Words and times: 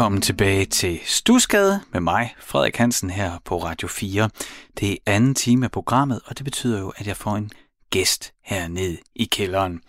Velkommen 0.00 0.22
tilbage 0.22 0.66
til 0.66 1.00
Stusgade 1.04 1.80
med 1.92 2.00
mig, 2.00 2.34
Frederik 2.40 2.76
Hansen, 2.76 3.10
her 3.10 3.38
på 3.44 3.58
Radio 3.58 3.88
4. 3.88 4.30
Det 4.80 4.92
er 4.92 4.96
anden 5.06 5.34
time 5.34 5.66
af 5.66 5.70
programmet, 5.70 6.20
og 6.26 6.38
det 6.38 6.44
betyder 6.44 6.80
jo, 6.80 6.92
at 6.96 7.06
jeg 7.06 7.16
får 7.16 7.36
en 7.36 7.50
gæst 7.90 8.32
hernede 8.44 8.98
i 9.14 9.24
kælderen. 9.24 9.80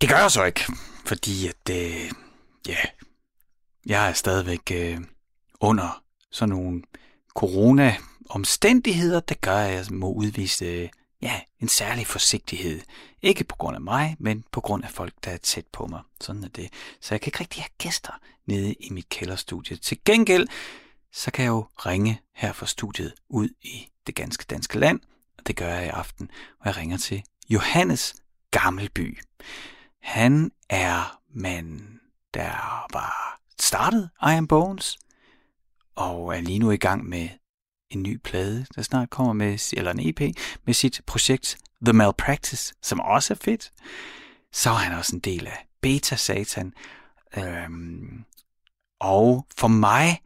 Det 0.00 0.08
gør 0.08 0.16
jeg 0.16 0.30
så 0.30 0.44
ikke, 0.44 0.60
fordi 1.04 1.46
at, 1.46 1.70
øh, 1.70 2.10
ja, 2.68 2.76
jeg 3.86 4.08
er 4.08 4.12
stadigvæk 4.12 4.72
øh, 4.72 4.98
under 5.60 6.02
sådan 6.30 6.54
nogle 6.54 6.82
corona-omstændigheder, 7.34 9.20
der 9.20 9.34
gør, 9.34 9.56
at 9.56 9.74
jeg 9.74 9.84
må 9.90 10.12
udvise 10.12 10.64
øh, 10.64 10.88
ja, 11.22 11.40
en 11.60 11.68
særlig 11.68 12.06
forsigtighed. 12.06 12.80
Ikke 13.22 13.44
på 13.44 13.56
grund 13.56 13.76
af 13.76 13.82
mig, 13.82 14.16
men 14.18 14.44
på 14.52 14.60
grund 14.60 14.84
af 14.84 14.90
folk, 14.90 15.12
der 15.24 15.30
er 15.30 15.36
tæt 15.36 15.66
på 15.72 15.86
mig. 15.86 16.00
Sådan 16.20 16.44
er 16.44 16.48
det. 16.48 16.68
Så 17.00 17.14
jeg 17.14 17.20
kan 17.20 17.28
ikke 17.28 17.40
rigtig 17.40 17.62
have 17.62 17.70
gæster 17.78 18.12
nede 18.48 18.72
i 18.72 18.90
mit 18.90 19.08
kælderstudie. 19.08 19.76
Til 19.76 19.98
gengæld, 20.04 20.46
så 21.12 21.30
kan 21.30 21.44
jeg 21.44 21.50
jo 21.50 21.66
ringe 21.76 22.20
her 22.34 22.52
fra 22.52 22.66
studiet 22.66 23.14
ud 23.28 23.48
i 23.62 23.88
det 24.06 24.14
ganske 24.14 24.44
danske 24.50 24.78
land, 24.78 25.00
og 25.38 25.46
det 25.46 25.56
gør 25.56 25.68
jeg 25.68 25.86
i 25.86 25.88
aften, 25.88 26.30
hvor 26.56 26.70
jeg 26.70 26.76
ringer 26.76 26.96
til 26.96 27.22
Johannes 27.48 28.14
Gammelby. 28.50 29.18
Han 30.02 30.50
er 30.68 31.20
mand, 31.34 31.80
der 32.34 32.86
var 32.92 33.40
startet 33.60 34.10
Iron 34.22 34.46
Bones, 34.46 34.98
og 35.96 36.36
er 36.36 36.40
lige 36.40 36.58
nu 36.58 36.70
i 36.70 36.76
gang 36.76 37.08
med 37.08 37.28
en 37.90 38.02
ny 38.02 38.16
plade, 38.16 38.66
der 38.74 38.82
snart 38.82 39.10
kommer 39.10 39.32
med, 39.32 39.72
eller 39.76 39.90
en 39.90 40.08
EP, 40.08 40.20
med 40.64 40.74
sit 40.74 41.00
projekt 41.06 41.58
The 41.82 41.92
Malpractice, 41.92 42.74
som 42.82 43.00
også 43.00 43.34
er 43.34 43.38
fedt. 43.40 43.72
Så 44.52 44.70
er 44.70 44.74
han 44.74 44.98
også 44.98 45.16
en 45.16 45.20
del 45.20 45.46
af 45.46 45.66
Beta 45.80 46.16
Satan. 46.16 46.74
Øhm, 47.36 48.24
og 49.00 49.46
for 49.56 49.68
mig, 49.68 50.22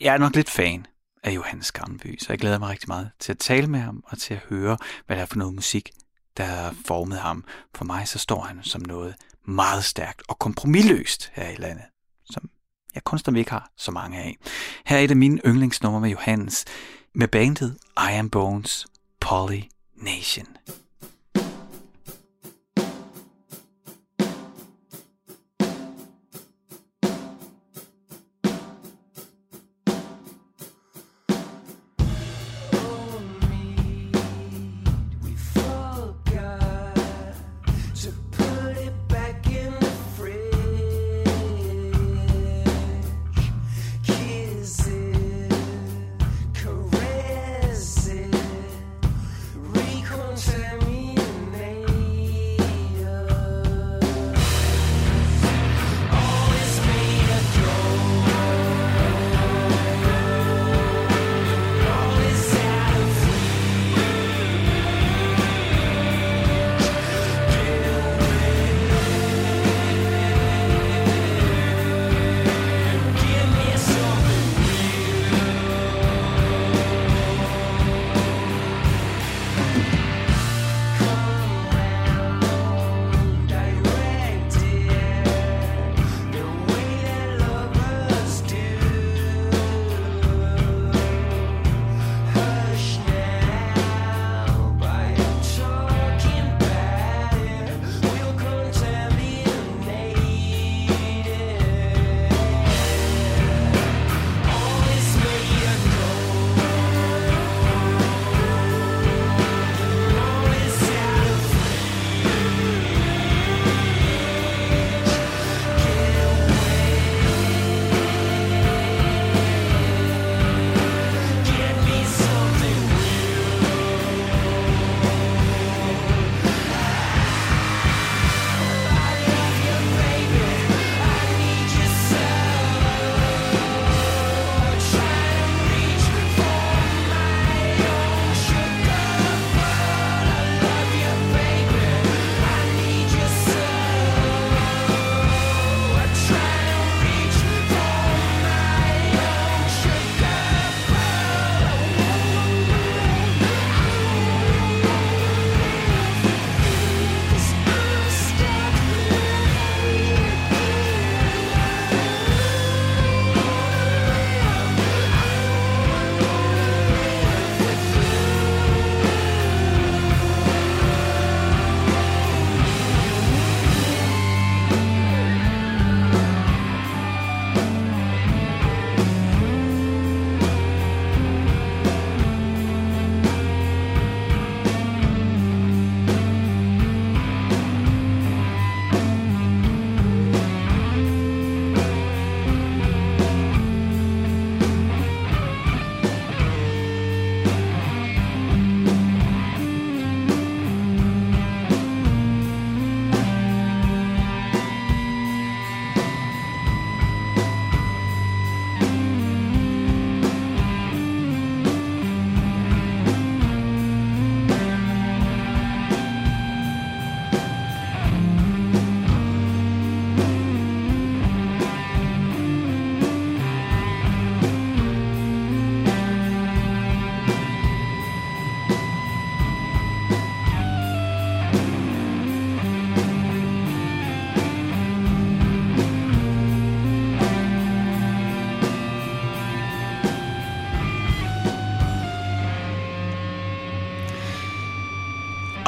jeg 0.00 0.14
er 0.14 0.18
nok 0.18 0.34
lidt 0.34 0.50
fan 0.50 0.86
af 1.22 1.34
Johannes 1.34 1.72
Garnby, 1.72 2.18
så 2.18 2.26
jeg 2.28 2.38
glæder 2.38 2.58
mig 2.58 2.68
rigtig 2.68 2.88
meget 2.88 3.10
til 3.18 3.32
at 3.32 3.38
tale 3.38 3.66
med 3.66 3.80
ham 3.80 4.04
og 4.06 4.18
til 4.18 4.34
at 4.34 4.40
høre, 4.48 4.76
hvad 5.06 5.16
der 5.16 5.22
er 5.22 5.26
for 5.26 5.36
noget 5.36 5.54
musik, 5.54 5.90
der 6.36 6.44
har 6.44 6.74
formet 6.86 7.18
ham. 7.18 7.44
For 7.74 7.84
mig 7.84 8.08
så 8.08 8.18
står 8.18 8.42
han 8.42 8.62
som 8.62 8.82
noget 8.86 9.14
meget 9.44 9.84
stærkt 9.84 10.22
og 10.28 10.38
kompromilløst 10.38 11.30
her 11.34 11.48
i 11.48 11.56
landet, 11.56 11.84
som 12.24 12.50
jeg 12.94 13.04
kunstner, 13.04 13.38
ikke 13.38 13.50
har 13.50 13.70
så 13.76 13.90
mange 13.90 14.18
af. 14.18 14.36
Her 14.86 14.96
er 14.96 15.00
et 15.00 15.10
af 15.10 15.16
mine 15.16 15.40
yndlingsnumre 15.46 16.00
med 16.00 16.10
Johannes, 16.10 16.64
med 17.14 17.28
bandet 17.28 17.78
Iron 17.98 18.30
Bones 18.30 18.86
Polly 19.20 19.60
Nation. 19.96 20.46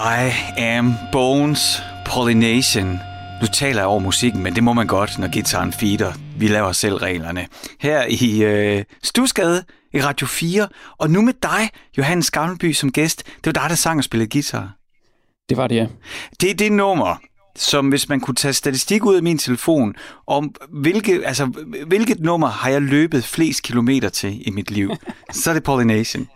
I 0.05 0.33
am 0.57 0.95
Bones 1.13 1.83
Pollination. 2.07 2.99
Nu 3.41 3.47
taler 3.53 3.81
jeg 3.81 3.87
over 3.87 4.01
musikken, 4.01 4.43
men 4.43 4.55
det 4.55 4.63
må 4.63 4.73
man 4.73 4.87
godt, 4.87 5.19
når 5.19 5.29
gitaren 5.29 5.73
feeder. 5.73 6.13
Vi 6.39 6.49
laver 6.49 6.73
selv 6.73 6.95
reglerne. 6.95 7.47
Her 7.81 8.05
i 8.09 8.43
øh, 8.43 8.85
Stusgade 9.03 9.65
i 9.95 10.03
Radio 10.03 10.27
4, 10.27 10.69
og 10.99 11.11
nu 11.11 11.23
med 11.23 11.33
dig, 11.43 11.71
Johannes 11.99 12.31
Gammelby, 12.31 12.73
som 12.73 12.93
gæst. 12.93 13.23
Det 13.27 13.47
var 13.47 13.53
dig, 13.53 13.71
der 13.71 13.75
sang 13.75 13.99
og 13.99 14.05
spillede 14.05 14.31
guitar. 14.31 14.77
Det 15.49 15.57
var 15.57 15.67
det, 15.67 15.77
ja. 15.77 15.87
Det 16.41 16.51
er 16.51 16.55
det 16.55 16.73
nummer, 16.73 17.17
som 17.57 17.89
hvis 17.89 18.09
man 18.09 18.21
kunne 18.21 18.35
tage 18.35 18.53
statistik 18.55 19.05
ud 19.05 19.17
af 19.17 19.23
min 19.23 19.39
telefon, 19.39 19.95
om 20.27 20.55
hvilke, 20.69 21.27
altså, 21.27 21.45
hvilket 21.87 22.21
nummer 22.21 22.49
har 22.49 22.71
jeg 22.71 22.83
løbet 22.83 23.25
flest 23.25 23.63
kilometer 23.63 24.09
til 24.09 24.49
i 24.49 24.51
mit 24.51 24.71
liv, 24.71 24.91
så 25.33 25.51
er 25.51 25.55
det 25.55 25.63
Pollination. 25.63 26.29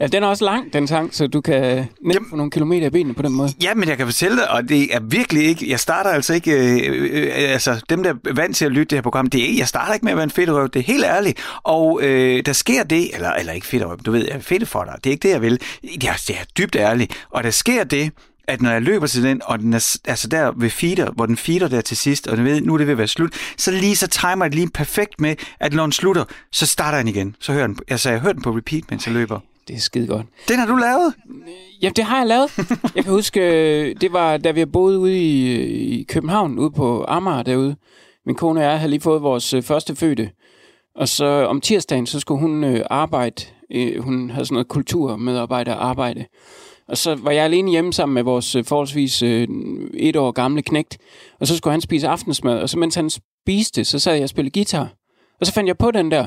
Ja, 0.00 0.06
den 0.06 0.22
er 0.22 0.26
også 0.26 0.44
lang, 0.44 0.72
den 0.72 0.86
sang, 0.86 1.14
så 1.14 1.26
du 1.26 1.40
kan 1.40 1.86
nemt 2.00 2.30
få 2.30 2.36
nogle 2.36 2.50
kilometer 2.50 2.86
i 2.86 2.90
benene 2.90 3.14
på 3.14 3.22
den 3.22 3.32
måde. 3.32 3.48
Ja, 3.62 3.74
men 3.74 3.88
jeg 3.88 3.96
kan 3.96 4.06
fortælle 4.06 4.36
dig, 4.36 4.50
og 4.50 4.68
det 4.68 4.94
er 4.94 5.00
virkelig 5.00 5.44
ikke, 5.44 5.70
jeg 5.70 5.80
starter 5.80 6.10
altså 6.10 6.34
ikke, 6.34 6.52
øh, 6.52 7.08
øh, 7.12 7.52
altså 7.52 7.84
dem, 7.90 8.02
der 8.02 8.10
er 8.10 8.34
vant 8.34 8.56
til 8.56 8.64
at 8.64 8.70
lytte 8.72 8.84
det 8.84 8.96
her 8.96 9.02
program, 9.02 9.26
det 9.26 9.50
er, 9.50 9.56
jeg 9.58 9.68
starter 9.68 9.94
ikke 9.94 10.04
med 10.04 10.12
at 10.12 10.16
være 10.16 10.24
en 10.24 10.30
fedterøv, 10.30 10.68
det 10.68 10.80
er 10.80 10.84
helt 10.84 11.04
ærligt. 11.04 11.40
Og 11.62 12.00
øh, 12.02 12.46
der 12.46 12.52
sker 12.52 12.82
det, 12.82 13.14
eller, 13.14 13.32
eller 13.32 13.52
ikke 13.52 13.66
fedterøv, 13.66 13.98
du 13.98 14.12
ved, 14.12 14.24
jeg 14.24 14.36
er 14.36 14.40
fedt 14.40 14.68
for 14.68 14.84
dig, 14.84 14.94
det 15.04 15.10
er 15.10 15.12
ikke 15.12 15.22
det, 15.22 15.32
jeg 15.32 15.42
vil. 15.42 15.60
Det 15.82 16.04
er, 16.04 16.22
det 16.28 16.30
er 16.30 16.44
dybt 16.58 16.76
ærligt. 16.76 17.26
Og 17.30 17.44
der 17.44 17.50
sker 17.50 17.84
det, 17.84 18.12
at 18.48 18.62
når 18.62 18.70
jeg 18.70 18.82
løber 18.82 19.06
til 19.06 19.22
den, 19.22 19.42
og 19.44 19.58
den 19.58 19.72
er 19.72 19.98
altså 20.04 20.28
der 20.28 20.52
ved 20.56 20.70
feeder, 20.70 21.10
hvor 21.10 21.26
den 21.26 21.36
feeder 21.36 21.68
der 21.68 21.80
til 21.80 21.96
sidst, 21.96 22.26
og 22.26 22.36
den 22.36 22.44
ved, 22.44 22.60
nu 22.60 22.74
er 22.74 22.78
det 22.78 22.86
ved 22.86 22.94
at 22.94 22.98
være 22.98 23.08
slut, 23.08 23.32
så 23.56 23.70
lige 23.70 23.96
så 23.96 24.06
timer 24.06 24.44
det 24.44 24.54
lige 24.54 24.70
perfekt 24.70 25.20
med, 25.20 25.36
at 25.60 25.72
når 25.72 25.82
den 25.82 25.92
slutter, 25.92 26.24
så 26.52 26.66
starter 26.66 26.98
den 26.98 27.08
igen. 27.08 27.36
Så 27.40 27.52
hører 27.52 27.66
den, 27.66 27.78
altså 27.88 28.10
jeg 28.10 28.20
hører 28.20 28.32
den 28.32 28.42
på 28.42 28.50
repeat, 28.50 28.84
mens 28.90 29.06
jeg 29.06 29.14
løber. 29.14 29.40
Det 29.68 29.76
er 29.76 29.80
skide 29.80 30.06
godt. 30.06 30.26
Den 30.48 30.58
har 30.58 30.66
du 30.66 30.76
lavet? 30.76 31.14
Ja, 31.82 31.90
det 31.96 32.04
har 32.04 32.18
jeg 32.18 32.26
lavet. 32.26 32.58
Jeg 32.94 33.04
kan 33.04 33.12
huske, 33.12 33.40
øh, 33.40 33.96
det 34.00 34.12
var, 34.12 34.36
da 34.36 34.50
vi 34.50 34.64
boede 34.64 34.98
ude 34.98 35.18
i, 35.18 35.54
i 36.00 36.02
København, 36.02 36.58
ude 36.58 36.70
på 36.70 37.04
Amager 37.08 37.42
derude. 37.42 37.76
Min 38.26 38.34
kone 38.36 38.60
og 38.60 38.64
jeg 38.64 38.78
havde 38.78 38.90
lige 38.90 39.00
fået 39.00 39.22
vores 39.22 39.54
øh, 39.54 39.62
første 39.62 39.96
fødte. 39.96 40.30
Og 40.96 41.08
så 41.08 41.26
om 41.26 41.60
tirsdagen, 41.60 42.06
så 42.06 42.20
skulle 42.20 42.40
hun 42.40 42.64
øh, 42.64 42.80
arbejde. 42.90 43.42
Hun 43.98 44.30
havde 44.30 44.46
sådan 44.46 44.54
noget 44.54 44.68
kulturmedarbejder 44.68 45.74
arbejde. 45.74 46.24
Og 46.88 46.96
så 46.98 47.14
var 47.14 47.30
jeg 47.30 47.44
alene 47.44 47.70
hjemme 47.70 47.92
sammen 47.92 48.14
med 48.14 48.22
vores 48.22 48.56
forholdsvis 48.64 49.22
et 49.94 50.16
år 50.16 50.30
gamle 50.30 50.62
knægt. 50.62 50.98
Og 51.40 51.46
så 51.46 51.56
skulle 51.56 51.72
han 51.72 51.80
spise 51.80 52.08
aftensmad. 52.08 52.58
Og 52.58 52.68
så 52.68 52.78
mens 52.78 52.94
han 52.94 53.10
spiste, 53.10 53.84
så 53.84 53.98
sad 53.98 54.14
jeg 54.14 54.22
og 54.22 54.28
spillede 54.28 54.52
guitar. 54.52 54.88
Og 55.40 55.46
så 55.46 55.52
fandt 55.52 55.68
jeg 55.68 55.78
på 55.78 55.90
den 55.90 56.10
der. 56.10 56.26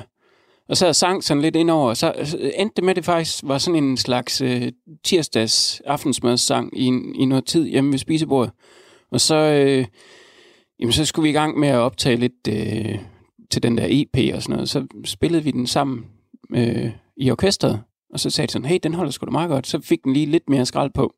Og 0.69 0.77
så 0.77 0.93
sang 0.93 1.23
sådan 1.23 1.41
lidt 1.41 1.55
indover, 1.55 1.89
og 1.89 1.97
så 1.97 2.13
øh, 2.39 2.51
endte 2.57 2.75
det 2.75 2.83
med, 2.83 2.89
at 2.89 2.95
det 2.95 3.05
faktisk 3.05 3.43
var 3.43 3.57
sådan 3.57 3.83
en 3.83 3.97
slags 3.97 4.41
øh, 4.41 4.71
tirsdags 5.03 5.81
aftensmadssang 5.85 6.79
i, 6.79 6.87
i 7.15 7.25
noget 7.25 7.45
tid 7.45 7.67
hjemme 7.67 7.91
ved 7.91 7.97
spisebordet. 7.97 8.53
Og 9.11 9.21
så, 9.21 9.35
øh, 9.35 9.85
jamen, 10.79 10.93
så 10.93 11.05
skulle 11.05 11.23
vi 11.23 11.29
i 11.29 11.33
gang 11.33 11.59
med 11.59 11.67
at 11.67 11.77
optage 11.77 12.15
lidt 12.15 12.47
øh, 12.49 12.99
til 13.51 13.63
den 13.63 13.77
der 13.77 13.87
EP 13.89 14.35
og 14.35 14.43
sådan 14.43 14.53
noget. 14.53 14.69
Så 14.69 14.87
spillede 15.05 15.43
vi 15.43 15.51
den 15.51 15.67
sammen 15.67 16.05
øh, 16.55 16.91
i 17.17 17.31
orkestret, 17.31 17.81
og 18.13 18.19
så 18.19 18.29
sagde 18.29 18.47
de 18.47 18.51
sådan, 18.51 18.65
hey, 18.65 18.79
den 18.83 18.93
holder 18.93 19.11
sgu 19.11 19.25
da 19.25 19.31
meget 19.31 19.49
godt. 19.49 19.67
Så 19.67 19.81
fik 19.81 20.03
den 20.03 20.13
lige 20.13 20.25
lidt 20.25 20.49
mere 20.49 20.65
skrald 20.65 20.91
på. 20.93 21.13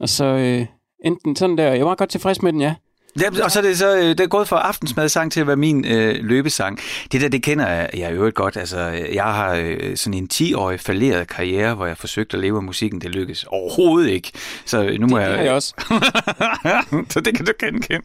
Og 0.00 0.08
så 0.08 0.24
øh, 0.24 0.66
endte 1.04 1.20
den 1.24 1.36
sådan 1.36 1.58
der. 1.58 1.72
Jeg 1.72 1.86
var 1.86 1.94
godt 1.94 2.10
tilfreds 2.10 2.42
med 2.42 2.52
den, 2.52 2.60
ja. 2.60 2.74
Ja, 3.20 3.44
og 3.44 3.50
så 3.50 3.58
er 3.58 3.62
det 3.62 3.78
så 3.78 3.96
øh, 3.96 4.02
det 4.02 4.20
er 4.20 4.26
gået 4.26 4.48
fra 4.48 4.60
aftensmadsang 4.60 5.32
til 5.32 5.40
at 5.40 5.46
være 5.46 5.56
min 5.56 5.84
øh, 5.84 6.24
løbesang. 6.24 6.80
Det 7.12 7.20
der, 7.20 7.28
det 7.28 7.42
kender 7.42 7.68
jeg, 7.68 7.90
jeg 7.94 8.12
øvrigt 8.12 8.34
godt. 8.34 8.56
Altså, 8.56 8.78
jeg 9.12 9.24
har 9.24 9.54
øh, 9.54 9.96
sådan 9.96 10.14
en 10.14 10.28
10-årig 10.34 10.80
falderet 10.80 11.28
karriere, 11.28 11.74
hvor 11.74 11.86
jeg 11.86 11.96
forsøgte 11.96 12.36
at 12.36 12.40
leve 12.40 12.56
af 12.56 12.62
musikken. 12.62 13.00
Det 13.00 13.10
lykkedes 13.10 13.44
overhovedet 13.44 14.10
ikke. 14.10 14.32
Så 14.64 14.96
nu 15.00 15.06
må 15.06 15.18
det 15.18 15.24
jeg... 15.24 15.38
Det 15.38 15.44
jeg 15.44 15.52
også. 15.52 15.74
så 17.12 17.20
det 17.20 17.36
kan 17.36 17.46
du 17.46 17.52
genkende. 17.60 18.02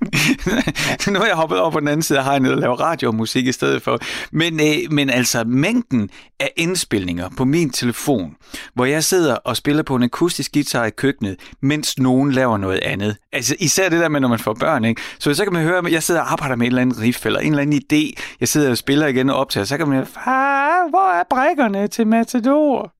nu 1.13 1.19
har 1.19 1.25
jeg 1.25 1.35
hoppet 1.35 1.59
over 1.59 1.71
på 1.71 1.79
den 1.79 1.87
anden 1.87 2.03
side 2.03 2.19
af 2.19 2.25
hegnet 2.25 2.51
og 2.51 2.57
lavet 2.57 2.79
radio 2.79 3.09
og 3.09 3.15
musik 3.15 3.47
i 3.47 3.51
stedet 3.51 3.81
for. 3.81 3.99
Men, 4.31 4.59
øh, 4.59 4.91
men 4.91 5.09
altså, 5.09 5.43
mængden 5.43 6.09
af 6.39 6.51
indspilninger 6.55 7.29
på 7.37 7.45
min 7.45 7.69
telefon, 7.69 8.35
hvor 8.73 8.85
jeg 8.85 9.03
sidder 9.03 9.35
og 9.35 9.57
spiller 9.57 9.83
på 9.83 9.95
en 9.95 10.03
akustisk 10.03 10.53
guitar 10.53 10.85
i 10.85 10.89
køkkenet, 10.89 11.35
mens 11.61 11.99
nogen 11.99 12.31
laver 12.31 12.57
noget 12.57 12.79
andet. 12.83 13.15
Altså, 13.31 13.55
især 13.59 13.89
det 13.89 13.99
der 13.99 14.09
med, 14.09 14.19
når 14.19 14.27
man 14.27 14.39
får 14.39 14.53
børn, 14.53 14.85
ikke? 14.85 14.92
Så 15.19 15.33
så 15.33 15.43
kan 15.43 15.53
man 15.53 15.63
høre, 15.63 15.77
at 15.77 15.91
jeg 15.91 16.03
sidder 16.03 16.21
og 16.21 16.31
arbejder 16.31 16.55
med 16.55 16.65
en 16.65 16.71
eller 16.71 16.81
anden 16.81 17.01
riff, 17.01 17.25
eller 17.25 17.39
en 17.39 17.51
eller 17.51 17.61
anden 17.61 17.81
idé. 17.83 18.21
Jeg 18.39 18.47
sidder 18.47 18.71
og 18.71 18.77
spiller 18.77 19.07
igen 19.07 19.29
og 19.29 19.35
optager, 19.35 19.65
så 19.65 19.77
kan 19.77 19.87
man 19.87 19.95
høre, 19.95 20.05
far, 20.05 20.89
hvor 20.89 21.11
er 21.19 21.23
brækkerne 21.29 21.87
til 21.87 22.07
Matador? 22.07 22.93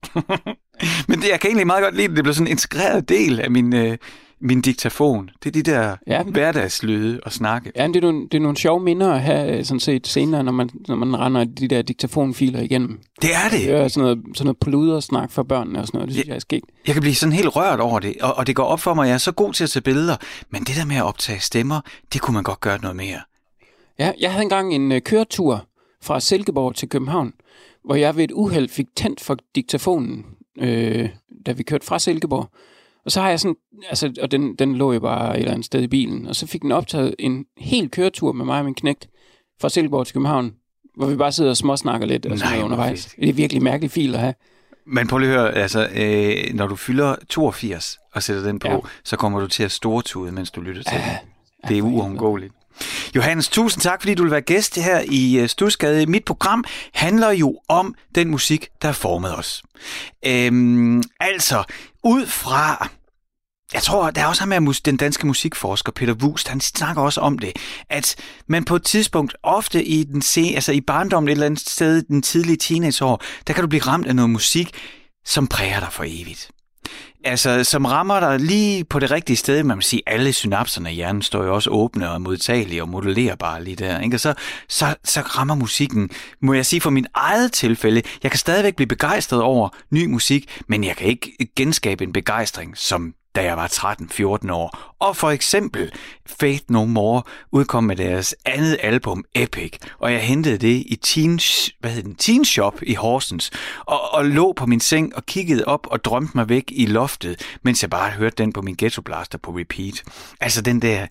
Men 1.08 1.22
det, 1.22 1.30
jeg 1.30 1.40
kan 1.40 1.48
egentlig 1.50 1.68
meget 1.68 1.84
godt 1.84 1.96
lide, 1.96 2.06
at 2.06 2.16
det 2.16 2.24
bliver 2.24 2.34
sådan 2.34 2.48
en 2.48 2.52
integreret 2.52 3.10
del 3.10 3.40
af 3.40 3.52
min, 3.52 3.76
øh, 3.76 3.98
min 4.44 4.62
diktafon. 4.62 5.30
Det 5.44 5.50
er 5.50 5.64
de 5.64 5.72
der 5.72 5.96
ja. 6.08 6.24
hverdagslyde 6.24 7.20
og 7.24 7.32
snakke. 7.32 7.72
Ja, 7.76 7.88
det 7.88 7.96
er, 7.96 8.02
nogle, 8.02 8.22
det 8.22 8.34
er 8.34 8.40
nogle 8.40 8.58
sjove 8.58 8.80
minder 8.80 9.14
at 9.14 9.22
have 9.22 9.64
sådan 9.64 9.80
set 9.80 10.08
senere, 10.08 10.44
når 10.44 10.52
man, 10.52 10.70
når 10.88 10.96
man 10.96 11.20
render 11.20 11.44
de 11.44 11.68
der 11.68 11.82
diktafonfiler 11.82 12.62
igennem. 12.62 13.00
Det 13.22 13.30
er 13.34 13.50
det. 13.50 13.60
Det 13.60 13.72
er 13.72 13.88
sådan 13.88 14.04
noget, 14.04 14.38
sådan 14.38 14.46
noget 14.46 14.58
pludersnak 14.58 15.32
for 15.32 15.44
børnene 15.44 15.80
og 15.80 15.88
sådan 15.88 15.98
noget. 15.98 16.08
Det 16.08 16.16
synes 16.16 16.26
jeg, 16.26 16.30
jeg 16.30 16.36
er 16.36 16.40
sket. 16.40 16.64
Jeg 16.88 16.96
kan 16.96 17.02
blive 17.02 17.16
sådan 17.16 17.34
helt 17.34 17.56
rørt 17.56 17.80
over 17.80 18.00
det, 18.00 18.16
og, 18.22 18.38
og 18.38 18.48
det 18.48 18.56
går 18.56 18.64
op 18.64 18.80
for 18.80 18.94
mig, 18.94 19.04
at 19.04 19.08
jeg 19.08 19.14
er 19.14 19.18
så 19.18 19.32
god 19.32 19.54
til 19.54 19.64
at 19.64 19.70
tage 19.70 19.84
billeder, 19.84 20.16
men 20.50 20.64
det 20.64 20.76
der 20.76 20.86
med 20.86 20.96
at 20.96 21.04
optage 21.04 21.40
stemmer, 21.40 21.82
det 22.14 22.22
kunne 22.22 22.34
man 22.34 22.44
godt 22.44 22.60
gøre 22.62 22.82
noget 22.82 22.96
mere. 22.96 23.20
Ja, 24.00 24.12
jeg 24.20 24.32
havde 24.32 24.44
engang 24.44 24.74
en 24.74 24.92
uh, 24.92 24.98
køretur 25.00 25.66
fra 26.02 26.20
Silkeborg 26.20 26.76
til 26.76 26.90
København, 26.90 27.34
hvor 27.86 27.96
jeg 27.96 28.16
ved 28.16 28.24
et 28.24 28.32
uheld 28.32 28.70
fik 28.70 28.88
tændt 28.96 29.22
for 29.22 29.38
diktafonen, 29.56 30.26
øh, 30.60 31.10
da 31.46 31.52
vi 31.52 31.64
kørte 31.64 31.86
fra 31.86 32.00
Silkeborg. 32.00 32.50
Og 33.06 33.12
så 33.12 33.22
har 33.22 33.30
jeg 33.30 33.40
sådan, 33.40 33.56
altså, 33.90 34.14
og 34.22 34.32
den, 34.32 34.56
den 34.56 34.76
lå 34.76 34.94
jo 34.94 35.00
bare 35.00 35.34
et 35.34 35.40
eller 35.40 35.52
andet 35.52 35.66
sted 35.66 35.82
i 35.82 35.88
bilen, 35.88 36.28
og 36.28 36.36
så 36.36 36.48
fik 36.48 36.62
den 36.62 36.72
optaget 36.72 37.16
en 37.20 37.46
hel 37.58 37.90
køretur 37.90 38.32
med 38.32 38.46
mig 38.46 38.60
og 38.60 38.66
min 38.66 38.76
knægt 38.76 39.08
fra 39.62 39.70
Silkeborg 39.70 40.06
til 40.08 40.14
København, 40.14 40.54
hvor 40.98 41.08
vi 41.08 41.16
bare 41.16 41.32
sidder 41.32 41.50
og 41.50 41.58
småsnakker 41.58 42.08
lidt 42.08 42.26
og 42.26 42.40
sådan 42.40 42.64
undervejs. 42.64 43.06
Fedt. 43.06 43.22
Det 43.22 43.30
er 43.30 43.34
virkelig 43.34 43.64
mærkelig 43.64 43.92
fil 43.92 44.14
at 44.14 44.20
have. 44.20 44.34
Men 44.86 45.08
prøv 45.08 45.20
lige 45.20 45.32
at 45.32 45.40
høre, 45.40 45.52
altså, 45.52 45.90
øh, 45.96 46.56
når 46.56 46.68
du 46.68 46.76
fylder 46.76 47.16
82 47.30 48.00
og 48.14 48.24
sætter 48.24 48.44
den 48.44 48.60
på, 48.60 48.68
ja. 48.68 48.78
så 49.04 49.18
kommer 49.18 49.40
du 49.40 49.48
til 49.48 49.64
at 49.64 49.72
stortude, 49.72 50.32
mens 50.32 50.52
du 50.52 50.62
lytter 50.62 50.84
til 50.84 50.98
ja, 50.98 51.18
den. 51.22 51.70
Det 51.70 51.78
er 51.78 51.82
uundgåeligt. 51.82 52.54
Johannes, 53.16 53.50
tusind 53.50 53.82
tak, 53.82 54.02
fordi 54.02 54.14
du 54.14 54.24
vil 54.24 54.32
være 54.32 54.42
gæst 54.42 54.76
her 54.76 55.04
i 55.10 55.40
øh, 55.40 55.50
Stusgade. 55.50 56.06
Mit 56.06 56.26
program 56.26 56.64
handler 56.94 57.32
jo 57.32 57.60
om 57.68 57.96
den 58.16 58.30
musik, 58.30 58.68
der 58.82 58.88
har 58.88 58.94
formet 58.94 59.38
os. 59.38 59.64
Øhm, 60.26 61.04
altså, 61.20 61.64
ud 62.04 62.28
fra 62.28 62.88
jeg 63.74 63.84
tror, 63.84 64.12
der 64.12 64.22
er 64.22 64.26
også 64.26 64.42
ham 64.42 64.64
med 64.64 64.82
den 64.82 64.98
danske 64.98 65.28
musikforsker 65.28 65.92
Peter 65.92 66.14
Wust, 66.14 66.48
han 66.48 66.62
snakker 66.62 67.02
også 67.02 67.22
om 67.22 67.40
det, 67.40 67.52
at 67.90 68.16
man 68.48 68.66
på 68.66 68.76
et 68.76 68.84
tidspunkt, 68.84 69.36
ofte 69.44 69.84
i 69.84 70.04
den 70.04 70.22
se, 70.22 70.52
altså 70.56 70.72
i 70.72 70.82
barndommen 70.82 71.28
et 71.28 71.32
eller 71.32 71.46
andet 71.46 71.60
sted, 71.60 72.02
den 72.02 72.22
tidlige 72.22 72.58
teenageår, 72.58 73.22
der 73.48 73.54
kan 73.54 73.62
du 73.62 73.68
blive 73.68 73.82
ramt 73.82 74.08
af 74.08 74.16
noget 74.16 74.30
musik, 74.30 74.72
som 75.26 75.48
præger 75.48 75.80
dig 75.80 75.90
for 75.92 76.04
evigt. 76.08 76.53
Altså, 77.26 77.64
som 77.64 77.86
rammer 77.86 78.20
dig 78.20 78.40
lige 78.40 78.84
på 78.84 79.00
det 79.00 79.12
rigtige 79.12 79.38
sted, 79.38 79.64
man 79.64 79.78
vil 79.78 79.84
sige, 79.84 80.02
alle 80.06 80.34
synapserne 80.34 80.92
i 80.92 80.96
hjernen 80.96 81.22
står 81.22 81.44
jo 81.44 81.56
også 81.56 81.70
åbne 81.70 82.12
og 82.12 82.22
modtagelige 82.22 82.82
og 82.82 82.90
modellerbare 82.90 83.64
lige 83.64 83.76
der. 83.76 84.00
Ikke? 84.00 84.16
Og 84.16 84.20
så, 84.20 84.34
så, 84.70 84.96
så 85.04 85.22
rammer 85.22 85.56
musikken, 85.56 86.10
må 86.42 86.54
jeg 86.54 86.66
sige 86.66 86.82
for 86.82 86.90
min 86.90 87.08
eget 87.14 87.52
tilfælde, 87.52 88.02
jeg 88.24 88.32
kan 88.32 88.38
stadigvæk 88.38 88.76
blive 88.76 88.88
begejstret 88.88 89.42
over 89.42 89.70
ny 89.90 90.06
musik, 90.06 90.62
men 90.68 90.84
jeg 90.84 90.96
kan 90.96 91.08
ikke 91.08 91.48
genskabe 91.56 92.04
en 92.04 92.14
begejstring, 92.14 92.78
som 92.78 93.14
da 93.36 93.44
jeg 93.44 93.58
var 93.58 93.68
13-14 93.68 94.52
år. 94.52 94.93
Og 95.04 95.18
for 95.18 95.30
eksempel 95.30 95.92
Faith 96.26 96.64
No 96.70 96.86
More 96.86 97.22
udkom 97.52 97.84
med 97.84 97.96
deres 97.96 98.36
andet 98.46 98.78
album 98.84 99.24
Epic, 99.36 99.74
og 100.00 100.14
jeg 100.14 100.22
hentede 100.22 100.58
det 100.58 100.84
i 100.86 101.00
Teen, 101.02 101.40
hvad 101.80 101.92
hedder 101.92 102.08
den, 102.08 102.16
Teen 102.16 102.46
Shop 102.46 102.74
i 102.82 102.94
Horsens, 102.94 103.52
og, 103.80 104.14
og 104.14 104.26
lå 104.26 104.54
på 104.54 104.66
min 104.66 104.80
seng 104.80 105.16
og 105.16 105.26
kiggede 105.26 105.66
op 105.66 105.88
og 105.92 106.04
drømte 106.04 106.32
mig 106.36 106.50
væk 106.50 106.64
i 106.72 106.86
loftet, 106.86 107.42
mens 107.64 107.82
jeg 107.82 107.90
bare 107.90 108.10
hørte 108.10 108.36
den 108.38 108.54
på 108.54 108.62
min 108.62 108.76
Ghetto 108.78 109.02
Blaster 109.02 109.38
på 109.38 109.52
repeat. 109.52 110.04
Altså 110.42 110.62
den 110.62 110.82
der, 110.82 111.08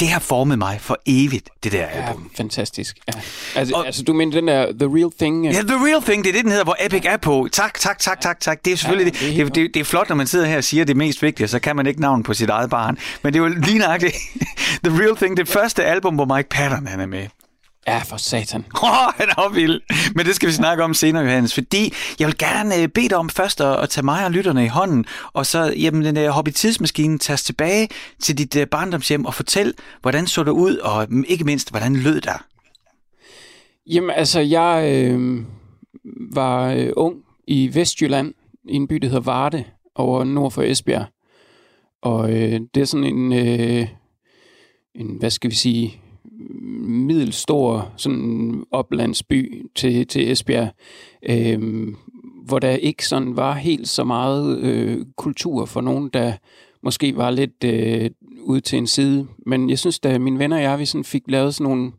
det 0.00 0.08
har 0.08 0.20
formet 0.20 0.58
mig 0.58 0.78
for 0.80 0.98
evigt, 1.06 1.50
det 1.64 1.72
der 1.72 1.86
album. 1.86 2.30
Ja, 2.32 2.42
fantastisk. 2.42 2.98
Ja. 3.08 3.20
Altså, 3.54 3.74
og, 3.74 3.86
altså 3.86 4.02
du 4.02 4.12
mener 4.12 4.32
den 4.32 4.48
der 4.48 4.72
The 4.72 4.96
Real 4.96 5.10
Thing? 5.18 5.46
Ja, 5.46 5.62
The 5.62 5.86
Real 5.86 6.02
Thing, 6.02 6.24
det 6.24 6.30
er 6.30 6.34
det, 6.34 6.42
den 6.42 6.50
hedder, 6.50 6.64
hvor 6.64 6.76
Epic 6.80 7.02
er 7.04 7.16
på. 7.16 7.48
Tak, 7.52 7.80
tak, 7.80 7.98
tak, 7.98 8.20
tak, 8.20 8.40
tak. 8.40 8.64
Det 8.64 8.72
er 8.72 8.76
selvfølgelig, 8.76 9.22
ja, 9.22 9.28
det, 9.28 9.46
det, 9.46 9.54
det, 9.54 9.74
det, 9.74 9.80
er 9.80 9.84
flot, 9.84 10.08
når 10.08 10.16
man 10.16 10.26
sidder 10.26 10.46
her 10.46 10.56
og 10.56 10.64
siger 10.64 10.84
det 10.84 10.96
mest 10.96 11.22
vigtige, 11.22 11.48
så 11.48 11.58
kan 11.58 11.76
man 11.76 11.86
ikke 11.86 12.00
navn 12.00 12.22
på 12.22 12.34
sit 12.34 12.50
eget 12.50 12.70
barn. 12.70 12.98
Men 13.22 13.32
det 13.32 13.40
er 13.40 13.44
jo 13.44 13.54
lige 13.54 13.78
nøjagtigt 13.78 14.14
The 14.84 15.02
Real 15.02 15.16
Thing, 15.16 15.36
det 15.36 15.48
første 15.48 15.84
album, 15.84 16.14
hvor 16.14 16.36
Mike 16.36 16.48
Patton 16.48 16.86
han 16.86 17.00
er 17.00 17.06
med. 17.06 17.26
Ja, 17.88 17.98
for 17.98 18.16
satan. 18.16 18.64
Åh, 18.82 18.90
oh, 18.90 19.12
han 19.16 19.28
er 19.28 19.48
vild. 19.48 19.80
Men 20.14 20.26
det 20.26 20.34
skal 20.34 20.48
vi 20.48 20.52
snakke 20.52 20.84
om 20.84 20.94
senere, 20.94 21.22
Johannes. 21.22 21.54
Fordi 21.54 21.92
jeg 22.18 22.26
vil 22.26 22.38
gerne 22.38 22.76
øh, 22.76 22.88
bede 22.88 23.08
dig 23.08 23.16
om 23.16 23.28
først 23.28 23.60
at, 23.60 23.80
at 23.80 23.88
tage 23.90 24.04
mig 24.04 24.24
og 24.24 24.30
lytterne 24.30 24.64
i 24.64 24.68
hånden, 24.68 25.04
og 25.32 25.46
så 25.46 25.74
jamen, 25.76 26.04
den 26.04 26.16
uh, 26.16 26.24
hoppe 26.24 26.50
tidsmaskinen, 26.50 27.18
tage 27.18 27.36
tilbage 27.36 27.88
til 28.20 28.38
dit 28.38 28.56
uh, 28.56 28.62
barndomshjem 28.70 29.24
og 29.24 29.34
fortæl, 29.34 29.74
hvordan 30.02 30.26
så 30.26 30.44
det 30.44 30.50
ud, 30.50 30.76
og 30.76 31.06
mm, 31.10 31.24
ikke 31.28 31.44
mindst, 31.44 31.70
hvordan 31.70 31.96
lød 31.96 32.20
der? 32.20 32.44
Jamen, 33.86 34.10
altså, 34.10 34.40
jeg 34.40 34.92
øh, 34.94 35.44
var 36.32 36.70
øh, 36.70 36.90
ung 36.96 37.16
i 37.46 37.70
Vestjylland, 37.74 38.34
i 38.68 38.74
en 38.74 38.88
by, 38.88 38.94
der 38.94 39.08
hedder 39.08 39.20
Varde, 39.20 39.64
over 39.94 40.24
nord 40.24 40.52
for 40.52 40.62
Esbjerg. 40.62 41.06
Og 42.02 42.30
øh, 42.32 42.60
det 42.74 42.80
er 42.80 42.84
sådan 42.84 43.16
en, 43.16 43.32
øh, 43.32 43.88
en, 44.94 45.16
hvad 45.18 45.30
skal 45.30 45.50
vi 45.50 45.54
sige, 45.54 46.00
middelstor 46.80 47.92
sådan 47.96 48.64
oplandsby 48.70 49.66
til, 49.74 50.06
til 50.06 50.32
Esbjerg, 50.32 50.70
øh, 51.28 51.88
hvor 52.44 52.58
der 52.58 52.70
ikke 52.70 53.06
sådan 53.06 53.36
var 53.36 53.54
helt 53.54 53.88
så 53.88 54.04
meget 54.04 54.58
øh, 54.58 55.06
kultur 55.16 55.64
for 55.64 55.80
nogen, 55.80 56.08
der 56.12 56.32
måske 56.82 57.16
var 57.16 57.30
lidt 57.30 57.64
øh, 57.64 58.10
ude 58.40 58.60
til 58.60 58.78
en 58.78 58.86
side. 58.86 59.26
Men 59.46 59.70
jeg 59.70 59.78
synes, 59.78 59.98
da 59.98 60.18
mine 60.18 60.38
venner 60.38 60.56
og 60.56 60.62
jeg, 60.62 60.78
vi 60.78 60.84
sådan 60.84 61.04
fik 61.04 61.22
lavet 61.28 61.54
sådan 61.54 61.64
nogle, 61.72 61.92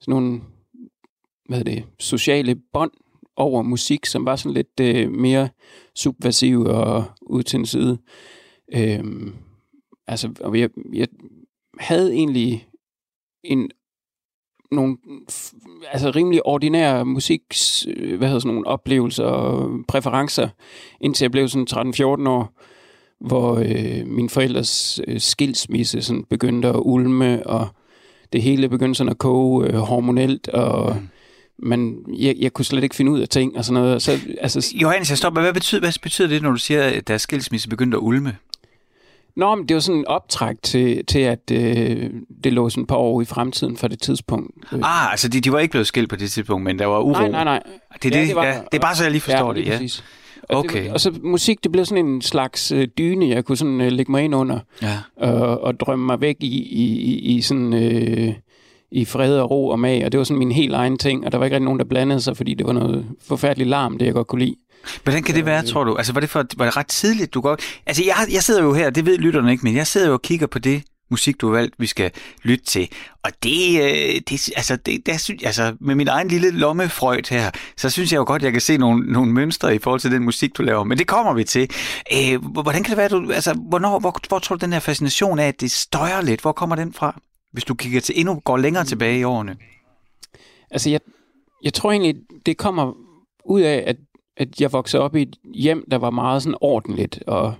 sådan 0.00 0.12
nogle 0.12 0.40
hvad 1.48 1.64
det, 1.64 1.84
sociale 1.98 2.54
bånd 2.72 2.90
over 3.36 3.62
musik, 3.62 4.06
som 4.06 4.24
var 4.24 4.36
sådan 4.36 4.54
lidt 4.54 4.80
øh, 4.80 5.10
mere 5.12 5.48
subversiv 5.94 6.60
og 6.60 7.04
ud 7.22 7.42
til 7.42 7.58
en 7.58 7.66
side. 7.66 7.98
Øhm, 8.74 9.34
altså, 10.06 10.30
og 10.40 10.58
jeg, 10.58 10.70
jeg 10.92 11.08
havde 11.78 12.12
egentlig 12.12 12.68
en 13.44 13.70
nogle 14.72 14.96
altså 15.92 16.10
rimelig 16.10 16.46
ordinære 16.46 17.04
musik, 17.04 17.42
hvad 18.16 18.28
hedder 18.28 18.38
sådan 18.38 18.54
nogle 18.54 18.66
oplevelser 18.66 19.24
og 19.24 19.70
præferencer, 19.88 20.48
indtil 21.00 21.24
jeg 21.24 21.30
blev 21.30 21.48
sådan 21.48 21.92
13-14 22.24 22.28
år, 22.28 22.52
hvor 23.20 23.58
øh, 23.58 24.06
min 24.06 24.28
forældres 24.28 25.00
øh, 25.06 25.20
skilsmisse 25.20 26.02
sådan 26.02 26.24
begyndte 26.24 26.68
at 26.68 26.80
ulme, 26.82 27.46
og 27.46 27.68
det 28.32 28.42
hele 28.42 28.68
begyndte 28.68 28.98
sådan 28.98 29.10
at 29.10 29.18
koge 29.18 29.66
øh, 29.66 29.74
hormonelt, 29.74 30.48
og 30.48 30.96
mm 30.96 31.08
men 31.62 32.04
jeg, 32.18 32.36
jeg 32.38 32.52
kunne 32.52 32.64
slet 32.64 32.82
ikke 32.82 32.96
finde 32.96 33.12
ud 33.12 33.20
af 33.20 33.28
ting 33.28 33.56
og 33.56 33.64
sådan 33.64 33.82
noget. 33.82 34.02
Så, 34.02 34.18
altså, 34.40 34.74
Johannes, 34.82 35.10
jeg 35.10 35.18
stopper. 35.18 35.40
Hvad 35.40 35.52
betyder, 35.52 35.80
hvad 35.80 35.92
betyder 36.02 36.28
det, 36.28 36.42
når 36.42 36.50
du 36.50 36.56
siger, 36.56 36.82
at 36.82 37.08
deres 37.08 37.22
skilsmisse 37.22 37.68
begyndte 37.68 37.96
at 37.96 38.00
ulme? 38.00 38.36
Nå, 39.40 39.54
men 39.54 39.68
det 39.68 39.74
var 39.74 39.80
sådan 39.80 39.98
en 39.98 40.06
optræk 40.06 40.56
til, 40.62 41.06
til 41.06 41.18
at 41.18 41.50
øh, 41.52 42.10
det 42.44 42.52
lå 42.52 42.68
sådan 42.68 42.82
et 42.82 42.88
par 42.88 42.96
år 42.96 43.22
i 43.22 43.24
fremtiden 43.24 43.76
for 43.76 43.88
det 43.88 44.02
tidspunkt. 44.02 44.50
Ah, 44.72 45.10
altså 45.10 45.28
de, 45.28 45.40
de 45.40 45.52
var 45.52 45.58
ikke 45.58 45.72
blevet 45.72 45.86
skilt 45.86 46.08
på 46.08 46.16
det 46.16 46.30
tidspunkt, 46.30 46.64
men 46.64 46.78
der 46.78 46.86
var 46.86 46.98
uro? 46.98 47.12
Nej, 47.12 47.28
nej, 47.28 47.44
nej. 47.44 47.62
Det, 47.92 48.02
det, 48.02 48.14
ja, 48.14 48.26
det, 48.26 48.36
var, 48.36 48.44
ja, 48.44 48.52
det 48.72 48.78
er 48.78 48.78
bare 48.78 48.94
så, 48.94 49.02
jeg 49.02 49.10
lige 49.10 49.20
forstår 49.20 49.52
ja, 49.52 49.60
det. 49.60 49.66
Ja, 49.66 49.70
præcis. 49.70 50.04
Okay. 50.48 50.84
Det, 50.84 50.92
og 50.92 51.00
så 51.00 51.18
musik, 51.22 51.64
det 51.64 51.72
blev 51.72 51.84
sådan 51.84 52.06
en 52.06 52.22
slags 52.22 52.72
øh, 52.72 52.88
dyne, 52.98 53.28
jeg 53.28 53.44
kunne 53.44 53.56
sådan 53.56 53.80
øh, 53.80 53.92
lægge 53.92 54.12
mig 54.12 54.24
ind 54.24 54.34
under. 54.34 54.58
Ja. 54.82 54.98
Og, 55.16 55.60
og 55.60 55.80
drømme 55.80 56.06
mig 56.06 56.20
væk 56.20 56.36
i, 56.40 56.62
i, 56.62 57.00
i, 57.00 57.36
i 57.36 57.40
sådan... 57.40 57.72
Øh, 57.72 58.34
i 58.92 59.04
fred 59.04 59.38
og 59.38 59.50
ro 59.50 59.68
og 59.68 59.78
mag, 59.78 60.04
og 60.04 60.12
det 60.12 60.18
var 60.18 60.24
sådan 60.24 60.38
min 60.38 60.52
helt 60.52 60.74
egen 60.74 60.98
ting, 60.98 61.26
og 61.26 61.32
der 61.32 61.38
var 61.38 61.44
ikke 61.44 61.54
rigtig 61.54 61.64
nogen, 61.64 61.78
der 61.78 61.84
blandede 61.84 62.20
sig, 62.20 62.36
fordi 62.36 62.54
det 62.54 62.66
var 62.66 62.72
noget 62.72 63.06
forfærdeligt 63.22 63.68
larm, 63.68 63.98
det 63.98 64.06
jeg 64.06 64.14
godt 64.14 64.26
kunne 64.26 64.44
lide. 64.44 64.56
Hvordan 65.02 65.22
kan 65.22 65.34
det 65.34 65.46
være, 65.46 65.66
tror 65.66 65.84
du? 65.84 65.96
Altså, 65.96 66.12
var 66.12 66.20
det, 66.20 66.30
for, 66.30 66.44
var 66.56 66.64
det 66.64 66.76
ret 66.76 66.86
tidligt, 66.86 67.34
du 67.34 67.40
godt... 67.40 67.60
Altså, 67.86 68.04
jeg, 68.04 68.26
jeg 68.32 68.42
sidder 68.42 68.62
jo 68.62 68.72
her, 68.72 68.90
det 68.90 69.06
ved 69.06 69.18
lytterne 69.18 69.52
ikke, 69.52 69.64
men 69.64 69.76
jeg 69.76 69.86
sidder 69.86 70.06
jo 70.06 70.12
og 70.12 70.22
kigger 70.22 70.46
på 70.46 70.58
det 70.58 70.82
musik, 71.10 71.40
du 71.40 71.46
har 71.46 71.54
valgt, 71.54 71.74
vi 71.78 71.86
skal 71.86 72.10
lytte 72.42 72.64
til. 72.64 72.88
Og 73.24 73.30
det, 73.42 73.82
øh, 73.82 74.20
det 74.28 74.50
altså, 74.56 74.76
det, 74.76 75.06
der 75.06 75.16
synes, 75.16 75.42
altså, 75.42 75.76
med 75.80 75.94
min 75.94 76.08
egen 76.08 76.28
lille 76.28 76.50
lommefrøjt 76.50 77.28
her, 77.28 77.50
så 77.76 77.90
synes 77.90 78.12
jeg 78.12 78.18
jo 78.18 78.24
godt, 78.26 78.42
jeg 78.42 78.52
kan 78.52 78.60
se 78.60 78.76
nogle, 78.76 79.12
nogle 79.12 79.32
mønstre 79.32 79.74
i 79.74 79.78
forhold 79.78 80.00
til 80.00 80.10
den 80.10 80.24
musik, 80.24 80.56
du 80.56 80.62
laver. 80.62 80.84
Men 80.84 80.98
det 80.98 81.06
kommer 81.06 81.32
vi 81.32 81.44
til. 81.44 81.70
Øh, 82.12 82.44
hvordan 82.44 82.82
kan 82.82 82.90
det 82.90 82.96
være, 82.96 83.08
du, 83.08 83.32
altså, 83.32 83.54
hvornår, 83.68 83.98
hvor, 83.98 84.16
hvor 84.28 84.38
tror 84.38 84.56
du, 84.56 84.64
den 84.64 84.72
her 84.72 84.80
fascination 84.80 85.38
af, 85.38 85.48
at 85.48 85.60
det 85.60 85.70
støjer 85.70 86.20
lidt, 86.20 86.40
hvor 86.40 86.52
kommer 86.52 86.76
den 86.76 86.92
fra? 86.92 87.20
Hvis 87.52 87.64
du 87.64 87.74
kigger 87.74 88.00
til 88.00 88.20
endnu 88.20 88.40
går 88.44 88.56
længere 88.56 88.84
tilbage 88.84 89.18
i 89.18 89.24
årene. 89.24 89.56
Altså, 90.70 90.90
jeg, 90.90 91.00
jeg 91.62 91.74
tror 91.74 91.90
egentlig, 91.90 92.14
det 92.46 92.56
kommer 92.56 92.92
ud 93.44 93.60
af, 93.60 93.84
at, 93.86 93.96
at 94.40 94.60
jeg 94.60 94.72
voksede 94.72 95.02
op 95.02 95.16
i 95.16 95.22
et 95.22 95.36
hjem, 95.54 95.84
der 95.90 95.98
var 95.98 96.10
meget 96.10 96.42
sådan 96.42 96.58
ordentligt, 96.60 97.22
og 97.26 97.54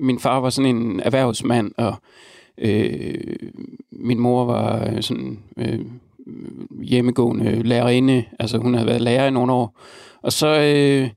min 0.00 0.18
far 0.18 0.40
var 0.40 0.50
sådan 0.50 0.76
en 0.76 1.00
erhvervsmand, 1.00 1.72
og 1.76 1.94
øh, 2.58 3.14
min 3.92 4.18
mor 4.20 4.44
var 4.44 5.00
sådan 5.00 5.38
øh, 5.56 5.80
hjemmegående 6.82 7.62
lærerinde, 7.62 8.24
altså 8.38 8.58
hun 8.58 8.74
havde 8.74 8.86
været 8.86 9.00
lærer 9.00 9.26
i 9.26 9.30
nogle 9.30 9.52
år, 9.52 9.78
og 10.22 10.32
så, 10.32 10.46
øh, 10.46 11.10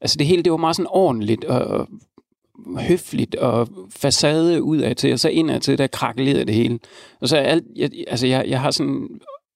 altså 0.00 0.16
det 0.18 0.26
hele, 0.26 0.42
det 0.42 0.52
var 0.52 0.58
meget 0.58 0.76
sådan 0.76 0.90
ordentligt, 0.90 1.44
og, 1.44 1.88
høfligt 2.78 3.34
og 3.34 3.68
facade 3.90 4.62
ud 4.62 4.78
af 4.78 4.96
til, 4.96 5.12
og 5.12 5.20
så 5.20 5.28
indad 5.28 5.60
til, 5.60 5.78
der 5.78 5.86
krakkelerede 5.86 6.44
det 6.44 6.54
hele. 6.54 6.78
Og 7.20 7.28
så 7.28 7.36
alt, 7.36 7.64
jeg, 7.76 7.90
altså 8.08 8.26
jeg, 8.26 8.44
jeg 8.48 8.60
har 8.60 8.70
sådan, 8.70 9.08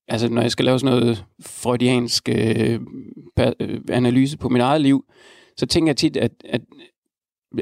altså 0.08 0.28
når 0.28 0.42
jeg 0.42 0.50
skal 0.50 0.64
lave 0.64 0.78
sådan 0.78 0.98
noget 0.98 1.24
freudiansk 1.40 2.28
øh, 2.28 2.80
øh, 3.60 3.80
analyse 3.88 4.38
på 4.38 4.48
mit 4.48 4.62
eget 4.62 4.80
liv, 4.80 5.04
så 5.56 5.66
tænker 5.66 5.90
jeg 5.90 5.96
tit, 5.96 6.16
at, 6.16 6.32
at, 6.44 6.60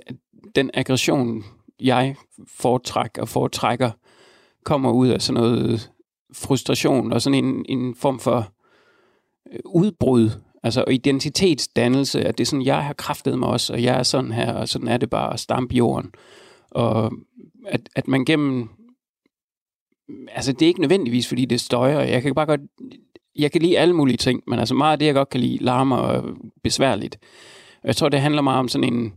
at 0.07 0.17
den 0.55 0.71
aggression, 0.75 1.45
jeg 1.81 2.17
foretrækker 2.49 3.23
og 3.23 3.29
foretrækker, 3.29 3.91
kommer 4.65 4.93
ud 4.93 5.09
af 5.09 5.23
sådan 5.23 5.43
noget 5.43 5.91
frustration 6.35 7.13
og 7.13 7.23
sådan 7.23 7.45
en, 7.45 7.65
en 7.69 7.95
form 7.95 8.19
for 8.19 8.53
øh, 9.53 9.61
udbrud 9.65 10.31
Altså 10.67 10.85
identitetsdannelse, 10.91 12.25
at 12.25 12.39
det 12.39 12.45
er 12.45 12.47
sådan, 12.47 12.67
jeg 12.67 12.85
har 12.85 12.93
kraftet 12.93 13.39
mig 13.39 13.49
også, 13.49 13.73
og 13.73 13.83
jeg 13.83 13.99
er 13.99 14.03
sådan 14.03 14.33
her, 14.33 14.53
og 14.53 14.69
sådan 14.69 14.89
er 14.89 14.97
det 14.97 15.11
bare 15.11 15.33
at 15.33 15.41
stampe 15.41 15.75
jorden. 15.75 16.11
Og 16.71 17.13
at, 17.67 17.89
at 17.97 18.09
man 18.09 18.25
gennem... 18.25 18.69
Altså 20.29 20.53
det 20.53 20.63
er 20.63 20.67
ikke 20.67 20.81
nødvendigvis, 20.81 21.29
fordi 21.29 21.45
det 21.45 21.61
støjer. 21.61 22.01
Jeg 22.01 22.23
kan 22.23 22.35
bare 22.35 22.47
godt... 22.47 22.61
Jeg 23.39 23.53
kan 23.53 23.63
lide 23.63 23.79
alle 23.79 23.95
mulige 23.95 24.17
ting, 24.17 24.43
men 24.47 24.59
altså 24.59 24.75
meget 24.75 24.93
af 24.93 24.99
det, 24.99 25.07
jeg 25.07 25.15
godt 25.15 25.29
kan 25.29 25.41
lide, 25.41 25.65
larmer 25.65 25.97
og 25.97 26.37
besværligt. 26.63 27.19
Og 27.83 27.87
jeg 27.87 27.97
tror, 27.97 28.09
det 28.09 28.21
handler 28.21 28.43
meget 28.43 28.59
om 28.59 28.69
sådan 28.69 28.95
en, 28.95 29.13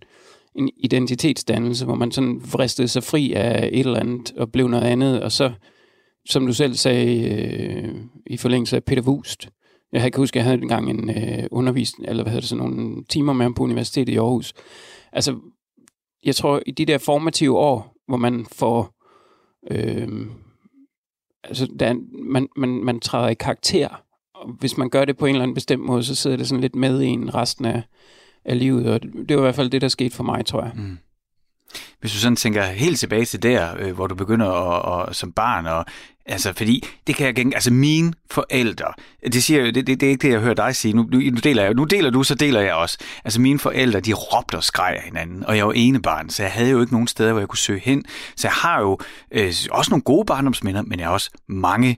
en 0.55 0.69
identitetsdannelse, 0.77 1.86
hvor 1.86 1.96
man 1.96 2.12
sådan 2.12 2.41
vristede 2.51 2.88
sig 2.88 3.03
fri 3.03 3.34
af 3.34 3.69
et 3.74 3.79
eller 3.79 4.00
andet 4.00 4.31
og 4.38 4.51
blev 4.51 4.67
noget 4.67 4.84
andet, 4.84 5.22
og 5.22 5.31
så, 5.31 5.51
som 6.29 6.46
du 6.46 6.53
selv 6.53 6.74
sagde 6.74 7.29
øh, 7.29 7.96
i 8.27 8.38
forlængelse 8.38 8.75
af 8.75 8.84
Peter 8.84 9.01
Wust, 9.01 9.50
jeg 9.93 10.01
kan 10.01 10.22
huske, 10.22 10.36
at 10.36 10.38
jeg 10.38 10.43
havde 10.43 10.62
engang 10.62 10.89
en 10.89 11.10
øh, 11.10 11.48
undervisning, 11.51 12.10
eller 12.10 12.24
hvad 12.24 12.31
hedder 12.31 12.41
det, 12.41 12.50
sådan 12.50 12.65
nogle 12.65 13.03
timer 13.10 13.34
med 13.34 13.46
ham 13.46 13.53
på 13.53 13.63
universitetet 13.63 14.13
i 14.13 14.17
Aarhus. 14.17 14.53
Altså, 15.12 15.36
jeg 16.25 16.36
tror, 16.36 16.62
i 16.65 16.72
de 16.72 16.86
der 16.86 16.98
formative 16.98 17.58
år, 17.58 17.96
hvor 18.08 18.17
man 18.17 18.46
får... 18.51 18.93
Øh, 19.72 20.08
altså, 21.50 21.68
der, 21.79 21.96
man, 22.12 22.48
man, 22.56 22.70
man 22.70 23.00
træder 23.00 23.27
i 23.27 23.34
karakter. 23.34 23.88
Og 24.36 24.50
hvis 24.60 24.77
man 24.77 24.89
gør 24.89 25.06
det 25.06 25.18
på 25.18 25.25
en 25.25 25.36
eller 25.36 25.44
anden 25.44 25.56
bestemt 25.56 25.84
måde, 25.84 26.03
så 26.03 26.15
sidder 26.15 26.38
det 26.38 26.48
sådan 26.48 26.62
lidt 26.62 26.75
med 26.75 27.01
i 27.01 27.08
en 27.08 27.36
resten 27.36 27.65
af, 27.65 27.84
af 28.46 28.60
livet. 28.60 28.88
Og 28.88 29.01
det 29.01 29.36
var 29.36 29.41
i 29.41 29.46
hvert 29.46 29.56
fald 29.56 29.70
det, 29.70 29.82
der 29.82 29.88
skete 29.88 30.15
for 30.15 30.24
mig, 30.24 30.46
tror 30.46 30.63
jeg. 30.63 30.72
Mm. 30.75 30.98
Hvis 32.00 32.12
du 32.12 32.18
sådan 32.18 32.36
tænker 32.36 32.63
helt 32.63 33.00
tilbage 33.00 33.25
til 33.25 33.44
der, 33.44 33.75
øh, 33.79 33.96
hvor 33.96 34.08
du 34.08 34.15
begynder 34.15 34.51
at, 34.51 35.10
at, 35.10 35.15
som 35.15 35.32
barn, 35.32 35.65
og, 35.65 35.86
altså 36.29 36.53
fordi 36.53 36.88
det 37.07 37.15
kan 37.15 37.25
jeg 37.25 37.36
gænge, 37.36 37.55
altså 37.55 37.74
mine 37.74 38.13
forældre, 38.31 38.86
det 39.33 39.43
siger 39.43 39.59
jo, 39.59 39.65
det, 39.65 39.88
det, 39.88 39.88
det 39.88 40.03
er 40.03 40.09
ikke 40.09 40.27
det, 40.27 40.33
jeg 40.33 40.39
hører 40.39 40.53
dig 40.53 40.75
sige, 40.75 40.93
nu, 40.93 41.03
nu, 41.12 41.19
nu, 41.19 41.38
deler 41.43 41.63
jeg, 41.63 41.74
nu 41.74 41.83
deler 41.83 42.09
du, 42.09 42.24
så 42.24 42.36
deler 42.36 42.62
jeg 42.62 42.74
også. 42.74 42.98
Altså 43.24 43.41
mine 43.41 43.59
forældre, 43.59 44.00
de 44.00 44.13
råbte 44.13 44.55
og 44.55 44.63
skreg 44.63 44.95
af 44.95 45.03
hinanden, 45.03 45.45
og 45.45 45.57
jeg 45.57 45.67
var 45.67 45.74
ene 45.74 46.01
barn, 46.01 46.29
så 46.29 46.43
jeg 46.43 46.51
havde 46.51 46.69
jo 46.69 46.81
ikke 46.81 46.93
nogen 46.93 47.07
steder, 47.07 47.31
hvor 47.31 47.41
jeg 47.41 47.48
kunne 47.48 47.57
søge 47.57 47.79
hen. 47.79 48.05
Så 48.36 48.48
jeg 48.48 48.53
har 48.53 48.81
jo 48.81 49.00
øh, 49.31 49.53
også 49.71 49.91
nogle 49.91 50.03
gode 50.03 50.25
barndomsminder, 50.25 50.81
men 50.81 51.00
jeg 51.00 51.07
har 51.07 51.13
også 51.13 51.29
mange 51.48 51.98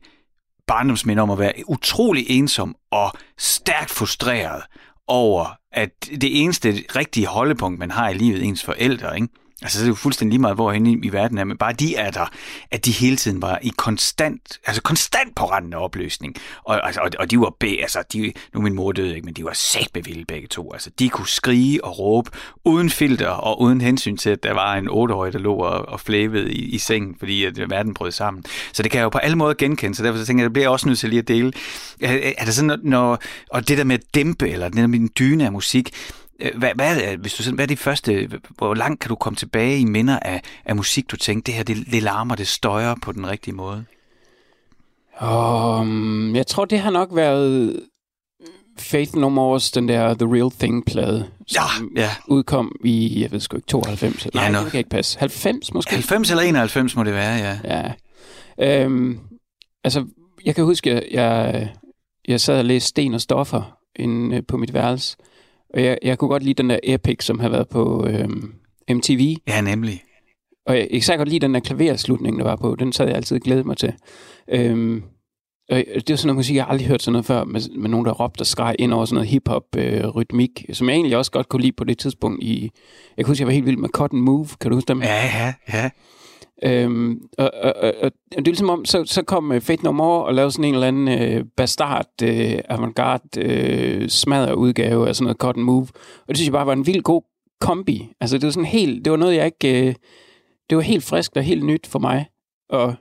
barndomsminder 0.68 1.24
om 1.24 1.30
at 1.30 1.40
være 1.40 1.54
utrolig 1.68 2.26
ensom 2.30 2.76
og 2.92 3.12
stærkt 3.38 3.92
frustreret 3.92 4.62
over, 5.08 5.46
at 5.72 5.90
det 6.22 6.44
eneste 6.44 6.84
rigtige 6.96 7.28
holdepunkt, 7.28 7.80
man 7.80 7.92
har 7.92 8.10
i 8.10 8.14
livet, 8.14 8.44
ens 8.44 8.64
forældre, 8.64 9.16
ikke? 9.16 9.28
Altså, 9.62 9.80
det 9.80 9.86
er 9.86 9.88
jo 9.88 9.96
fuldstændig 9.96 10.32
lige 10.32 10.42
meget, 10.42 10.56
hvor 10.56 10.72
i, 10.72 11.00
i 11.04 11.14
verden 11.14 11.38
er, 11.38 11.44
men 11.44 11.58
bare 11.58 11.74
de 11.74 11.96
er 11.96 12.12
der, 12.12 12.26
at 12.72 12.86
de 12.86 12.92
hele 12.92 13.16
tiden 13.16 13.42
var 13.42 13.60
i 13.62 13.72
konstant, 13.78 14.60
altså 14.66 14.82
konstant 14.82 15.36
på 15.36 15.46
randen 15.46 15.74
af 15.74 15.78
opløsning. 15.78 16.36
Og, 16.64 16.86
altså, 16.86 17.02
og, 17.02 17.10
og 17.20 17.32
de 17.32 17.40
var 17.40 17.56
be, 17.60 17.78
altså, 17.82 18.04
de, 18.14 18.34
nu 18.54 18.60
er 18.60 18.64
min 18.64 18.74
mor 18.74 18.92
døde 18.92 19.16
ikke, 19.16 19.26
men 19.26 19.34
de 19.34 19.44
var 19.44 19.54
sæt 19.54 19.90
vilde 19.94 20.26
begge 20.26 20.48
to. 20.48 20.74
Altså, 20.74 20.90
de 21.00 21.10
kunne 21.10 21.28
skrige 21.28 21.84
og 21.84 22.00
råbe 22.00 22.30
uden 22.66 22.90
filter 22.90 23.28
og 23.28 23.62
uden 23.62 23.82
hensyn 23.82 24.18
til, 24.18 24.30
at 24.30 24.44
der 24.44 24.54
var 24.54 24.76
en 24.76 24.90
otteårig, 24.90 25.34
der 25.34 25.40
lå 25.40 25.56
og, 25.56 25.90
og 25.90 26.00
flævede 26.00 26.54
i, 26.54 26.62
i 26.62 26.78
sengen, 26.78 27.16
fordi 27.20 27.46
at 27.46 27.58
øh, 27.58 27.72
verden 27.72 27.94
brød 27.94 28.12
sammen. 28.12 28.44
Så 28.74 28.84
det 28.84 28.92
kan 28.92 28.98
jeg 28.98 29.04
jo 29.04 29.10
på 29.10 29.18
alle 29.18 29.38
måder 29.38 29.54
genkende, 29.54 29.96
så 29.96 30.04
derfor 30.04 30.20
så 30.20 30.26
tænker 30.26 30.44
jeg, 30.44 30.46
det 30.46 30.54
bliver 30.54 30.64
jeg 30.64 30.72
også 30.72 30.88
nødt 30.88 31.00
til 31.00 31.10
lige 31.10 31.20
at 31.20 31.28
dele. 31.28 31.54
Er, 32.02 32.32
er 32.38 32.46
det 32.46 32.54
sådan, 32.54 32.80
når, 32.84 33.20
og 33.50 33.68
det 33.68 33.78
der 33.78 33.84
med 33.84 33.96
at 33.96 34.16
dæmpe, 34.16 34.50
eller 34.50 34.70
det 34.70 34.78
der 34.78 34.88
med 34.88 35.00
en 35.00 35.10
dyne 35.20 35.46
af 35.46 35.52
musik, 35.52 35.90
hvad, 36.56 36.70
hvad, 36.76 37.02
er, 37.02 37.18
hvis 37.18 37.34
du, 37.34 37.56
hvad 37.56 37.66
er 37.66 37.68
det 37.68 37.80
første, 37.80 38.30
hvor 38.58 38.74
langt 38.74 39.00
kan 39.00 39.10
du 39.10 39.16
komme 39.16 39.38
tilbage 39.38 39.80
i 39.80 39.86
minder 39.86 40.20
af, 40.20 40.42
af 40.66 40.76
musik, 40.76 41.12
du 41.12 41.18
tænkte, 41.18 41.52
det 41.52 41.56
her, 41.56 41.64
det, 41.64 41.78
det 41.92 42.04
larmer, 42.04 42.36
det 42.36 42.48
støjer 42.48 42.96
på 43.02 43.12
den 43.12 43.30
rigtige 43.30 43.56
måde? 43.56 43.86
Um, 45.22 46.36
jeg 46.36 46.48
tror, 46.48 46.66
det 46.66 46.80
har 46.80 46.92
nok 46.92 47.10
været 47.14 47.80
Faith 48.80 49.16
No 49.16 49.30
More's, 49.30 49.72
den 49.76 49.88
der 49.88 50.14
The 50.14 50.34
Real 50.34 50.52
Thing-plade, 50.52 51.28
som 51.48 51.92
ja, 51.96 52.02
ja. 52.02 52.10
udkom 52.28 52.76
i, 52.86 53.22
jeg 53.22 53.32
ved 53.32 53.40
sgu 53.40 53.58
ikke, 53.58 53.68
92. 53.68 54.26
Ja, 54.26 54.50
Nej, 54.50 54.62
det 54.64 54.72
kan 54.72 54.78
ikke 54.78 54.90
passe. 54.90 55.20
90 55.20 55.74
måske? 55.74 55.92
90 55.92 56.30
eller 56.30 56.44
91 56.44 56.96
må 56.96 57.04
det 57.04 57.14
være, 57.14 57.60
ja. 57.64 57.94
Ja. 58.58 58.86
Um, 58.86 59.20
altså, 59.84 60.06
jeg 60.46 60.56
kan 60.56 60.64
huske, 60.64 60.94
jeg, 60.94 61.04
jeg, 61.12 61.70
jeg 62.28 62.42
sad 62.42 62.60
og 62.60 62.66
læste 62.66 62.88
Sten 62.88 63.14
og 63.14 63.22
Stoffer 63.22 63.78
inde 63.96 64.42
på 64.42 64.58
mit 64.58 64.74
værelse, 64.74 65.18
og 65.74 65.84
jeg, 65.84 65.98
jeg 66.04 66.18
kunne 66.18 66.30
godt 66.30 66.44
lide 66.44 66.54
den 66.54 66.70
der 66.70 66.80
Epic, 66.84 67.24
som 67.24 67.40
har 67.40 67.50
været 67.50 67.70
på 67.70 68.08
øhm, 68.08 68.54
MTV. 68.90 69.36
Ja, 69.48 69.62
nemlig. 69.62 70.04
og 70.66 70.78
jeg, 70.78 70.88
jeg 70.92 71.02
kan 71.02 71.18
godt 71.18 71.30
lide 71.30 71.40
den 71.40 71.54
der 71.54 71.60
klaverslutning, 71.60 72.38
der 72.38 72.44
var 72.44 72.56
på. 72.56 72.76
Den 72.76 72.94
sad 72.94 73.08
jeg 73.08 73.16
altid 73.16 73.40
glædet 73.40 73.66
mig 73.66 73.78
til. 73.78 73.94
Øhm, 74.50 75.04
og 75.70 75.78
det 75.78 76.10
er 76.10 76.16
sådan 76.16 76.28
noget 76.28 76.36
musik, 76.36 76.56
jeg 76.56 76.66
aldrig 76.70 76.88
hørt 76.88 77.02
sådan 77.02 77.12
noget 77.12 77.26
før, 77.26 77.44
med, 77.44 77.62
med 77.78 77.90
nogen, 77.90 78.06
der 78.06 78.12
råbte 78.12 78.42
og 78.42 78.46
skreg 78.46 78.76
ind 78.80 78.94
over 78.94 79.06
sådan 79.06 79.16
noget 79.16 79.30
hip-hop-rytmik, 79.30 80.66
øh, 80.70 80.76
som 80.76 80.90
jeg 80.90 80.96
egentlig 80.96 81.18
også 81.18 81.32
godt 81.32 81.50
kunne 81.50 81.62
lide 81.62 81.72
på 81.78 81.84
det 81.84 81.98
tidspunkt. 81.98 82.44
I, 82.44 82.72
jeg 83.18 83.26
kunne 83.26 83.32
huske, 83.32 83.42
jeg 83.42 83.48
var 83.48 83.54
helt 83.54 83.66
vild 83.66 83.78
med 83.78 83.90
Cotton 83.90 84.22
Move. 84.22 84.48
Kan 84.62 84.72
du 84.72 84.78
huske 84.78 84.88
dem? 84.88 85.02
Ja, 85.02 85.26
ja, 85.26 85.54
ja. 85.74 85.90
Øhm, 86.66 87.22
og, 87.38 87.52
og, 87.62 87.74
og, 87.82 87.94
og 88.02 88.12
det 88.32 88.38
er 88.38 88.42
ligesom 88.42 88.70
om, 88.70 88.86
så, 88.86 89.04
så 89.06 89.24
kom 89.24 89.52
øh, 89.52 89.62
Fate 89.62 89.84
No 89.84 89.92
More 89.92 90.26
og 90.26 90.34
lavede 90.34 90.52
sådan 90.52 90.66
en 90.66 90.74
eller 90.74 90.88
anden 90.88 91.08
øh, 91.08 91.46
bastard, 91.58 92.08
øh, 92.24 92.60
avantgarde, 92.70 93.42
øh, 93.42 94.10
smadret 94.10 94.54
udgave 94.54 95.08
af 95.08 95.16
sådan 95.16 95.26
noget 95.26 95.38
Cotton 95.38 95.64
Move. 95.64 95.88
Og 96.22 96.28
det 96.28 96.38
synes 96.38 96.48
jeg 96.48 96.54
bare 96.54 96.66
var 96.66 96.74
en 96.74 96.88
vild 96.88 97.02
god 97.02 97.22
kombi. 97.62 98.10
Altså 98.22 98.38
det 98.38 98.46
var 98.46 98.52
sådan 98.52 98.66
helt, 98.66 99.06
det 99.06 99.12
var 99.12 99.18
noget 99.18 99.36
jeg 99.36 99.46
ikke, 99.46 99.88
øh, 99.88 99.96
det 100.70 100.76
var 100.76 100.82
helt 100.82 101.04
frisk 101.04 101.32
og 101.36 101.44
helt 101.44 101.66
nyt 101.66 101.88
for 101.88 102.00
mig. 102.00 102.26
Og 102.70 102.96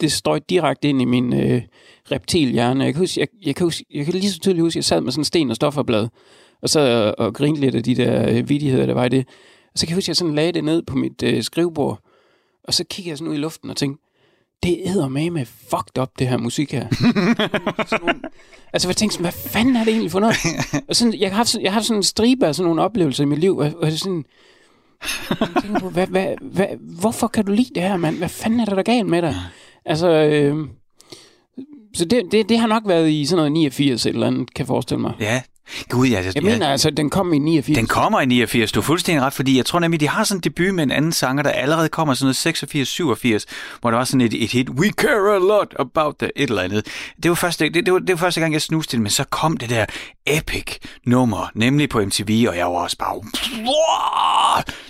det 0.00 0.12
strøg 0.12 0.40
direkte 0.50 0.88
ind 0.88 1.02
i 1.02 1.04
min 1.04 1.32
øh, 1.32 1.62
reptilhjerne. 2.12 2.84
Jeg 2.84 2.94
kan, 2.94 3.00
huske, 3.00 3.20
jeg, 3.20 3.28
jeg, 3.46 3.54
kan 3.54 3.66
huske, 3.66 3.84
jeg 3.94 4.04
kan 4.04 4.14
lige 4.14 4.30
så 4.30 4.40
tydeligt 4.40 4.62
huske, 4.62 4.72
at 4.72 4.76
jeg 4.76 4.84
sad 4.84 5.00
med 5.00 5.12
sådan 5.12 5.20
en 5.20 5.24
sten 5.24 5.50
og 5.50 5.56
stofferblad, 5.56 6.08
og 6.62 6.68
sad 6.70 7.04
og, 7.04 7.26
og 7.26 7.34
grinede 7.34 7.60
lidt 7.60 7.74
af 7.74 7.82
de 7.82 7.94
der 7.94 8.28
øh, 8.28 8.48
vidigheder, 8.48 8.86
der 8.86 8.94
var 8.94 9.04
i 9.04 9.08
det. 9.08 9.26
Og 9.72 9.78
så 9.78 9.86
kan 9.86 9.90
jeg 9.90 9.96
huske, 9.96 10.04
at 10.04 10.08
jeg 10.08 10.16
sådan 10.16 10.34
lagde 10.34 10.52
det 10.52 10.64
ned 10.64 10.82
på 10.82 10.96
mit 10.96 11.22
øh, 11.22 11.42
skrivebord, 11.42 12.00
og 12.64 12.74
så 12.74 12.84
kigger 12.84 13.10
jeg 13.10 13.18
sådan 13.18 13.30
ud 13.30 13.34
i 13.34 13.38
luften 13.38 13.70
og 13.70 13.76
tænkte, 13.76 14.04
det 14.62 14.80
æder 14.84 15.08
med 15.08 15.30
med 15.30 15.46
fucked 15.46 15.98
up, 16.02 16.08
det 16.18 16.28
her 16.28 16.36
musik 16.36 16.72
her. 16.72 16.86
nogle, 18.00 18.20
altså, 18.72 18.88
jeg 18.88 18.96
tænkte 18.96 19.14
sådan, 19.14 19.24
hvad 19.24 19.32
fanden 19.32 19.76
er 19.76 19.84
det 19.84 19.88
egentlig 19.88 20.10
for 20.10 20.20
noget? 20.20 20.36
Og 20.88 20.96
sådan, 20.96 21.14
jeg, 21.14 21.30
har 21.30 21.36
haft, 21.36 21.54
jeg 21.54 21.70
har 21.70 21.74
haft 21.74 21.86
sådan 21.86 21.98
en 21.98 22.02
stribe 22.02 22.46
af 22.46 22.54
sådan 22.54 22.66
nogle 22.66 22.82
oplevelser 22.82 23.24
i 23.24 23.26
mit 23.26 23.38
liv, 23.38 23.56
og, 23.56 23.72
og 23.76 23.92
sådan, 23.92 24.24
jeg 25.40 25.48
tænker 25.62 25.80
på, 25.80 25.88
hvad, 25.88 26.06
hvad, 26.06 26.34
hvad, 26.40 26.66
hvorfor 26.80 27.28
kan 27.28 27.44
du 27.44 27.52
lide 27.52 27.74
det 27.74 27.82
her, 27.82 27.96
mand? 27.96 28.16
Hvad 28.16 28.28
fanden 28.28 28.60
er 28.60 28.64
der, 28.64 28.74
der 28.74 28.82
galt 28.82 29.06
med 29.06 29.22
dig? 29.22 29.34
Altså, 29.84 30.08
øh, 30.08 30.68
så 31.94 32.04
det, 32.04 32.22
det, 32.32 32.48
det 32.48 32.58
har 32.58 32.66
nok 32.66 32.82
været 32.86 33.10
i 33.10 33.26
sådan 33.26 33.36
noget 33.36 33.52
89 33.52 34.06
eller 34.06 34.26
andet, 34.26 34.54
kan 34.54 34.62
jeg 34.62 34.66
forestille 34.66 35.00
mig. 35.00 35.12
Ja, 35.20 35.42
Gud, 35.88 36.06
ja, 36.06 36.22
jeg, 36.24 36.34
jeg 36.34 36.42
mener 36.42 36.68
altså, 36.68 36.90
den 36.90 37.10
kom 37.10 37.32
i 37.32 37.38
89. 37.38 37.78
Den 37.78 37.86
kommer 37.86 38.20
i 38.20 38.26
89, 38.26 38.72
du 38.72 38.80
er 38.80 38.84
fuldstændig 38.84 39.22
ret, 39.22 39.32
fordi 39.32 39.56
jeg 39.56 39.66
tror 39.66 39.78
nemlig, 39.78 40.00
de 40.00 40.08
har 40.08 40.24
sådan 40.24 40.38
en 40.38 40.42
debut 40.42 40.74
med 40.74 40.84
en 40.84 40.90
anden 40.90 41.12
sanger, 41.12 41.42
der 41.42 41.50
allerede 41.50 41.88
kommer 41.88 42.14
sådan 42.14 42.34
noget 42.44 43.44
86-87, 43.44 43.78
hvor 43.80 43.90
der 43.90 43.98
var 43.98 44.04
sådan 44.04 44.20
et, 44.20 44.44
et 44.44 44.52
hit, 44.52 44.70
We 44.70 44.90
care 44.90 45.36
a 45.36 45.38
lot 45.38 45.74
about 45.78 46.14
the 46.18 46.30
et 46.36 46.50
eller 46.50 46.62
andet. 46.62 46.86
Det 47.22 47.28
var 47.28 47.34
første, 47.34 47.64
det, 47.68 47.86
det, 47.86 47.92
var, 47.92 47.98
det 47.98 48.10
var 48.10 48.16
første 48.16 48.40
gang, 48.40 48.52
jeg 48.52 48.62
snuste 48.62 48.92
til 48.92 49.00
men 49.00 49.10
så 49.10 49.24
kom 49.24 49.56
det 49.56 49.70
der 49.70 49.84
epic 50.26 50.76
nummer, 51.06 51.50
nemlig 51.54 51.88
på 51.88 52.00
MTV, 52.00 52.46
og 52.48 52.56
jeg 52.56 52.66
var 52.66 52.72
også 52.72 52.96
bare, 52.98 53.22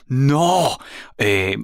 Nå! 0.09 0.69
Øh, 1.23 1.57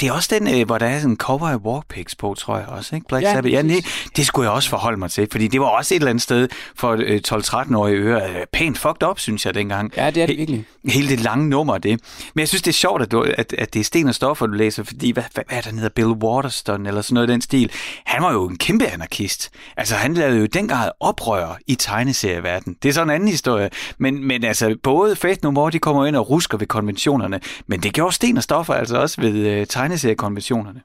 det 0.00 0.02
er 0.02 0.12
også 0.12 0.38
den, 0.38 0.60
øh, 0.60 0.66
hvor 0.66 0.78
der 0.78 0.86
er 0.86 0.98
sådan 0.98 1.10
en 1.10 1.16
cover 1.16 1.48
af 1.48 1.56
Warpigs 1.56 2.14
på, 2.14 2.34
tror 2.38 2.58
jeg 2.58 2.66
også, 2.66 2.94
ikke? 2.96 3.08
Black 3.08 3.24
ja, 3.24 3.32
Sabbath. 3.34 3.52
Ja, 3.52 3.62
nej, 3.62 3.80
det 4.16 4.26
skulle 4.26 4.48
jeg 4.48 4.54
også 4.54 4.68
forholde 4.68 4.98
mig 4.98 5.10
til, 5.10 5.28
fordi 5.30 5.48
det 5.48 5.60
var 5.60 5.66
også 5.66 5.94
et 5.94 5.96
eller 5.96 6.10
andet 6.10 6.22
sted 6.22 6.48
for 6.76 6.96
øh, 6.98 7.20
12-13-årige 7.28 7.96
øre. 7.96 8.30
Øh, 8.30 8.46
pænt 8.52 8.78
fucked 8.78 9.08
up, 9.08 9.18
synes 9.18 9.46
jeg, 9.46 9.54
dengang. 9.54 9.92
Ja, 9.96 10.10
det 10.10 10.22
er 10.22 10.26
det 10.26 10.38
virkelig. 10.38 10.64
Hele 10.84 11.08
det 11.08 11.20
lange 11.20 11.48
nummer, 11.48 11.78
det. 11.78 12.00
Men 12.34 12.40
jeg 12.40 12.48
synes, 12.48 12.62
det 12.62 12.70
er 12.70 12.74
sjovt, 12.74 13.02
at, 13.02 13.12
du, 13.12 13.22
at, 13.38 13.54
at 13.58 13.74
det 13.74 13.80
er 13.80 13.84
sten 13.84 14.08
og 14.08 14.14
stoffer, 14.14 14.46
du 14.46 14.52
læser, 14.52 14.82
fordi 14.82 15.10
hvad, 15.10 15.22
hvad, 15.34 15.44
hvad 15.48 15.58
er 15.58 15.62
der 15.62 15.70
hedder 15.70 15.88
Bill 15.88 16.08
Waterston, 16.08 16.86
eller 16.86 17.02
sådan 17.02 17.14
noget 17.14 17.28
i 17.28 17.32
den 17.32 17.40
stil. 17.40 17.70
Han 18.04 18.22
var 18.22 18.32
jo 18.32 18.48
en 18.48 18.58
kæmpe 18.58 18.86
anarkist. 18.86 19.50
Altså, 19.76 19.94
han 19.94 20.14
lavede 20.14 20.38
jo 20.38 20.46
dengang 20.46 20.90
oprør 21.00 21.58
i 21.66 21.74
tegneserieverdenen. 21.74 22.76
Det 22.82 22.88
er 22.88 22.92
sådan 22.92 23.08
en 23.08 23.14
anden 23.14 23.28
historie. 23.28 23.70
Men, 23.98 24.26
men 24.26 24.44
altså, 24.44 24.76
både 24.82 25.16
Faith 25.16 25.40
No 25.42 25.50
More, 25.50 25.70
de 25.70 25.78
kommer 25.78 26.06
ind 26.06 26.16
og 26.16 26.30
rusker 26.30 26.58
ved 26.58 26.66
konventionerne, 26.66 27.40
men 27.66 27.82
det 27.82 27.92
gjorde 27.92 28.14
sten 28.14 28.36
og 28.36 28.42
stoffer 28.42 28.74
altså 28.74 29.03
også 29.04 29.20
ved 29.20 29.46
øh, 29.46 29.66
tegneseriekonventionerne. 29.66 30.80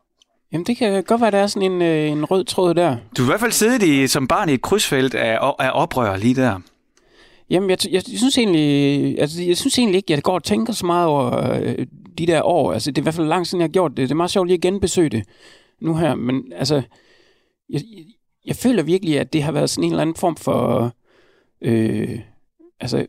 Jamen, 0.52 0.66
det 0.66 0.78
kan 0.78 1.04
godt 1.04 1.22
være, 1.22 1.32
der 1.32 1.38
er 1.38 1.48
sådan 1.48 1.72
en, 1.72 1.82
øh, 1.82 2.10
en 2.10 2.26
rød 2.26 2.44
tråd 2.44 2.74
der. 2.74 2.98
Du 3.18 3.22
har 3.22 3.28
i 3.28 3.32
hvert 3.32 3.40
fald 3.40 3.52
siddet 3.52 3.84
i, 3.84 4.08
som 4.08 4.28
barn 4.28 4.50
i 4.50 4.54
et 4.54 4.62
krydsfelt 4.62 5.16
af, 5.16 5.54
af 5.60 5.72
oprør 5.74 6.18
lige 6.18 6.36
der. 6.36 6.60
Jamen, 7.50 7.70
jeg, 7.70 7.78
jeg, 7.86 8.04
jeg, 8.12 8.20
synes 8.20 8.38
egentlig, 8.38 9.20
altså, 9.22 9.44
jeg 9.44 9.58
synes 9.58 9.78
egentlig 9.78 9.96
ikke, 9.96 10.14
jeg 10.14 10.24
går 10.24 10.34
og 10.34 10.44
tænker 10.44 10.74
så 10.74 10.86
meget 10.86 11.08
over 11.08 11.54
øh, 11.62 11.88
de 12.18 12.28
der 12.28 12.42
år. 12.42 12.74
Altså, 12.74 12.92
det 12.92 12.98
er 12.98 13.02
i 13.02 13.04
hvert 13.04 13.14
fald 13.14 13.28
langt 13.28 13.48
siden, 13.48 13.62
jeg 13.62 13.68
har 13.68 13.72
gjort 13.72 13.92
det. 13.92 13.98
Det 13.98 14.12
er 14.12 14.16
meget 14.16 14.32
sjovt 14.32 14.48
lige 14.48 14.56
at 14.56 14.62
genbesøge 14.62 15.10
det 15.10 15.24
nu 15.82 15.96
her. 15.96 16.16
Men 16.16 16.54
altså, 16.56 16.76
jeg, 17.70 17.82
jeg, 17.96 18.06
jeg 18.46 18.56
føler 18.56 18.84
virkelig, 18.84 19.20
at 19.20 19.34
det 19.34 19.44
har 19.44 19.52
været 19.52 19.70
sådan 19.70 19.84
en 19.84 19.92
eller 19.92 20.02
anden 20.02 20.16
form 20.16 20.36
for 20.36 20.92
øh, 21.62 22.20
altså, 22.80 23.06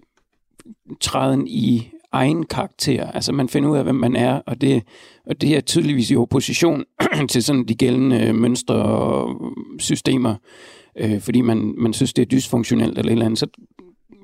træden 1.00 1.46
i 1.48 1.90
egen 2.12 2.46
karakter. 2.46 3.10
Altså 3.10 3.32
man 3.32 3.48
finder 3.48 3.70
ud 3.70 3.76
af, 3.76 3.84
hvem 3.84 3.94
man 3.94 4.16
er, 4.16 4.40
og 4.46 4.60
det, 4.60 4.82
og 5.26 5.40
det 5.40 5.56
er 5.56 5.60
tydeligvis 5.60 6.10
i 6.10 6.16
opposition 6.16 6.84
til 7.30 7.44
sådan 7.44 7.64
de 7.64 7.74
gældende 7.74 8.32
mønstre 8.32 8.74
og 8.74 9.36
systemer, 9.78 10.34
øh, 10.96 11.20
fordi 11.20 11.40
man, 11.40 11.74
man 11.78 11.92
synes, 11.92 12.12
det 12.12 12.22
er 12.22 12.26
dysfunktionelt 12.26 12.98
eller 12.98 13.10
et 13.10 13.12
eller 13.12 13.26
andet. 13.26 13.38
Så 13.38 13.46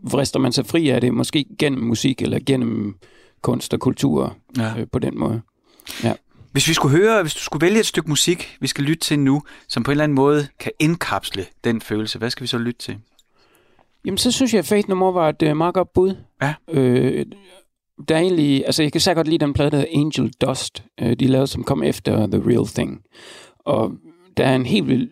vrister 0.03 0.39
man 0.39 0.53
sig 0.53 0.67
fri 0.67 0.89
af 0.89 1.01
det, 1.01 1.15
måske 1.15 1.45
gennem 1.59 1.83
musik 1.85 2.23
eller 2.23 2.39
gennem 2.47 2.97
kunst 3.43 3.75
og 3.75 3.81
kultur 3.81 4.37
ja. 4.57 4.81
øh, 4.81 4.87
på 4.93 4.99
den 4.99 5.19
måde. 5.19 5.41
Ja. 6.05 6.15
Hvis 6.53 6.69
vi 6.69 6.75
skulle 6.75 6.97
høre, 6.99 7.23
hvis 7.23 7.35
du 7.35 7.41
skulle 7.41 7.67
vælge 7.67 7.81
et 7.81 7.87
stykke 7.87 8.09
musik, 8.09 8.57
vi 8.61 8.67
skal 8.67 8.85
lytte 8.85 9.01
til 9.01 9.19
nu, 9.19 9.43
som 9.69 9.83
på 9.83 9.91
en 9.91 9.93
eller 9.93 10.05
anden 10.05 10.17
måde 10.17 10.49
kan 10.61 10.73
indkapsle 10.79 11.47
den 11.65 11.81
følelse, 11.81 12.19
hvad 12.19 12.31
skal 12.31 12.43
vi 12.43 12.47
så 12.47 12.59
lytte 12.59 12.81
til? 12.81 12.99
Jamen, 14.05 14.19
så 14.19 14.33
synes 14.33 14.53
jeg, 14.53 14.59
at 14.59 14.67
Faith 14.67 14.89
No 14.89 14.95
More 14.95 15.15
var 15.15 15.29
et 15.29 15.43
uh, 15.43 15.57
meget 15.57 15.75
godt 15.75 15.93
bud. 15.93 16.17
Ja. 16.43 16.55
Øh, 16.69 17.27
der 18.09 18.15
er 18.15 18.21
egentlig, 18.21 18.67
altså 18.67 18.83
jeg 18.83 18.93
kan 18.93 19.01
særlig 19.01 19.17
godt 19.17 19.29
lide 19.29 19.45
den 19.45 19.53
plade, 19.53 19.71
der 19.71 19.77
hedder 19.77 20.01
Angel 20.01 20.33
Dust, 20.41 20.85
øh, 21.01 21.17
de 21.17 21.27
lavede, 21.27 21.47
som 21.47 21.65
kom 21.65 21.83
efter 21.83 22.27
The 22.27 22.43
Real 22.47 22.67
Thing. 22.67 23.03
Og 23.59 23.93
der 24.37 24.45
er 24.45 24.57
en 24.57 24.67
helt 24.67 24.89
vild, 24.89 25.11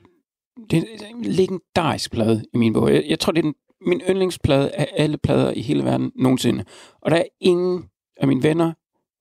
det 0.70 0.78
er 0.78 1.06
en 1.16 1.24
legendarisk 1.24 2.12
plade 2.12 2.44
i 2.54 2.56
min 2.56 2.72
bog. 2.72 2.92
Jeg, 2.92 3.04
jeg 3.08 3.18
tror, 3.18 3.32
det 3.32 3.38
er 3.38 3.42
den 3.42 3.54
min 3.86 4.00
yndlingsplade 4.10 4.70
af 4.70 4.88
alle 4.96 5.18
plader 5.18 5.50
i 5.50 5.60
hele 5.60 5.84
verden 5.84 6.12
nogensinde. 6.16 6.64
Og 7.02 7.10
der 7.10 7.16
er 7.16 7.24
ingen 7.40 7.84
af 8.16 8.28
mine 8.28 8.42
venner, 8.42 8.72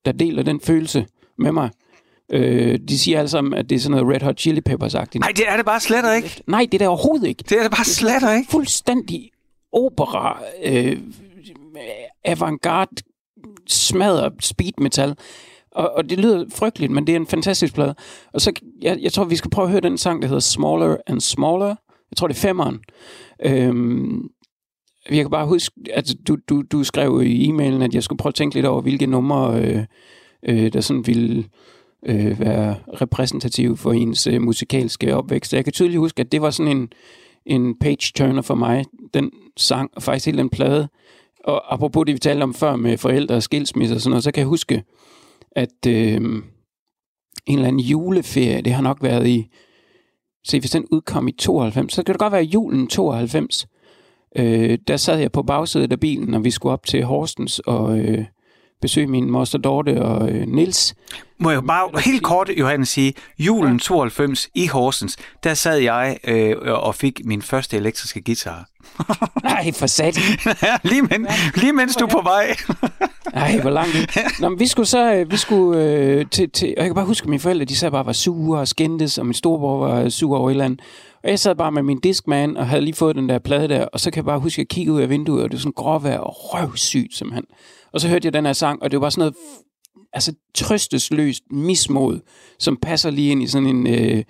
der 0.05 0.11
deler 0.11 0.43
den 0.43 0.59
følelse 0.59 1.05
med 1.37 1.51
mig. 1.51 1.69
Øh, 2.31 2.79
de 2.87 2.99
siger 2.99 3.19
alle 3.19 3.29
sammen, 3.29 3.53
at 3.53 3.69
det 3.69 3.75
er 3.75 3.79
sådan 3.79 3.97
noget 3.97 4.15
Red 4.15 4.21
Hot 4.21 4.39
Chili 4.39 4.61
Peppers-agtigt. 4.69 5.19
Nej, 5.19 5.31
det 5.35 5.49
er 5.49 5.55
det 5.57 5.65
bare 5.65 5.79
slet 5.79 6.15
ikke. 6.15 6.41
Nej, 6.47 6.61
det 6.61 6.73
er 6.73 6.77
det 6.77 6.87
overhovedet 6.87 7.27
ikke. 7.27 7.43
Det 7.49 7.57
er 7.57 7.61
det 7.61 7.71
bare 7.71 7.85
slet 7.85 8.37
ikke. 8.37 8.51
Fuldstændig 8.51 9.29
opera, 9.71 10.41
øh, 10.63 10.97
avantgarde, 12.25 12.95
smadrer 13.67 14.29
speed 14.39 14.71
metal. 14.77 15.15
Og, 15.71 15.91
og 15.95 16.09
det 16.09 16.19
lyder 16.19 16.45
frygteligt, 16.55 16.91
men 16.91 17.07
det 17.07 17.13
er 17.13 17.19
en 17.19 17.27
fantastisk 17.27 17.73
plade. 17.73 17.95
Og 18.33 18.41
så, 18.41 18.51
jeg, 18.81 18.97
jeg 19.01 19.13
tror, 19.13 19.23
vi 19.23 19.35
skal 19.35 19.51
prøve 19.51 19.65
at 19.65 19.71
høre 19.71 19.81
den 19.81 19.97
sang, 19.97 20.21
der 20.21 20.27
hedder 20.27 20.39
Smaller 20.39 20.97
and 21.07 21.21
Smaller. 21.21 21.75
Jeg 22.11 22.17
tror, 22.17 22.27
det 22.27 22.35
er 22.35 22.41
femmeren. 22.41 22.79
Øhm, 23.45 24.29
jeg 25.09 25.23
kan 25.23 25.29
bare 25.29 25.47
huske, 25.47 25.75
at 25.93 26.15
du, 26.27 26.37
du, 26.49 26.63
du 26.71 26.83
skrev 26.83 27.21
i 27.25 27.49
e-mailen, 27.49 27.81
at 27.81 27.93
jeg 27.93 28.03
skulle 28.03 28.17
prøve 28.17 28.31
at 28.31 28.35
tænke 28.35 28.55
lidt 28.55 28.65
over, 28.65 28.81
hvilke 28.81 29.05
numre, 29.05 29.61
øh, 29.61 29.85
øh, 30.43 30.73
der 30.73 30.81
sådan 30.81 31.07
ville 31.07 31.45
øh, 32.05 32.39
være 32.39 32.75
repræsentative 33.01 33.77
for 33.77 33.93
ens 33.93 34.27
øh, 34.27 34.41
musikalske 34.41 35.15
opvækst. 35.15 35.53
Jeg 35.53 35.63
kan 35.63 35.73
tydeligt 35.73 35.99
huske, 35.99 36.19
at 36.19 36.31
det 36.31 36.41
var 36.41 36.49
sådan 36.49 36.77
en, 36.77 36.89
en 37.45 37.79
page-turner 37.79 38.41
for 38.41 38.55
mig, 38.55 38.85
den 39.13 39.31
sang, 39.57 39.91
og 39.95 40.03
faktisk 40.03 40.25
hele 40.25 40.37
den 40.37 40.49
plade. 40.49 40.87
Og 41.43 41.73
apropos 41.73 42.05
det, 42.05 42.13
vi 42.13 42.19
talte 42.19 42.43
om 42.43 42.53
før 42.53 42.75
med 42.75 42.97
forældre 42.97 43.35
og 43.35 43.43
skilsmisser 43.43 43.95
og 43.95 44.01
sådan 44.01 44.09
noget, 44.09 44.23
så 44.23 44.31
kan 44.31 44.39
jeg 44.39 44.47
huske, 44.47 44.83
at 45.51 45.87
øh, 45.87 46.21
en 47.45 47.57
eller 47.57 47.67
anden 47.67 47.79
juleferie, 47.79 48.61
det 48.61 48.73
har 48.73 48.81
nok 48.81 49.03
været 49.03 49.27
i, 49.27 49.49
se 50.45 50.59
hvis 50.59 50.71
den 50.71 50.85
udkom 50.91 51.27
i 51.27 51.31
92, 51.31 51.93
så 51.93 52.03
kan 52.03 52.13
det 52.13 52.19
godt 52.19 52.33
være 52.33 52.43
julen 52.43 52.87
92, 52.87 53.67
øh, 54.35 54.77
der 54.87 54.97
sad 54.97 55.19
jeg 55.19 55.31
på 55.31 55.43
bagsædet 55.43 55.91
af 55.91 55.99
bilen, 55.99 56.27
når 56.27 56.39
vi 56.39 56.51
skulle 56.51 56.73
op 56.73 56.85
til 56.85 57.03
Horstens 57.03 57.59
og 57.59 57.99
øh, 57.99 58.25
besøge 58.83 59.07
min 59.07 59.31
moster 59.31 59.57
Dorte 59.57 60.01
og 60.01 60.29
øh, 60.29 60.47
Nils. 60.47 60.95
Må 61.39 61.51
jeg 61.51 61.63
bare 61.63 62.01
helt 62.01 62.23
kort, 62.23 62.49
Johannes, 62.59 62.89
sige, 62.89 63.13
julen 63.39 63.79
92 63.79 64.49
i 64.55 64.67
Horsens, 64.67 65.17
der 65.43 65.53
sad 65.53 65.77
jeg 65.77 66.17
øh, 66.23 66.55
og 66.65 66.95
fik 66.95 67.21
min 67.25 67.41
første 67.41 67.77
elektriske 67.77 68.21
guitar. 68.21 68.65
Nej, 69.43 69.71
for 69.71 69.87
sat. 69.87 70.19
lige, 70.91 71.01
men, 71.01 71.27
lige 71.55 71.73
mens 71.73 71.95
du 71.95 72.05
er 72.05 72.09
på 72.09 72.21
vej. 72.23 72.55
Nej, 73.39 73.61
hvor 73.61 73.69
langt. 73.69 74.17
Nå, 74.39 74.49
men 74.49 74.59
vi 74.59 74.67
skulle 74.67 74.85
så, 74.85 75.13
øh, 75.13 75.31
vi 75.31 75.37
skulle 75.37 75.83
øh, 75.83 76.25
til, 76.31 76.49
til, 76.49 76.73
og 76.77 76.83
jeg 76.83 76.85
kan 76.85 76.95
bare 76.95 77.05
huske, 77.05 77.25
at 77.25 77.29
mine 77.29 77.39
forældre, 77.39 77.65
de 77.65 77.75
sad 77.75 77.91
bare 77.91 78.05
var 78.05 78.13
sure 78.13 78.59
og 78.59 78.67
skændtes, 78.67 79.17
og 79.17 79.25
min 79.25 79.33
storebror 79.33 79.87
var 79.87 80.09
sur 80.09 80.37
over 80.37 80.49
et 80.49 80.53
eller 80.53 80.65
andet. 80.65 80.81
Og 81.23 81.29
jeg 81.29 81.39
sad 81.39 81.55
bare 81.55 81.71
med 81.71 81.83
min 81.83 81.99
Discman 81.99 82.57
og 82.57 82.67
havde 82.67 82.81
lige 82.81 82.95
fået 82.95 83.15
den 83.15 83.29
der 83.29 83.39
plade 83.39 83.67
der, 83.67 83.85
og 83.85 83.99
så 83.99 84.11
kan 84.11 84.17
jeg 84.17 84.25
bare 84.25 84.39
huske, 84.39 84.55
at 84.55 84.57
jeg 84.57 84.67
kiggede 84.67 84.95
ud 84.95 85.01
af 85.01 85.09
vinduet, 85.09 85.43
og 85.43 85.51
det 85.51 85.57
var 85.57 85.59
sådan 85.59 85.71
gråvejr 85.71 86.17
og 86.17 86.35
røvsygt 86.37 87.15
simpelthen. 87.15 87.45
Og 87.93 88.01
så 88.01 88.07
hørte 88.07 88.25
jeg 88.25 88.33
den 88.33 88.45
her 88.45 88.53
sang, 88.53 88.83
og 88.83 88.91
det 88.91 88.97
var 88.97 89.01
bare 89.01 89.11
sådan 89.11 89.21
noget 89.21 89.35
altså 90.13 90.33
trøstesløst 90.55 91.43
mismod, 91.51 92.19
som 92.59 92.77
passer 92.77 93.09
lige 93.09 93.31
ind 93.31 93.43
i 93.43 93.47
sådan 93.47 93.67
en, 93.67 93.87
øh, 93.87 94.23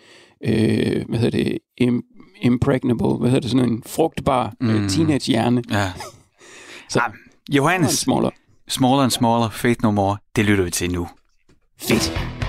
øh, 0.46 1.06
hvad 1.10 1.20
hedder 1.20 1.44
det, 1.44 1.58
im, 1.78 2.04
impregnable, 2.42 3.18
hvad 3.18 3.30
hedder 3.30 3.42
det, 3.42 3.52
sådan 3.52 3.70
en 3.70 3.84
frugtbar 3.86 4.54
øh, 4.62 4.82
mm. 4.82 4.90
teenage-hjerne. 4.90 5.64
Ja. 5.72 5.92
så, 6.90 7.00
ah, 7.00 7.12
Johannes, 7.52 7.92
smaller. 7.92 8.30
Smaller 8.68 9.04
and 9.04 9.12
Smaller, 9.12 9.50
Faith 9.50 9.84
No 9.84 9.92
More, 9.92 10.18
det 10.36 10.46
lytter 10.46 10.64
vi 10.64 10.72
til 10.72 10.92
nu. 10.92 11.08
Fedt. 11.80 12.43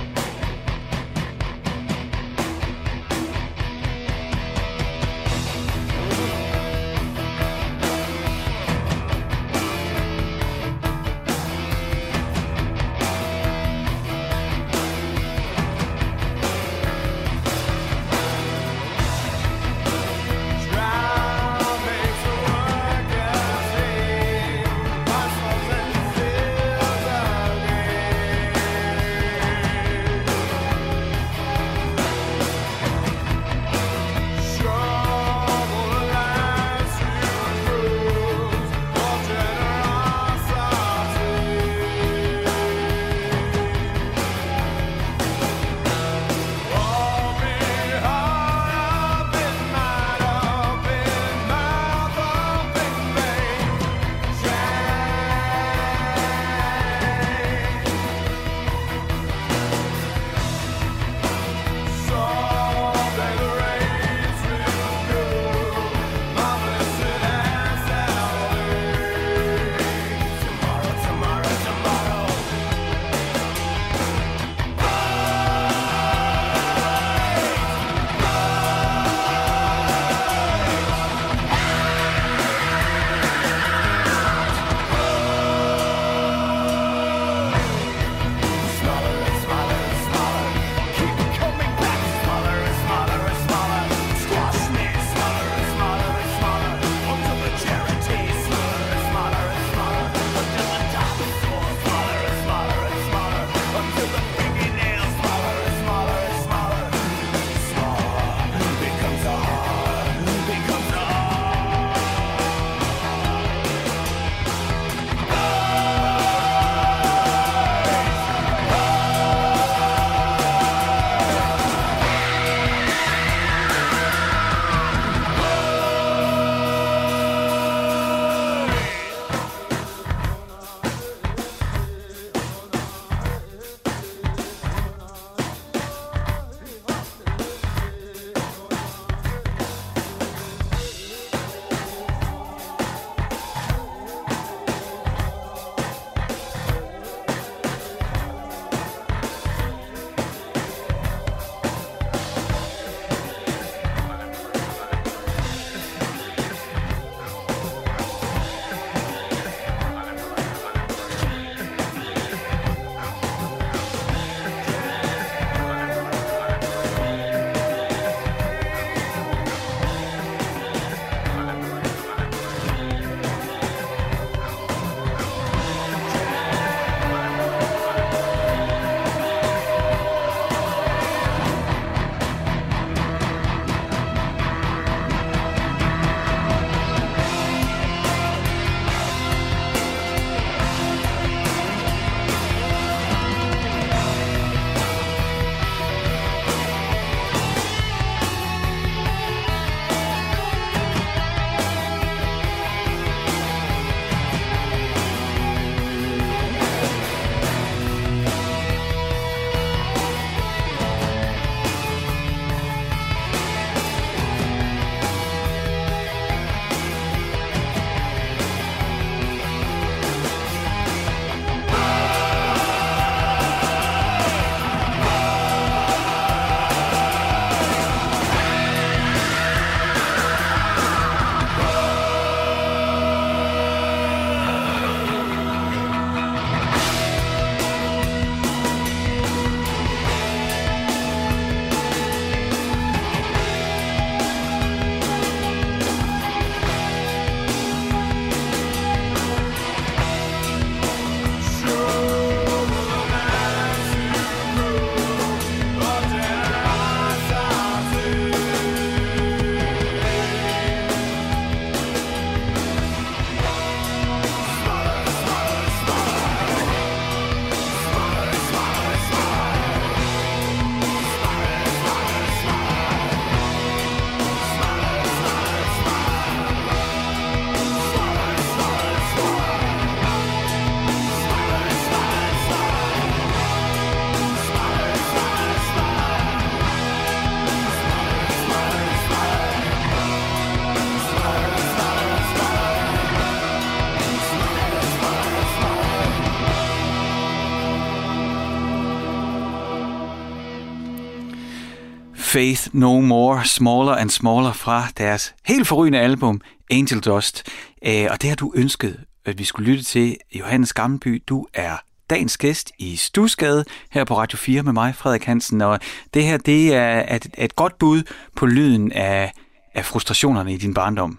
Faith 302.34 302.68
No 302.72 303.00
More, 303.00 303.44
Smaller 303.44 303.92
and 303.92 304.10
Smaller 304.10 304.52
fra 304.52 304.84
deres 304.98 305.34
helt 305.46 305.66
forrygende 305.66 306.00
album 306.00 306.40
Angel 306.70 307.00
Dust. 307.00 307.42
Øh, 307.86 308.06
og 308.10 308.22
det 308.22 308.28
har 308.28 308.36
du 308.36 308.52
ønsket, 308.56 309.00
at 309.24 309.38
vi 309.38 309.44
skulle 309.44 309.70
lytte 309.70 309.84
til. 309.84 310.16
Johannes 310.34 310.72
Gammelby, 310.72 311.22
du 311.28 311.46
er 311.54 311.76
dagens 312.10 312.38
gæst 312.38 312.72
i 312.78 312.96
Stusgade 312.96 313.64
her 313.90 314.04
på 314.04 314.16
Radio 314.16 314.38
4 314.38 314.62
med 314.62 314.72
mig, 314.72 314.94
Frederik 314.94 315.24
Hansen. 315.24 315.60
Og 315.60 315.80
det 316.14 316.24
her, 316.24 316.36
det 316.36 316.74
er 316.74 317.16
et, 317.16 317.26
et 317.38 317.56
godt 317.56 317.78
bud 317.78 318.02
på 318.36 318.46
lyden 318.46 318.92
af, 318.92 319.32
af 319.74 319.84
frustrationerne 319.84 320.52
i 320.52 320.56
din 320.56 320.74
barndom. 320.74 321.18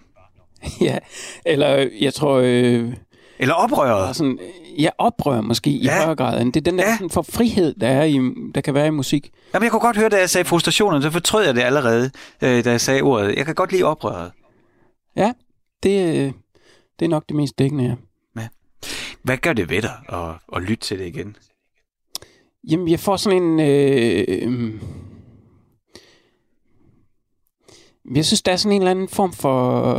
Ja, 0.81 0.97
eller 1.45 1.89
jeg 2.01 2.13
tror... 2.13 2.41
Øh, 2.43 2.93
eller 3.39 3.53
oprøret. 3.53 4.15
Sådan, 4.15 4.39
ja, 4.79 4.89
oprør 4.97 5.41
måske 5.41 5.69
ja. 5.71 5.83
i 5.83 5.97
højere 5.97 6.15
grad. 6.15 6.45
Det 6.45 6.55
er 6.55 6.61
den 6.61 6.77
der 6.77 6.85
ja. 6.85 6.95
sådan, 6.95 7.09
for 7.09 7.21
frihed, 7.21 7.73
der, 7.73 7.87
er 7.87 8.03
i, 8.03 8.19
der 8.55 8.61
kan 8.61 8.73
være 8.73 8.87
i 8.87 8.89
musik. 8.89 9.31
Jamen, 9.53 9.63
jeg 9.63 9.71
kunne 9.71 9.79
godt 9.79 9.97
høre, 9.97 10.09
da 10.09 10.19
jeg 10.19 10.29
sagde 10.29 10.45
frustrationer, 10.45 11.01
så 11.01 11.11
fortrød 11.11 11.45
jeg 11.45 11.55
det 11.55 11.61
allerede, 11.61 12.11
øh, 12.41 12.65
da 12.65 12.71
jeg 12.71 12.81
sagde 12.81 13.01
ordet. 13.01 13.35
Jeg 13.35 13.45
kan 13.45 13.55
godt 13.55 13.71
lide 13.71 13.83
oprøret. 13.83 14.31
Ja, 15.15 15.33
det, 15.83 16.15
øh, 16.15 16.33
det 16.99 17.05
er 17.05 17.09
nok 17.09 17.23
det 17.29 17.35
mest 17.35 17.59
dækkende, 17.59 17.83
ja. 17.83 17.95
ja. 18.41 18.47
Hvad 19.23 19.37
gør 19.37 19.53
det 19.53 19.69
ved 19.69 19.81
dig 19.81 19.93
at, 20.09 20.55
at 20.55 20.61
lytte 20.61 20.83
til 20.83 20.99
det 20.99 21.05
igen? 21.07 21.35
Jamen, 22.69 22.87
jeg 22.87 22.99
får 22.99 23.17
sådan 23.17 23.43
en... 23.43 23.59
Øh, 23.59 24.73
jeg 28.15 28.25
synes, 28.25 28.41
der 28.41 28.51
er 28.51 28.55
sådan 28.55 28.75
en 28.75 28.81
eller 28.81 28.91
anden 28.91 29.09
form 29.09 29.33
for... 29.33 29.93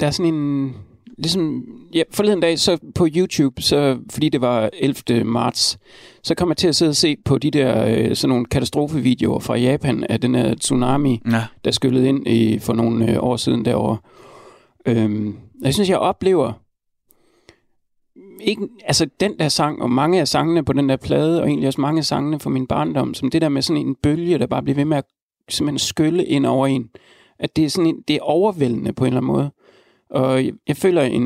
Der 0.00 0.06
er 0.06 0.10
sådan 0.10 0.34
en 0.34 0.74
ligesom, 1.18 1.64
ja, 1.94 2.02
forleden 2.10 2.40
dag 2.40 2.58
så 2.58 2.78
på 2.94 3.08
YouTube, 3.16 3.62
så, 3.62 3.98
fordi 4.10 4.28
det 4.28 4.40
var 4.40 4.70
11. 4.72 5.24
marts, 5.24 5.78
så 6.22 6.34
kom 6.34 6.48
jeg 6.48 6.56
til 6.56 6.68
at 6.68 6.76
sidde 6.76 6.90
og 6.90 6.96
se 6.96 7.16
på 7.24 7.38
de 7.38 7.50
der 7.50 7.84
øh, 7.86 8.16
sådan 8.16 8.28
nogle 8.28 8.46
katastrofevideoer 8.46 9.38
fra 9.38 9.56
Japan 9.56 10.04
af 10.04 10.20
den 10.20 10.34
her 10.34 10.54
tsunami, 10.54 11.20
ja. 11.30 11.44
der 11.64 11.70
skyllede 11.70 12.08
ind 12.08 12.28
i, 12.28 12.58
for 12.58 12.72
nogle 12.72 13.12
øh, 13.12 13.22
år 13.22 13.36
siden 13.36 13.64
derovre. 13.64 13.96
Øhm, 14.86 15.36
jeg 15.62 15.74
synes, 15.74 15.88
jeg 15.88 15.98
oplever 15.98 16.52
ikke, 18.40 18.68
altså 18.84 19.06
den 19.20 19.38
der 19.38 19.48
sang, 19.48 19.82
og 19.82 19.90
mange 19.90 20.20
af 20.20 20.28
sangene 20.28 20.64
på 20.64 20.72
den 20.72 20.88
der 20.88 20.96
plade, 20.96 21.42
og 21.42 21.48
egentlig 21.48 21.66
også 21.68 21.80
mange 21.80 21.98
af 21.98 22.04
sangene 22.04 22.40
fra 22.40 22.50
min 22.50 22.66
barndom, 22.66 23.14
som 23.14 23.30
det 23.30 23.42
der 23.42 23.48
med 23.48 23.62
sådan 23.62 23.86
en 23.86 23.94
bølge, 24.02 24.38
der 24.38 24.46
bare 24.46 24.62
bliver 24.62 24.76
ved 24.76 24.84
med 24.84 24.96
at 24.96 25.04
simpelthen 25.48 25.78
skylle 25.78 26.24
ind 26.24 26.46
over 26.46 26.66
en. 26.66 26.90
At 27.38 27.56
det 27.56 27.64
er 27.64 27.68
sådan 27.68 27.86
en, 27.86 28.02
det 28.08 28.16
er 28.16 28.20
overvældende 28.20 28.92
på 28.92 29.04
en 29.04 29.06
eller 29.06 29.20
anden 29.20 29.32
måde. 29.32 29.50
Og 30.10 30.44
jeg, 30.44 30.52
jeg 30.68 30.76
føler 30.76 31.02
en, 31.02 31.24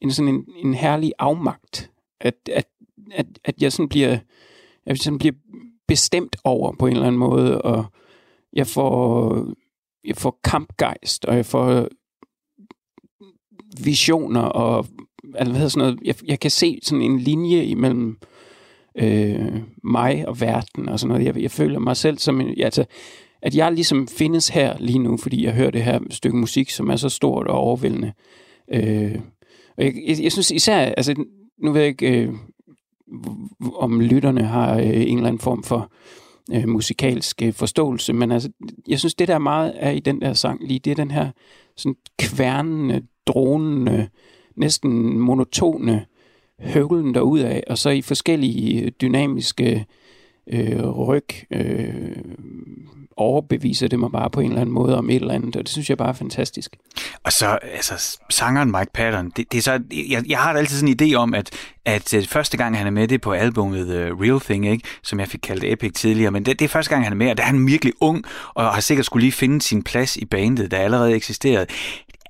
en 0.00 0.10
sådan 0.12 0.34
en, 0.34 0.44
en 0.56 0.74
herlig 0.74 1.12
afmagt, 1.18 1.90
at, 2.20 2.34
at, 2.52 2.66
at, 3.12 3.26
at 3.44 3.62
jeg 3.62 3.72
sådan 3.72 3.88
bliver, 3.88 4.18
jeg 4.86 4.98
sådan 4.98 5.18
bliver 5.18 5.34
bestemt 5.88 6.36
over 6.44 6.72
på 6.72 6.86
en 6.86 6.92
eller 6.92 7.06
anden 7.06 7.18
måde, 7.18 7.62
og 7.62 7.84
jeg 8.52 8.66
får, 8.66 9.46
jeg 10.04 10.16
får 10.16 10.40
kampgejst, 10.44 11.24
og 11.24 11.36
jeg 11.36 11.46
får 11.46 11.88
visioner, 13.84 14.40
og 14.40 14.86
altså, 15.34 15.52
hvad 15.52 15.60
hedder 15.60 15.68
sådan 15.68 15.88
noget, 15.88 16.00
jeg, 16.04 16.14
jeg 16.24 16.40
kan 16.40 16.50
se 16.50 16.78
sådan 16.82 17.02
en 17.02 17.18
linje 17.18 17.64
imellem 17.64 18.18
øh, 18.98 19.62
mig 19.84 20.28
og 20.28 20.40
verden, 20.40 20.88
og 20.88 21.00
sådan 21.00 21.08
noget. 21.08 21.26
Jeg, 21.26 21.42
jeg 21.42 21.50
føler 21.50 21.78
mig 21.78 21.96
selv 21.96 22.18
som 22.18 22.40
en, 22.40 22.54
ja, 22.54 22.64
altså, 22.64 22.84
at 23.44 23.54
jeg 23.54 23.72
ligesom 23.72 24.08
findes 24.08 24.48
her 24.48 24.76
lige 24.78 24.98
nu, 24.98 25.16
fordi 25.16 25.44
jeg 25.44 25.52
hører 25.52 25.70
det 25.70 25.82
her 25.82 26.00
stykke 26.10 26.36
musik, 26.36 26.70
som 26.70 26.90
er 26.90 26.96
så 26.96 27.08
stort 27.08 27.46
og 27.46 27.58
overvældende. 27.58 28.12
Øh, 28.72 29.18
og 29.76 29.84
jeg, 29.84 29.94
jeg, 30.06 30.22
jeg 30.22 30.32
synes 30.32 30.50
især, 30.50 30.78
altså 30.78 31.24
nu 31.58 31.72
ved 31.72 31.80
jeg 31.80 31.88
ikke, 31.88 32.22
øh, 32.22 32.34
om 33.74 34.00
lytterne 34.00 34.42
har 34.42 34.78
øh, 34.78 34.86
en 34.86 35.16
eller 35.16 35.28
anden 35.28 35.40
form 35.40 35.62
for 35.62 35.92
øh, 36.54 36.68
musikalsk 36.68 37.42
øh, 37.42 37.52
forståelse, 37.52 38.12
men 38.12 38.32
altså, 38.32 38.50
jeg 38.88 38.98
synes, 38.98 39.14
det 39.14 39.28
der 39.28 39.38
meget 39.38 39.72
er 39.76 39.90
i 39.90 40.00
den 40.00 40.20
der 40.20 40.32
sang 40.32 40.66
lige, 40.66 40.78
det 40.78 40.90
er 40.90 40.94
den 40.94 41.10
her 41.10 41.30
sådan 41.76 41.96
kværnende, 42.18 43.02
dronende, 43.26 44.08
næsten 44.56 45.18
monotone 45.18 46.06
høvlen 46.60 47.16
af, 47.16 47.64
og 47.66 47.78
så 47.78 47.90
i 47.90 48.02
forskellige 48.02 48.82
øh, 48.82 48.92
dynamiske 49.00 49.86
øh, 50.52 50.88
ryg 50.88 51.26
øh, 51.50 52.16
overbeviser 53.16 53.88
det 53.88 53.98
mig 53.98 54.12
bare 54.12 54.30
på 54.30 54.40
en 54.40 54.46
eller 54.46 54.60
anden 54.60 54.74
måde 54.74 54.98
om 54.98 55.10
et 55.10 55.16
eller 55.16 55.34
andet, 55.34 55.56
og 55.56 55.62
det 55.62 55.68
synes 55.68 55.90
jeg 55.90 55.98
bare 55.98 56.08
er 56.08 56.12
fantastisk. 56.12 56.76
Og 57.24 57.32
så, 57.32 57.58
altså, 57.62 58.18
sangeren 58.30 58.70
Mike 58.70 58.92
Patton, 58.94 59.32
det, 59.36 59.52
det 59.52 59.58
er 59.58 59.62
så, 59.62 59.80
jeg, 60.10 60.24
jeg 60.28 60.38
har 60.38 60.52
altid 60.52 60.76
sådan 60.76 60.96
en 61.00 61.12
idé 61.12 61.14
om, 61.14 61.34
at, 61.34 61.50
at 61.84 62.14
uh, 62.14 62.24
første 62.24 62.56
gang 62.56 62.78
han 62.78 62.86
er 62.86 62.90
med, 62.90 63.08
det 63.08 63.14
er 63.14 63.18
på 63.18 63.32
albumet 63.32 63.86
uh, 63.86 64.20
Real 64.20 64.40
Thing, 64.40 64.66
ikke? 64.66 64.88
som 65.02 65.20
jeg 65.20 65.28
fik 65.28 65.40
kaldt 65.42 65.64
Epic 65.64 65.92
tidligere, 65.92 66.30
men 66.30 66.44
det, 66.44 66.58
det 66.58 66.64
er 66.64 66.68
første 66.68 66.90
gang 66.90 67.04
han 67.04 67.12
er 67.12 67.16
med, 67.16 67.30
og 67.30 67.36
der 67.36 67.42
er 67.42 67.46
han 67.46 67.66
virkelig 67.66 67.92
ung, 68.00 68.24
og 68.54 68.74
har 68.74 68.80
sikkert 68.80 69.06
skulle 69.06 69.22
lige 69.22 69.32
finde 69.32 69.62
sin 69.62 69.82
plads 69.82 70.16
i 70.16 70.24
bandet, 70.24 70.70
der 70.70 70.78
allerede 70.78 71.14
eksisterede. 71.14 71.66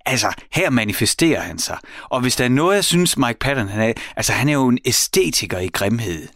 Altså, 0.06 0.32
her 0.52 0.70
manifesterer 0.70 1.40
han 1.40 1.58
sig. 1.58 1.78
Og 2.04 2.20
hvis 2.20 2.36
der 2.36 2.44
er 2.44 2.48
noget, 2.48 2.74
jeg 2.76 2.84
synes, 2.84 3.16
Mike 3.16 3.38
Patton, 3.38 3.68
han 3.68 3.88
er, 3.88 3.92
altså, 4.16 4.32
han 4.32 4.48
er 4.48 4.52
jo 4.52 4.68
en 4.68 4.78
æstetiker 4.84 5.58
i 5.58 5.68
grimhed. 5.68 6.28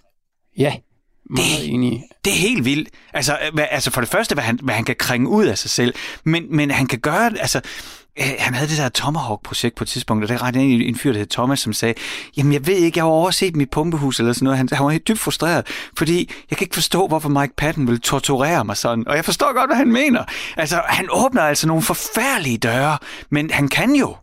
Ja, 0.58 0.74
meget 1.28 1.60
det, 1.60 1.68
enig. 1.68 2.04
Det 2.24 2.32
er 2.32 2.36
helt 2.36 2.64
vildt. 2.64 2.88
Altså, 3.14 3.38
hvad, 3.52 3.64
altså 3.70 3.90
for 3.90 4.00
det 4.00 4.10
første, 4.10 4.34
hvad 4.34 4.44
han, 4.44 4.58
hvad 4.62 4.74
han 4.74 4.84
kan 4.84 4.96
kringe 4.98 5.28
ud 5.28 5.46
af 5.46 5.58
sig 5.58 5.70
selv, 5.70 5.94
men, 6.24 6.56
men 6.56 6.70
han 6.70 6.86
kan 6.86 6.98
gøre 6.98 7.38
altså, 7.40 7.60
øh, 8.20 8.26
han 8.38 8.54
havde 8.54 8.70
det 8.70 8.78
der 8.78 8.88
Tomahawk-projekt 8.88 9.76
på 9.76 9.84
et 9.84 9.88
tidspunkt, 9.88 10.24
og 10.24 10.28
der 10.28 10.42
rettede 10.42 10.64
ind 10.64 10.82
en 10.82 10.96
fyr, 10.96 11.12
der 11.12 11.18
hed 11.18 11.26
Thomas, 11.26 11.60
som 11.60 11.72
sagde, 11.72 11.94
jamen 12.36 12.52
jeg 12.52 12.66
ved 12.66 12.76
ikke, 12.76 12.98
jeg 12.98 13.04
har 13.04 13.10
overset 13.10 13.56
mit 13.56 13.70
pumpehus 13.70 14.20
eller 14.20 14.32
sådan 14.32 14.44
noget. 14.44 14.58
Han, 14.58 14.68
han 14.72 14.84
var 14.84 14.90
helt 14.90 15.08
dybt 15.08 15.18
frustreret, 15.18 15.66
fordi 15.96 16.30
jeg 16.50 16.58
kan 16.58 16.64
ikke 16.64 16.74
forstå, 16.74 17.06
hvorfor 17.06 17.28
Mike 17.28 17.54
Patton 17.56 17.86
vil 17.88 18.00
torturere 18.00 18.64
mig 18.64 18.76
sådan. 18.76 19.08
Og 19.08 19.16
jeg 19.16 19.24
forstår 19.24 19.52
godt, 19.54 19.70
hvad 19.70 19.76
han 19.76 19.92
mener. 19.92 20.24
Altså, 20.56 20.82
han 20.86 21.08
åbner 21.10 21.42
altså 21.42 21.66
nogle 21.66 21.82
forfærdelige 21.82 22.58
døre, 22.58 22.98
men 23.30 23.50
han 23.50 23.68
kan 23.68 23.94
jo. 23.94 24.16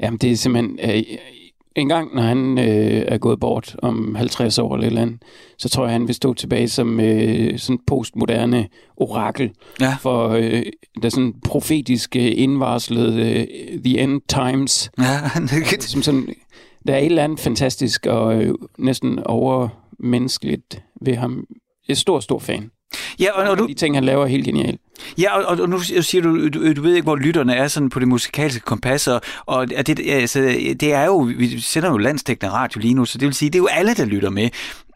Jamen, 0.00 0.18
det 0.18 0.32
er 0.32 0.36
simpelthen... 0.36 0.78
Øh, 0.82 1.02
en 1.76 1.88
gang, 1.88 2.14
når 2.14 2.22
han 2.22 2.58
øh, 2.58 3.04
er 3.08 3.18
gået 3.18 3.40
bort 3.40 3.76
om 3.82 4.14
50 4.14 4.58
år 4.58 4.74
eller 4.74 4.86
eller 4.86 5.02
andet, 5.02 5.22
så 5.58 5.68
tror 5.68 5.84
jeg, 5.84 5.92
han 5.92 6.06
vil 6.06 6.14
stå 6.14 6.34
tilbage 6.34 6.68
som 6.68 7.00
øh, 7.00 7.58
sådan 7.58 7.78
postmoderne 7.86 8.68
orakel 8.96 9.50
ja. 9.80 9.96
for 10.00 10.28
øh, 10.28 10.62
der 11.02 11.08
sådan 11.08 11.34
profetisk 11.44 12.16
øh, 12.16 12.32
indvarslet 12.36 13.14
øh, 13.14 13.46
The 13.84 14.00
End 14.00 14.20
Times. 14.28 14.90
Ja, 14.98 15.80
som 15.80 16.02
sådan, 16.02 16.28
der 16.86 16.94
er 16.94 16.98
et 16.98 17.06
eller 17.06 17.24
andet 17.24 17.40
fantastisk 17.40 18.06
og 18.06 18.42
øh, 18.42 18.54
næsten 18.78 19.18
overmenneskeligt 19.18 20.82
ved 21.00 21.14
ham. 21.14 21.44
Jeg 21.88 21.94
er 21.94 21.96
stor, 21.96 22.20
stor 22.20 22.38
fan. 22.38 22.70
Ja, 23.20 23.32
og, 23.32 23.50
og 23.50 23.58
du... 23.58 23.66
De 23.66 23.74
ting, 23.74 23.96
han 23.96 24.04
laver, 24.04 24.24
er 24.24 24.28
helt 24.28 24.44
genialt. 24.44 24.80
Ja, 25.18 25.38
og, 25.38 25.60
og 25.60 25.68
nu 25.68 25.80
siger 25.80 26.22
du, 26.22 26.48
du, 26.48 26.72
du 26.72 26.82
ved 26.82 26.94
ikke, 26.94 27.04
hvor 27.04 27.16
lytterne 27.16 27.54
er 27.54 27.68
sådan 27.68 27.90
på 27.90 28.00
det 28.00 28.08
musikalske 28.08 28.60
kompas, 28.60 29.08
og, 29.08 29.20
og 29.46 29.68
det, 29.68 30.00
altså, 30.08 30.40
det 30.80 30.92
er 30.92 31.04
jo, 31.04 31.18
vi 31.18 31.60
sender 31.60 31.90
jo 31.90 31.96
landstækkende 31.96 32.52
radio 32.52 32.80
lige 32.80 32.94
nu, 32.94 33.04
så 33.04 33.18
det 33.18 33.26
vil 33.26 33.34
sige, 33.34 33.50
det 33.50 33.54
er 33.54 33.62
jo 33.62 33.66
alle, 33.66 33.94
der 33.94 34.04
lytter 34.04 34.30
med. 34.30 34.48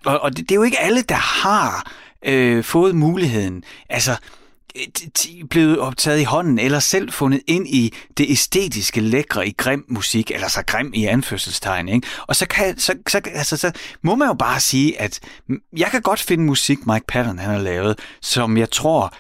Og, 0.04 0.20
og 0.20 0.36
det, 0.36 0.48
det 0.48 0.50
er 0.50 0.56
jo 0.56 0.62
ikke 0.62 0.80
alle, 0.80 1.02
der 1.02 1.14
har 1.14 1.92
øh, 2.26 2.64
fået 2.64 2.94
muligheden. 2.94 3.64
Altså, 3.88 4.16
blevet 5.50 5.78
optaget 5.78 6.20
i 6.20 6.24
hånden, 6.24 6.58
eller 6.58 6.78
selv 6.78 7.12
fundet 7.12 7.40
ind 7.46 7.68
i 7.68 7.94
det 8.18 8.30
æstetiske 8.30 9.00
lækre 9.00 9.48
i 9.48 9.54
grim 9.56 9.84
musik, 9.88 10.30
eller 10.30 10.48
så 10.48 10.62
grim 10.66 10.90
i 10.94 11.04
anførselstegn. 11.04 11.88
Ikke? 11.88 12.06
Og 12.26 12.36
så, 12.36 12.46
kan, 12.46 12.78
så, 12.78 12.94
så, 13.08 13.20
altså, 13.34 13.56
så 13.56 13.72
må 14.02 14.14
man 14.14 14.28
jo 14.28 14.34
bare 14.34 14.60
sige, 14.60 15.00
at 15.00 15.20
jeg 15.76 15.88
kan 15.90 16.02
godt 16.02 16.20
finde 16.20 16.44
musik, 16.44 16.86
Mike 16.86 17.06
Patton 17.08 17.38
han 17.38 17.50
har 17.50 17.60
lavet, 17.60 17.98
som 18.20 18.56
jeg 18.56 18.70
tror, 18.70 19.14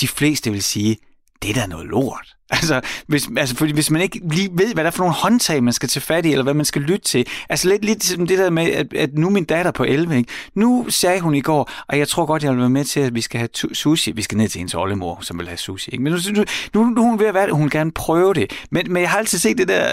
de 0.00 0.08
fleste 0.08 0.50
vil 0.50 0.62
sige, 0.62 0.96
det 1.44 1.56
er 1.56 1.60
da 1.60 1.66
noget 1.66 1.86
lort. 1.86 2.26
Altså, 2.50 2.80
hvis, 3.06 3.28
altså 3.36 3.56
fordi 3.56 3.72
hvis 3.72 3.90
man 3.90 4.02
ikke 4.02 4.20
lige 4.30 4.50
ved, 4.52 4.74
hvad 4.74 4.84
der 4.84 4.90
er 4.90 4.94
for 4.94 5.02
nogle 5.02 5.14
håndtag, 5.14 5.62
man 5.62 5.72
skal 5.72 5.88
tage 5.88 6.00
fat 6.00 6.26
i, 6.26 6.30
eller 6.30 6.42
hvad 6.42 6.54
man 6.54 6.64
skal 6.64 6.82
lytte 6.82 7.04
til. 7.08 7.26
Altså 7.48 7.68
lidt, 7.68 7.84
lidt 7.84 8.04
som 8.04 8.26
det 8.26 8.38
der 8.38 8.50
med, 8.50 8.70
at, 8.70 8.94
at 8.94 9.14
nu 9.14 9.30
min 9.30 9.44
datter 9.44 9.70
på 9.70 9.84
11, 9.84 10.16
ikke? 10.16 10.32
nu 10.54 10.86
sagde 10.88 11.20
hun 11.20 11.34
i 11.34 11.40
går, 11.40 11.70
og 11.88 11.98
jeg 11.98 12.08
tror 12.08 12.26
godt, 12.26 12.42
jeg 12.42 12.52
vil 12.52 12.60
være 12.60 12.70
med 12.70 12.84
til, 12.84 13.00
at 13.00 13.14
vi 13.14 13.20
skal 13.20 13.38
have 13.38 13.48
sushi. 13.72 14.12
Vi 14.12 14.22
skal 14.22 14.38
ned 14.38 14.48
til 14.48 14.58
hendes 14.58 14.74
oldemor, 14.74 15.18
som 15.22 15.38
vil 15.38 15.46
have 15.48 15.58
sushi. 15.58 15.90
Ikke? 15.90 16.04
Men 16.04 16.12
nu, 16.12 16.18
nu, 16.34 16.44
nu, 16.74 16.90
nu 16.90 17.02
er 17.02 17.10
hun 17.10 17.18
ved 17.18 17.26
at 17.26 17.34
være 17.34 17.46
det, 17.46 17.54
hun 17.54 17.70
gerne 17.70 17.92
prøve 17.92 18.34
det. 18.34 18.52
Men, 18.70 18.92
men 18.92 19.02
jeg 19.02 19.10
har 19.10 19.18
altid 19.18 19.38
set 19.38 19.58
det 19.58 19.68
der, 19.68 19.88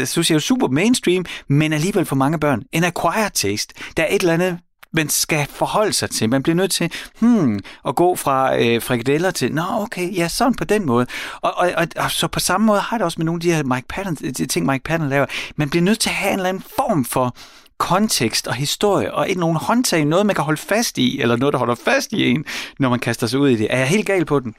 uh, 0.00 0.04
sushi 0.04 0.32
er 0.32 0.36
jo 0.36 0.40
super 0.40 0.68
mainstream, 0.68 1.24
men 1.48 1.72
alligevel 1.72 2.04
for 2.04 2.16
mange 2.16 2.38
børn. 2.38 2.62
En 2.72 2.84
acquired 2.84 3.30
taste. 3.30 3.74
Der 3.96 4.02
er 4.02 4.08
et 4.14 4.20
eller 4.20 4.34
andet 4.34 4.58
man 4.92 5.08
skal 5.08 5.46
forholde 5.50 5.92
sig 5.92 6.10
til. 6.10 6.30
Man 6.30 6.42
bliver 6.42 6.56
nødt 6.56 6.70
til 6.70 6.92
hmm, 7.20 7.60
at 7.88 7.96
gå 7.96 8.16
fra 8.16 8.56
øh, 8.62 8.82
frikadeller 8.82 9.30
til, 9.30 9.52
nå 9.52 9.62
okay, 9.78 10.16
ja, 10.16 10.28
sådan 10.28 10.54
på 10.54 10.64
den 10.64 10.86
måde. 10.86 11.06
Og, 11.40 11.52
og, 11.56 11.72
og, 11.76 11.86
og 11.96 12.10
så 12.10 12.28
på 12.28 12.40
samme 12.40 12.66
måde 12.66 12.80
har 12.80 12.98
det 12.98 13.04
også 13.04 13.18
med 13.18 13.24
nogle 13.24 13.38
af 13.38 13.40
de 13.40 13.52
her 13.52 13.62
Mike 13.62 13.88
Patton, 13.88 14.14
de 14.14 14.46
ting, 14.46 14.66
Mike 14.66 14.84
Patton 14.84 15.08
laver. 15.08 15.26
Man 15.56 15.70
bliver 15.70 15.82
nødt 15.82 16.00
til 16.00 16.10
at 16.10 16.14
have 16.14 16.32
en 16.32 16.38
eller 16.38 16.48
anden 16.48 16.64
form 16.76 17.04
for 17.04 17.36
kontekst 17.78 18.46
og 18.46 18.54
historie, 18.54 19.14
og 19.14 19.28
ikke 19.28 19.40
nogen 19.40 19.56
håndtag, 19.56 20.04
noget 20.04 20.26
man 20.26 20.34
kan 20.34 20.44
holde 20.44 20.60
fast 20.60 20.98
i, 20.98 21.20
eller 21.20 21.36
noget, 21.36 21.52
der 21.52 21.58
holder 21.58 21.74
fast 21.74 22.12
i 22.12 22.30
en, 22.30 22.44
når 22.78 22.88
man 22.88 22.98
kaster 22.98 23.26
sig 23.26 23.40
ud 23.40 23.48
i 23.48 23.56
det. 23.56 23.66
Er 23.70 23.78
jeg 23.78 23.88
helt 23.88 24.06
gal 24.06 24.24
på 24.24 24.40
den? 24.40 24.54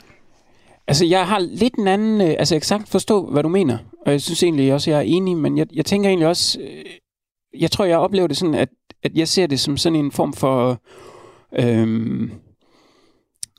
Altså, 0.88 1.06
jeg 1.06 1.28
har 1.28 1.40
lidt 1.40 1.76
en 1.76 1.88
anden... 1.88 2.22
Øh, 2.22 2.36
altså, 2.40 2.56
jeg 2.56 2.62
kan 2.62 2.86
forstå, 2.88 3.32
hvad 3.32 3.44
du 3.44 3.50
mener. 3.50 3.78
Og 4.06 4.12
jeg 4.12 4.22
synes 4.22 4.44
egentlig 4.44 4.74
også, 4.74 4.90
jeg 4.92 4.98
er 4.98 5.02
enig, 5.02 5.38
men 5.38 5.58
jeg, 5.58 5.68
jeg 5.74 5.86
tænker 5.86 6.10
egentlig 6.10 6.28
også... 6.28 6.60
Øh, 6.60 6.86
jeg 7.60 7.72
tror, 7.72 7.86
jeg 7.86 7.98
oplever 7.98 8.28
det 8.28 8.38
sådan, 8.38 8.56
at 8.56 8.70
at 9.04 9.18
jeg 9.18 9.28
ser 9.28 9.48
det 9.48 9.60
som 9.60 9.78
sådan 9.78 10.00
en 10.00 10.12
form 10.12 10.34
for... 10.34 10.82
Øhm, 11.60 12.32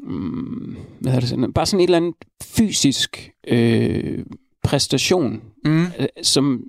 mm, 0.00 0.76
hvad 1.00 1.12
er 1.14 1.20
det 1.20 1.28
sådan, 1.28 1.52
bare 1.52 1.66
sådan 1.66 1.80
et 1.80 1.84
eller 1.84 1.96
andet 1.96 2.14
fysisk 2.42 3.30
øh, 3.48 4.24
præstation, 4.64 5.42
Mm. 5.64 5.82
øh, 5.82 6.06
som 6.22 6.64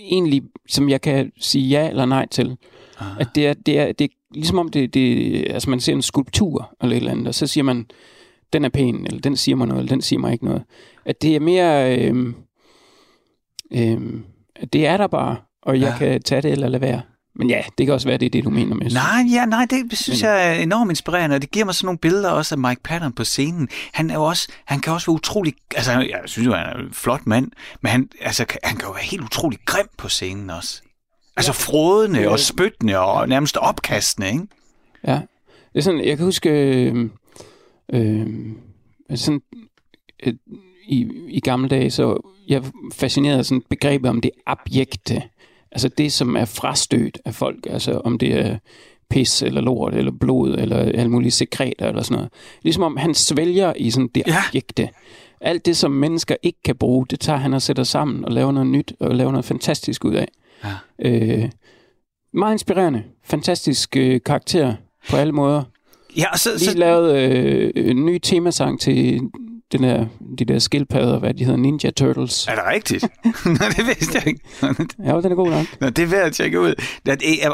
egentlig, 0.00 0.42
som 0.68 0.88
jeg 0.88 1.00
kan 1.00 1.32
sige 1.40 1.68
ja 1.68 1.88
eller 1.88 2.06
nej 2.06 2.26
til. 2.26 2.56
Ah. 2.98 3.20
At 3.20 3.28
det 3.34 3.46
er, 3.46 3.54
det 3.54 3.78
er, 3.78 3.92
det 3.92 4.04
er 4.04 4.08
ligesom 4.34 4.58
om 4.58 4.68
det, 4.68 4.94
det, 4.94 5.44
altså 5.50 5.70
man 5.70 5.80
ser 5.80 5.92
en 5.92 6.02
skulptur 6.02 6.76
eller 6.80 6.96
et 6.96 7.00
eller 7.00 7.12
andet, 7.12 7.28
og 7.28 7.34
så 7.34 7.46
siger 7.46 7.64
man, 7.64 7.86
den 8.52 8.64
er 8.64 8.68
pæn, 8.68 9.06
eller 9.06 9.20
den 9.20 9.36
siger 9.36 9.56
mig 9.56 9.66
noget, 9.66 9.80
eller 9.80 9.94
den 9.94 10.02
siger 10.02 10.20
mig 10.20 10.32
ikke 10.32 10.44
noget. 10.44 10.62
At 11.04 11.22
det 11.22 11.36
er 11.36 11.40
mere, 11.40 11.98
øh, 11.98 12.34
øh, 13.72 14.20
det 14.72 14.86
er 14.86 14.96
der 14.96 15.06
bare, 15.06 15.36
og 15.62 15.80
jeg 15.80 15.86
Ja. 16.00 16.06
ja. 16.06 16.12
kan 16.12 16.22
tage 16.22 16.42
det 16.42 16.52
eller 16.52 16.68
lade 16.68 16.80
være. 16.80 17.02
Men 17.34 17.50
ja, 17.50 17.62
det 17.78 17.86
kan 17.86 17.94
også 17.94 18.08
være, 18.08 18.18
det 18.18 18.26
er 18.26 18.30
det, 18.30 18.44
du 18.44 18.50
mener 18.50 18.74
med. 18.74 18.90
Nej, 18.90 19.24
ja, 19.32 19.44
nej, 19.46 19.66
det 19.70 19.98
synes 19.98 20.22
Men- 20.22 20.28
jeg 20.30 20.48
er 20.48 20.62
enormt 20.62 20.90
inspirerende, 20.90 21.36
og 21.36 21.42
det 21.42 21.50
giver 21.50 21.64
mig 21.64 21.74
sådan 21.74 21.86
nogle 21.86 21.98
billeder 21.98 22.30
også 22.30 22.54
af 22.54 22.58
Mike 22.58 22.82
Patton 22.82 23.12
på 23.12 23.24
scenen. 23.24 23.68
Han 23.92 24.10
er 24.10 24.14
jo 24.14 24.24
også, 24.24 24.48
han 24.64 24.80
kan 24.80 24.92
også 24.92 25.06
være 25.10 25.14
utrolig, 25.14 25.54
altså 25.76 25.92
jeg 25.92 26.20
synes 26.24 26.46
jo, 26.46 26.52
han 26.54 26.66
er 26.66 26.74
en 26.74 26.92
flot 26.92 27.26
mand, 27.26 27.50
men 27.82 27.90
han, 27.92 28.08
altså, 28.20 28.44
han 28.64 28.76
kan 28.76 28.86
jo 28.86 28.92
være 28.92 29.02
helt 29.04 29.22
utrolig 29.22 29.58
grim 29.66 29.86
på 29.98 30.08
scenen 30.08 30.50
også. 30.50 30.82
Altså 31.36 31.70
Ja. 32.14 32.30
og 32.30 32.38
spyttende 32.40 32.98
og 32.98 33.28
nærmest 33.28 33.56
opkastende, 33.56 34.28
ikke? 34.30 34.46
Ja. 35.06 35.20
Det 35.72 35.78
er 35.78 35.80
sådan, 35.80 36.04
jeg 36.04 36.16
kan 36.16 36.24
huske, 36.26 36.50
øh, 36.50 37.10
øh, 37.92 38.26
sådan, 39.14 39.40
øh, 40.26 40.34
i, 40.88 41.08
i 41.28 41.40
gamle 41.40 41.68
dage, 41.68 41.90
så 41.90 42.32
jeg 42.48 42.62
fascinerede 42.94 43.38
af 43.38 43.44
sådan 43.44 43.62
begrebet 43.70 44.10
om 44.10 44.20
det 44.20 44.30
abjekte. 44.46 45.22
Altså 45.72 45.88
det, 45.88 46.12
som 46.12 46.36
er 46.36 46.44
frastødt 46.44 47.18
af 47.24 47.34
folk. 47.34 47.66
Altså 47.70 48.00
om 48.04 48.18
det 48.18 48.34
er 48.34 48.58
pis 49.10 49.42
eller 49.42 49.60
lort 49.60 49.94
eller 49.94 50.12
blod 50.20 50.54
eller 50.58 50.76
alle 50.76 51.08
mulige 51.10 51.30
sekreter 51.30 51.88
eller 51.88 52.02
sådan 52.02 52.14
noget. 52.14 52.30
Ligesom 52.62 52.82
om 52.82 52.96
han 52.96 53.14
svælger 53.14 53.72
i 53.76 53.90
sådan 53.90 54.08
det 54.14 54.22
Ja. 54.26 54.36
abjekte. 54.48 54.88
Alt 55.40 55.66
det, 55.66 55.76
som 55.76 55.90
mennesker 55.90 56.36
ikke 56.42 56.58
kan 56.64 56.76
bruge, 56.76 57.06
det 57.10 57.20
tager 57.20 57.38
han 57.38 57.54
og 57.54 57.62
sætter 57.62 57.82
sammen 57.82 58.24
og 58.24 58.32
laver 58.32 58.52
noget 58.52 58.66
nyt 58.68 58.92
og 59.00 59.14
laver 59.14 59.30
noget 59.32 59.44
fantastisk 59.44 60.04
ud 60.04 60.14
af. 60.14 60.28
Ja. 60.64 60.74
Øh, 61.10 61.50
meget 62.32 62.52
inspirerende. 62.54 63.02
Fantastisk 63.24 63.96
øh, 63.96 64.20
karakter 64.26 64.74
på 65.10 65.16
alle 65.16 65.32
måder. 65.32 65.62
Ja, 66.16 66.26
så, 66.36 66.50
Lige 66.58 66.70
så, 66.70 66.78
lavet 66.78 67.16
øh, 67.18 67.70
en 67.76 68.06
ny 68.06 68.18
temasang 68.22 68.80
til 68.80 69.20
den 69.72 69.82
der, 69.82 70.06
de 70.38 70.44
der 70.44 70.58
skildpadder, 70.58 71.18
hvad 71.18 71.34
de 71.34 71.44
hedder, 71.44 71.58
Ninja 71.58 71.90
Turtles. 71.90 72.46
er 72.46 72.54
det 72.54 72.64
rigtigt? 72.74 73.02
Nå, 73.60 73.66
det 73.76 73.86
vidste 73.86 74.18
jeg 74.18 74.26
ikke. 74.26 74.40
Ja, 75.04 75.20
den 75.20 75.32
er 75.32 75.34
god 75.34 75.50
nok. 75.50 75.66
Nå, 75.80 75.90
det 75.90 76.02
er 76.02 76.06
værd 76.06 76.26
at 76.26 76.32
tjekke 76.32 76.60
ud. 76.60 76.74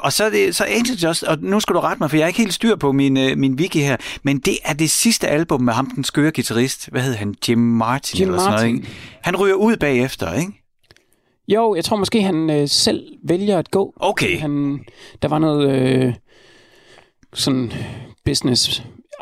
Og 0.03 0.13
så 0.13 0.25
er 0.25 0.31
det 0.31 0.57
så 0.57 0.65
Angel 0.65 1.03
Dust, 1.03 1.23
og 1.23 1.39
nu 1.41 1.61
skal 1.61 1.75
du 1.75 1.81
rette 1.81 2.01
mig, 2.01 2.11
for 2.11 2.17
jeg 2.17 2.25
er 2.25 2.29
ikke 2.29 2.39
helt 2.39 2.55
styr 2.55 2.77
på 2.77 2.93
min, 2.93 3.17
øh, 3.17 3.39
min 3.39 3.55
wiki 3.55 3.81
her, 3.81 3.97
men 4.23 4.39
det 4.39 4.59
er 4.65 4.73
det 4.73 4.91
sidste 4.91 5.29
album 5.29 5.63
med 5.63 5.73
ham, 5.73 5.91
den 5.91 6.05
skøre 6.05 6.33
guitarist. 6.35 6.89
Hvad 6.91 7.03
hed 7.03 7.15
han? 7.15 7.35
Jim 7.49 7.59
Martin 7.59 8.19
Jim 8.21 8.29
eller 8.29 8.39
sådan 8.39 8.51
noget, 8.53 8.65
Martin. 8.67 8.77
ikke? 8.77 8.89
Han 9.23 9.37
ryger 9.37 9.55
ud 9.55 9.77
bagefter, 9.77 10.33
ikke? 10.35 10.53
Jo, 11.49 11.75
jeg 11.75 11.85
tror 11.85 11.97
måske, 11.97 12.23
han 12.23 12.51
øh, 12.51 12.69
selv 12.69 13.05
vælger 13.25 13.59
at 13.59 13.71
gå. 13.71 13.93
Okay. 13.97 14.39
Han, 14.39 14.81
der 15.23 15.29
var 15.29 15.39
noget 15.39 15.71
øh, 15.71 16.15
sådan 17.35 17.73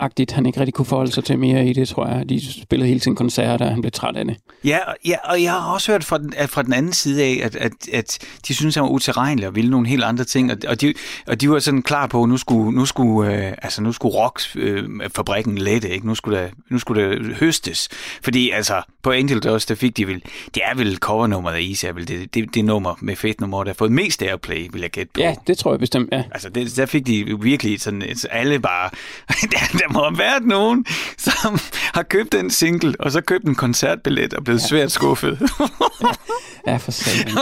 business-agtigt, 0.03 0.33
han 0.33 0.47
ikke 0.47 0.61
rigtig 0.61 0.75
kunne 0.75 0.87
forholde 0.87 1.13
sig 1.13 1.25
til 1.25 1.39
mere 1.39 1.67
i 1.67 1.73
det, 1.73 1.89
tror 1.89 2.07
jeg. 2.07 2.29
De 2.29 2.63
spillede 2.63 2.89
hele 2.89 3.01
tiden 3.01 3.17
koncerter, 3.17 3.65
og 3.65 3.71
han 3.71 3.81
blev 3.81 3.93
træt 3.93 4.17
af 4.17 4.25
det. 4.25 4.37
Ja, 4.65 4.79
ja, 5.07 5.17
og 5.25 5.43
jeg 5.43 5.53
har 5.53 5.73
også 5.73 5.93
hørt 5.93 6.05
fra 6.05 6.19
den, 6.19 6.33
at 6.37 6.51
fra 6.51 6.63
den 6.63 6.73
anden 6.73 6.93
side 6.93 7.23
af, 7.23 7.41
at, 7.43 7.57
at, 7.57 7.73
at 7.93 8.19
de 8.49 8.55
synes, 8.55 8.75
han 8.75 8.85
var 8.85 8.91
utilregnelig 8.91 9.49
og 9.49 9.55
ville 9.55 9.71
nogle 9.71 9.89
helt 9.89 10.05
andre 10.05 10.25
ting, 10.25 10.53
og, 10.53 10.59
og, 10.69 10.81
de, 10.81 10.95
og 11.27 11.41
de 11.41 11.51
var 11.51 11.59
sådan 11.59 11.83
klar 11.83 12.07
på, 12.07 12.23
at 12.23 12.29
nu 12.29 12.37
skulle, 12.37 12.73
nu 12.73 12.87
skulle, 12.87 13.35
øh, 13.35 13.53
altså, 13.63 13.83
nu 13.83 13.93
skulle 13.93 14.15
rock-fabrikken 14.17 15.59
lette, 15.59 15.91
ikke? 15.91 16.07
Nu 16.07 16.15
skulle, 16.15 16.39
der, 16.39 16.49
nu 16.71 16.79
skulle 16.79 17.03
der 17.03 17.35
høstes. 17.35 17.89
Fordi 18.23 18.51
altså, 18.51 18.83
på 19.03 19.11
Angel 19.11 19.41
Dust, 19.41 19.69
der 19.69 19.75
fik 19.75 19.97
de 19.97 20.07
vel, 20.07 20.23
det 20.55 20.63
er 20.65 20.75
vel 20.75 20.97
covernummeret 20.97 21.55
af 21.55 21.61
Easy, 21.61 21.87
er 21.87 21.93
vel 21.93 22.09
det, 22.09 22.35
det, 22.35 22.55
det 22.55 22.65
nummer 22.65 22.95
med 23.01 23.17
fedt 23.17 23.41
nummer, 23.41 23.65
der 23.65 23.71
har 23.71 23.75
fået 23.75 23.93
mest 23.93 24.23
airplay, 24.23 24.69
vil 24.73 24.81
jeg 24.81 24.91
gætte 24.91 25.11
på. 25.15 25.21
Ja, 25.21 25.35
det 25.47 25.59
tror 25.59 25.73
jeg 25.73 25.81
bestemt, 25.81 26.09
ja. 26.13 26.23
Altså, 26.33 26.49
det, 26.49 26.77
der 26.77 26.87
fik 26.87 27.07
de 27.07 27.39
virkelig 27.41 27.81
sådan, 27.81 28.03
alle 28.31 28.61
bare, 28.61 28.91
der, 29.53 29.79
der 29.79 29.92
må 29.93 30.03
have 30.03 30.19
været 30.19 30.47
nogen, 30.47 30.87
som 31.19 31.59
har 31.95 32.03
købt 32.03 32.33
den 32.33 32.51
single, 32.51 32.95
og 33.01 33.13
så 33.13 33.21
købt 33.21 33.45
en 33.45 33.55
koncertbillet 33.55 34.35
og 34.35 34.45
blevet 34.45 34.61
ja. 34.61 34.67
svært 34.67 34.93
skuffet. 34.93 35.39
Ja, 36.67 36.77
for 36.77 36.91
satan. 36.91 37.39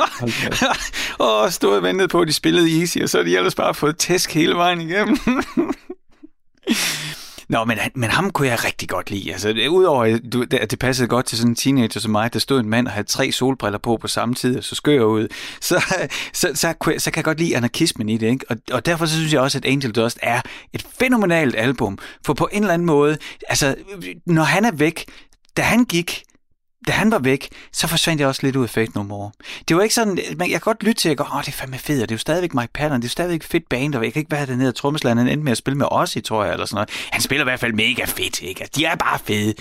Og 1.18 1.52
stod 1.52 1.76
og 1.76 1.82
ventede 1.82 2.08
på, 2.08 2.20
at 2.20 2.28
de 2.28 2.32
spillede 2.32 2.80
Easy, 2.80 2.98
og 2.98 3.08
så 3.08 3.18
har 3.18 3.24
de 3.24 3.36
ellers 3.36 3.54
bare 3.54 3.74
fået 3.74 3.96
tæsk 3.96 4.34
hele 4.34 4.54
vejen 4.54 4.80
igennem. 4.80 5.18
Nå, 7.50 7.64
men, 7.64 7.78
men 7.94 8.10
ham 8.10 8.30
kunne 8.30 8.48
jeg 8.48 8.64
rigtig 8.64 8.88
godt 8.88 9.10
lide. 9.10 9.32
Altså, 9.32 9.48
det- 9.52 9.68
udover 9.68 10.04
at 10.04 10.20
du- 10.32 10.44
det 10.44 10.78
passede 10.78 11.08
godt 11.08 11.26
til 11.26 11.38
sådan 11.38 11.50
en 11.52 11.54
teenager 11.56 12.00
som 12.00 12.10
mig, 12.10 12.32
der 12.32 12.38
stod 12.38 12.60
en 12.60 12.68
mand 12.68 12.86
og 12.86 12.92
havde 12.92 13.06
tre 13.06 13.32
solbriller 13.32 13.78
på 13.78 13.96
på 14.00 14.08
samme 14.08 14.34
tid, 14.34 14.58
og 14.58 14.64
så 14.64 14.74
skør 14.74 15.02
ud, 15.04 15.28
så, 15.60 15.80
så, 16.32 16.48
så, 16.54 16.74
så, 16.82 16.94
så 16.98 17.10
kan 17.10 17.16
jeg 17.16 17.24
godt 17.24 17.38
lide 17.38 17.56
anarkismen 17.56 18.08
i 18.08 18.16
det. 18.18 18.26
Ikke? 18.26 18.44
Og, 18.50 18.56
og 18.72 18.86
derfor 18.86 19.06
så 19.06 19.14
synes 19.14 19.32
jeg 19.32 19.40
også, 19.40 19.58
at 19.58 19.64
Angel 19.64 19.90
Dust 19.92 20.18
er 20.22 20.40
et 20.72 20.86
fænomenalt 20.98 21.54
album. 21.58 21.98
For 22.26 22.34
på 22.34 22.48
en 22.52 22.62
eller 22.62 22.74
anden 22.74 22.86
måde, 22.86 23.18
altså, 23.48 23.74
når 24.26 24.42
han 24.42 24.64
er 24.64 24.72
væk, 24.72 25.04
da 25.56 25.62
han 25.62 25.84
gik, 25.84 26.22
da 26.86 26.92
han 26.92 27.10
var 27.10 27.18
væk, 27.18 27.48
så 27.72 27.86
forsvandt 27.86 28.20
jeg 28.20 28.28
også 28.28 28.40
lidt 28.46 28.56
ud 28.56 28.62
af 28.62 28.70
Fate 28.70 28.92
No 28.94 29.02
More. 29.02 29.30
Det 29.68 29.76
var 29.76 29.82
ikke 29.82 29.94
sådan, 29.94 30.18
man, 30.36 30.50
jeg 30.50 30.50
kan 30.50 30.60
godt 30.60 30.82
lytte 30.82 31.00
til, 31.02 31.08
at 31.08 31.10
jeg 31.10 31.16
går, 31.16 31.34
åh, 31.36 31.40
det 31.40 31.48
er 31.48 31.52
fandme 31.52 31.78
fedt, 31.78 32.02
og 32.02 32.08
det 32.08 32.14
er 32.14 32.16
jo 32.16 32.18
stadigvæk 32.18 32.54
Mike 32.54 32.72
Patton, 32.74 32.96
det 33.00 33.04
er 33.04 33.08
jo 33.08 33.10
stadigvæk 33.10 33.42
fedt 33.42 33.68
band, 33.68 33.94
og 33.94 34.04
jeg 34.04 34.12
kan 34.12 34.20
ikke 34.20 34.32
være 34.32 34.46
dernede, 34.46 34.68
og 34.68 34.74
trommeslageren 34.74 35.18
han 35.18 35.28
endte 35.28 35.44
med 35.44 35.52
at 35.52 35.58
spille 35.58 35.78
med 35.78 35.86
os 35.90 36.16
i, 36.16 36.20
tror 36.20 36.44
jeg, 36.44 36.52
eller 36.52 36.66
sådan 36.66 36.74
noget. 36.76 36.90
Han 37.10 37.20
spiller 37.20 37.44
i 37.44 37.48
hvert 37.48 37.60
fald 37.60 37.72
mega 37.72 38.04
fedt, 38.04 38.42
ikke? 38.42 38.60
Altså, 38.60 38.72
de 38.80 38.84
er 38.84 38.94
bare 38.96 39.18
fede. 39.18 39.54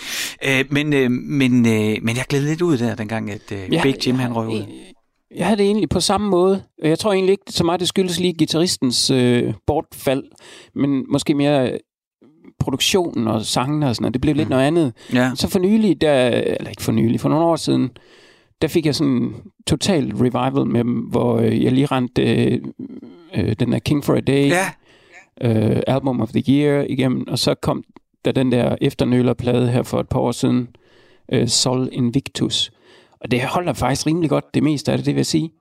Øh, 0.46 0.66
men, 0.70 0.94
øh, 0.94 1.12
men, 1.12 1.66
øh, 1.66 1.98
men 2.02 2.18
jeg 2.18 2.26
gled 2.30 2.42
lidt 2.42 2.62
ud 2.62 2.78
der, 2.78 2.96
dengang, 2.96 3.32
at 3.32 3.52
øh, 3.52 3.74
Ja, 3.74 3.82
Big 3.84 4.08
Jim, 4.08 4.16
han 4.16 4.30
jeg- 4.30 4.36
røg 4.36 4.48
ud. 4.48 4.66
Jeg 5.36 5.46
havde 5.46 5.58
det 5.58 5.66
egentlig 5.66 5.90
på 5.90 6.00
samme 6.00 6.30
måde. 6.30 6.64
Jeg 6.84 7.00
tror 7.00 7.14
egentlig 7.14 7.32
ikke 7.32 7.44
så 7.50 7.64
meget, 7.64 7.80
det 7.80 7.88
skyldes 7.88 8.20
lige 8.20 8.34
gitarristens 8.34 9.10
øh, 9.10 9.54
bortfald, 9.68 10.24
men 10.76 11.04
måske 11.12 11.34
mere 11.34 11.78
produktionen 12.70 13.28
og 13.28 13.46
sangene 13.46 13.88
og 13.88 13.96
sådan 13.96 14.04
noget. 14.04 14.14
Det 14.14 14.22
blev 14.22 14.36
lidt 14.36 14.50
noget 14.50 14.64
andet. 14.64 14.94
Ja. 15.14 15.32
Så 15.36 15.48
for 15.48 15.60
nylig, 15.60 16.02
der, 16.02 16.28
eller 16.30 16.70
ikke 16.70 16.82
for 16.82 16.92
nylig, 16.92 17.20
for 17.20 17.30
nogle 17.30 17.46
år 17.46 17.56
siden, 17.56 17.92
der 18.62 18.68
fik 18.68 18.86
jeg 18.86 18.96
sådan 18.96 19.14
en 19.14 19.36
total 19.68 20.14
revival 20.16 20.68
med 20.68 20.84
dem, 20.84 20.94
hvor 20.94 21.38
øh, 21.38 21.64
jeg 21.64 21.72
lige 21.72 21.86
rendte 21.86 22.44
øh, 22.44 22.62
øh, 23.36 23.56
den 23.60 23.72
der 23.72 23.80
King 23.80 24.04
for 24.04 24.16
a 24.16 24.20
Day 24.20 24.50
Ja, 24.50 24.70
øh, 25.42 25.82
Album 25.88 26.22
of 26.22 26.30
the 26.30 26.44
Year 26.50 26.86
igennem, 26.90 27.28
og 27.28 27.40
så 27.40 27.56
kom 27.56 27.84
der 28.26 28.32
den 28.32 28.52
der 28.52 28.76
efternølerplade 28.82 29.70
her 29.70 29.84
for 29.84 30.00
et 30.00 30.10
par 30.10 30.20
år 30.20 30.32
siden, 30.32 30.68
øh, 31.32 31.48
Sol 31.48 31.90
Invictus. 31.92 32.72
Og 33.22 33.32
det 33.32 33.42
holder 33.42 33.74
faktisk 33.74 34.08
rimelig 34.08 34.30
godt, 34.30 34.54
det 34.54 34.64
meste 34.64 34.92
af 34.92 34.98
det, 34.98 35.06
det 35.06 35.16
vil 35.16 35.20
jeg 35.20 35.26
sige. 35.26 35.52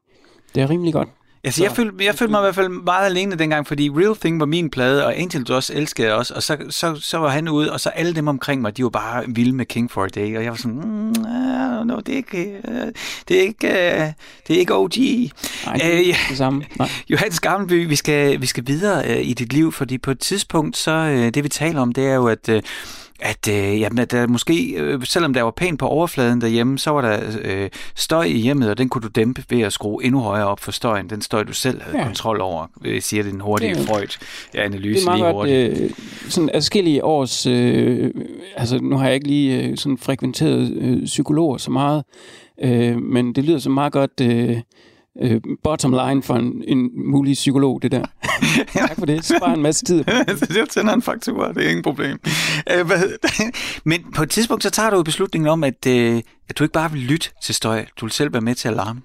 Det 0.54 0.62
er 0.62 0.70
rimelig 0.70 0.92
godt. 0.92 1.08
Altså, 1.44 1.62
jeg, 1.62 1.72
følte, 1.72 2.04
jeg 2.04 2.14
følte 2.14 2.30
mig 2.30 2.40
i 2.40 2.42
hvert 2.42 2.54
fald 2.54 2.68
meget 2.68 3.06
alene 3.06 3.36
dengang, 3.36 3.66
fordi 3.66 3.90
Real 3.90 4.16
Thing 4.16 4.40
var 4.40 4.46
min 4.46 4.70
plade, 4.70 5.06
og 5.06 5.18
Angel 5.18 5.42
Dust 5.42 5.70
elskede 5.70 6.14
også, 6.14 6.34
og 6.34 6.42
så, 6.42 6.56
så, 6.70 6.98
så 7.00 7.18
var 7.18 7.28
han 7.28 7.48
ude, 7.48 7.72
og 7.72 7.80
så 7.80 7.88
alle 7.88 8.14
dem 8.14 8.28
omkring 8.28 8.62
mig, 8.62 8.76
de 8.76 8.82
var 8.82 8.90
bare 8.90 9.24
vilde 9.28 9.52
med 9.52 9.66
King 9.66 9.90
for 9.90 10.04
a 10.04 10.08
Day, 10.08 10.36
og 10.36 10.42
jeg 10.42 10.50
var 10.50 10.56
sådan, 10.56 10.80
mm, 10.80 11.08
uh, 11.08 11.86
no, 11.86 12.00
det 12.00 12.12
er 12.12 12.16
ikke, 12.16 12.56
uh, 12.68 12.74
det 13.28 13.36
er 13.36 13.42
ikke, 13.42 13.66
uh, 13.68 14.12
det 14.48 14.56
er 14.56 14.58
ikke 14.58 14.74
OG. 14.74 14.98
Nej, 14.98 15.74
det 15.74 15.94
er 15.94 15.98
Øh, 15.98 16.28
det 16.28 16.36
samme. 16.36 16.64
Nej. 16.78 16.88
Johannes 17.10 17.40
Gammelby, 17.40 17.88
vi 17.88 17.96
skal, 17.96 18.40
vi 18.40 18.46
skal 18.46 18.66
videre 18.66 19.10
uh, 19.10 19.28
i 19.28 19.34
dit 19.34 19.52
liv, 19.52 19.72
fordi 19.72 19.98
på 19.98 20.10
et 20.10 20.18
tidspunkt, 20.18 20.76
så 20.76 20.92
uh, 20.92 21.28
det 21.34 21.44
vi 21.44 21.48
taler 21.48 21.80
om, 21.80 21.92
det 21.92 22.06
er 22.06 22.14
jo, 22.14 22.26
at 22.26 22.48
uh, 22.48 22.58
at 23.20 23.48
øh, 23.50 23.80
jamen, 23.80 23.98
at 23.98 24.10
der 24.10 24.26
måske, 24.26 24.72
øh, 24.76 25.00
selvom 25.04 25.34
der 25.34 25.42
var 25.42 25.50
pænt 25.50 25.78
på 25.78 25.86
overfladen 25.86 26.40
derhjemme, 26.40 26.78
så 26.78 26.90
var 26.90 27.00
der 27.00 27.20
øh, 27.44 27.70
støj 27.94 28.22
i 28.24 28.38
hjemmet, 28.38 28.70
og 28.70 28.78
den 28.78 28.88
kunne 28.88 29.02
du 29.02 29.08
dæmpe 29.08 29.44
ved 29.50 29.60
at 29.60 29.72
skrue 29.72 30.04
endnu 30.04 30.20
højere 30.20 30.46
op 30.46 30.60
for 30.60 30.72
støjen. 30.72 31.10
Den 31.10 31.22
støj, 31.22 31.42
du 31.44 31.52
selv 31.52 31.82
havde 31.82 31.96
ja. 31.96 32.02
Ja. 32.02 32.06
kontrol 32.06 32.40
over, 32.40 32.66
øh, 32.84 33.02
siger 33.02 33.22
det 33.22 33.32
en 33.32 33.40
hurtig 33.40 33.68
Det 33.70 33.78
er- 33.78 33.84
Freud-analyse 33.86 35.00
Det 35.00 35.08
er 35.08 35.14
lige 35.14 35.20
meget 35.22 35.34
hurtigt. 35.34 35.70
godt, 35.78 35.82
øh, 35.84 35.90
sådan 36.30 36.50
adskillige 36.54 37.04
års, 37.04 37.46
øh, 37.46 38.10
altså 38.56 38.78
nu 38.78 38.96
har 38.96 39.06
jeg 39.06 39.14
ikke 39.14 39.26
lige 39.26 39.62
øh, 39.62 39.76
sådan 39.76 39.98
frekventeret 39.98 40.72
øh, 40.80 41.04
psykologer 41.04 41.56
så 41.58 41.70
meget, 41.70 42.04
øh, 42.62 43.02
men 43.02 43.32
det 43.32 43.44
lyder 43.44 43.58
som 43.58 43.72
meget 43.72 43.92
godt 43.92 44.20
øh, 44.22 44.56
øh, 45.22 45.40
bottom 45.62 45.90
line 45.90 46.22
for 46.22 46.34
en, 46.34 46.64
en 46.68 46.90
mulig 47.10 47.34
psykolog, 47.34 47.82
det 47.82 47.92
der. 47.92 48.04
tak 48.72 48.98
for 48.98 49.06
det, 49.06 49.24
sparer 49.24 49.54
en 49.54 49.62
masse 49.62 49.84
tid. 49.84 50.04
jeg 50.56 50.66
sender 50.70 50.94
en 50.94 51.02
faktura, 51.02 51.52
det 51.52 51.64
er 51.64 51.68
ingen 51.68 51.82
problem. 51.82 52.20
Øh, 52.70 52.90
det? 52.90 53.56
Men 53.84 54.04
på 54.14 54.22
et 54.22 54.30
tidspunkt, 54.30 54.62
så 54.62 54.70
tager 54.70 54.90
du 54.90 55.02
beslutningen 55.02 55.48
om, 55.48 55.64
at, 55.64 55.86
øh, 55.86 56.22
at 56.48 56.58
du 56.58 56.64
ikke 56.64 56.72
bare 56.72 56.92
vil 56.92 57.00
lytte 57.00 57.30
til 57.44 57.54
støj, 57.54 57.86
du 58.00 58.06
vil 58.06 58.12
selv 58.12 58.32
være 58.32 58.42
med 58.42 58.54
til 58.54 58.68
at 58.68 58.74
larme. 58.74 59.00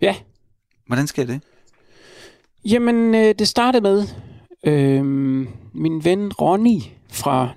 Ja, 0.00 0.14
Hvordan 0.88 1.06
sker 1.06 1.24
det? 1.24 1.40
Jamen, 2.64 3.14
øh, 3.14 3.34
det 3.38 3.48
startede 3.48 3.82
med 3.82 4.06
øh, 4.66 5.04
min 5.74 6.04
ven 6.04 6.32
Ronny 6.32 6.80
fra 7.10 7.48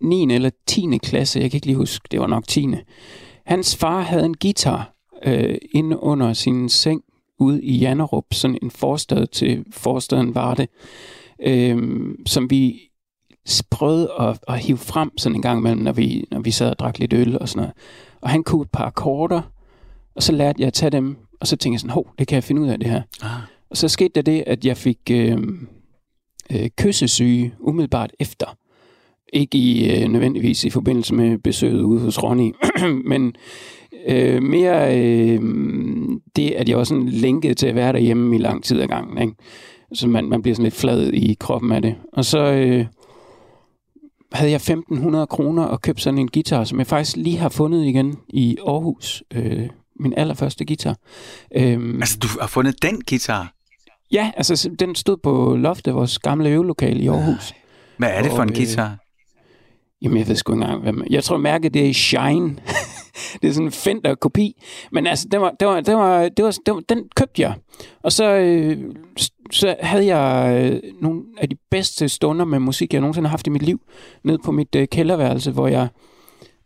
9. 0.00 0.34
eller 0.34 0.50
10. 0.66 0.98
klasse, 1.02 1.40
jeg 1.40 1.50
kan 1.50 1.56
ikke 1.56 1.66
lige 1.66 1.76
huske, 1.76 2.08
det 2.10 2.20
var 2.20 2.26
nok 2.26 2.48
10. 2.48 2.68
Hans 3.46 3.76
far 3.76 4.00
havde 4.00 4.24
en 4.24 4.36
guitar 4.36 4.93
øh, 5.22 5.56
inde 5.72 6.02
under 6.02 6.32
sin 6.32 6.68
seng 6.68 7.02
ude 7.38 7.62
i 7.62 7.78
Jannerup, 7.78 8.24
sådan 8.32 8.58
en 8.62 8.70
forstad 8.70 9.26
til 9.26 9.64
forstaden 9.70 10.34
var 10.34 10.54
det, 10.54 10.68
øh, 11.42 11.78
som 12.26 12.50
vi 12.50 12.80
prøvede 13.70 14.10
at, 14.20 14.38
at 14.48 14.58
hive 14.58 14.78
frem 14.78 15.18
sådan 15.18 15.36
en 15.36 15.42
gang 15.42 15.58
imellem, 15.58 15.82
når 15.82 15.92
vi, 15.92 16.26
når 16.30 16.40
vi 16.40 16.50
sad 16.50 16.70
og 16.70 16.78
drak 16.78 16.98
lidt 16.98 17.12
øl 17.12 17.38
og 17.38 17.48
sådan 17.48 17.60
noget. 17.60 17.74
Og 18.20 18.30
han 18.30 18.42
kunne 18.42 18.62
et 18.62 18.70
par 18.70 18.84
akkorder, 18.84 19.42
og 20.14 20.22
så 20.22 20.32
lærte 20.32 20.60
jeg 20.60 20.66
at 20.66 20.72
tage 20.72 20.90
dem, 20.90 21.16
og 21.40 21.46
så 21.46 21.56
tænkte 21.56 21.74
jeg 21.74 21.80
sådan, 21.80 21.90
hov, 21.90 22.10
det 22.18 22.28
kan 22.28 22.34
jeg 22.34 22.44
finde 22.44 22.62
ud 22.62 22.68
af 22.68 22.78
det 22.78 22.90
her. 22.90 23.02
Ah. 23.22 23.30
Og 23.70 23.76
så 23.76 23.88
skete 23.88 24.12
der 24.14 24.22
det, 24.22 24.44
at 24.46 24.64
jeg 24.64 24.76
fik 24.76 24.98
øh, 25.10 25.38
øh, 26.52 26.68
kyssesyge 26.78 27.54
umiddelbart 27.60 28.12
efter. 28.20 28.56
Ikke 29.32 29.58
i 29.58 29.90
øh, 29.90 30.08
nødvendigvis 30.08 30.64
i 30.64 30.70
forbindelse 30.70 31.14
med 31.14 31.38
besøget 31.38 31.82
ude 31.82 32.00
hos 32.00 32.22
Ronny, 32.22 32.52
men 33.10 33.36
øh, 34.08 34.42
mere 34.42 34.98
øh, 34.98 35.40
det, 36.36 36.50
at 36.50 36.68
jeg 36.68 36.78
var 36.78 36.84
sådan 36.84 37.08
lænket 37.08 37.56
til 37.56 37.66
at 37.66 37.74
være 37.74 37.92
derhjemme 37.92 38.36
i 38.36 38.38
lang 38.38 38.64
tid 38.64 38.80
ad 38.80 38.88
gangen. 38.88 39.22
Ikke? 39.22 39.34
Så 39.92 40.08
man, 40.08 40.28
man 40.28 40.42
bliver 40.42 40.54
sådan 40.54 40.64
lidt 40.64 40.74
flad 40.74 41.12
i 41.12 41.36
kroppen 41.40 41.72
af 41.72 41.82
det. 41.82 41.94
Og 42.12 42.24
så 42.24 42.38
øh, 42.38 42.86
havde 44.32 44.50
jeg 44.50 44.60
1.500 44.60 45.24
kroner 45.24 45.64
og 45.64 45.82
købt 45.82 46.00
sådan 46.00 46.18
en 46.18 46.28
guitar, 46.28 46.64
som 46.64 46.78
jeg 46.78 46.86
faktisk 46.86 47.16
lige 47.16 47.38
har 47.38 47.48
fundet 47.48 47.84
igen 47.84 48.18
i 48.28 48.56
Aarhus. 48.66 49.22
Øh, 49.34 49.68
min 50.00 50.14
allerførste 50.16 50.64
guitar. 50.64 50.96
Øhm, 51.56 51.96
altså, 51.96 52.18
du 52.22 52.28
har 52.40 52.46
fundet 52.46 52.82
den 52.82 53.02
guitar? 53.08 53.52
Ja, 54.12 54.30
altså 54.36 54.70
den 54.78 54.94
stod 54.94 55.16
på 55.16 55.56
loftet 55.56 55.94
vores 55.94 56.18
gamle 56.18 56.48
øvelokale 56.48 57.00
i 57.00 57.08
Aarhus. 57.08 57.52
Hvad 57.98 58.08
er 58.12 58.22
det 58.22 58.30
for 58.30 58.38
og, 58.38 58.42
en 58.42 58.54
guitar? 58.54 58.90
Øh, 58.90 58.96
jamen, 60.02 60.18
jeg 60.18 60.28
ved 60.28 60.36
sgu 60.36 60.52
ikke 60.52 60.62
engang, 60.62 60.82
hvad 60.82 60.92
man... 60.92 61.06
Jeg 61.10 61.24
tror, 61.24 61.36
mærket 61.36 61.74
det 61.74 61.88
er 61.88 61.94
Shine. 61.94 62.56
det 63.42 63.48
er 63.48 63.52
sådan 63.52 63.66
en 63.66 63.72
Fender-kopi. 63.72 64.62
Men 64.92 65.06
altså, 65.06 65.28
det 65.30 65.40
var, 65.40 65.54
det 65.60 65.68
var, 65.68 65.80
det 65.80 65.94
var, 65.94 66.28
det 66.28 66.44
var, 66.44 66.50
det 66.66 66.74
var, 66.74 66.80
den 66.88 67.08
købte 67.16 67.42
jeg. 67.42 67.54
Og 68.02 68.12
så, 68.12 68.24
øh, 68.24 68.78
så 69.50 69.76
havde 69.80 70.16
jeg 70.16 70.56
øh, 70.72 70.80
nogle 71.00 71.22
af 71.38 71.48
de 71.48 71.56
bedste 71.70 72.08
stunder 72.08 72.44
med 72.44 72.58
musik, 72.58 72.92
jeg 72.92 73.00
nogensinde 73.00 73.28
har 73.28 73.30
haft 73.30 73.46
i 73.46 73.50
mit 73.50 73.62
liv, 73.62 73.80
ned 74.24 74.38
på 74.44 74.52
mit 74.52 74.74
øh, 74.74 74.88
kælderværelse, 74.88 75.50
hvor 75.50 75.68
jeg 75.68 75.88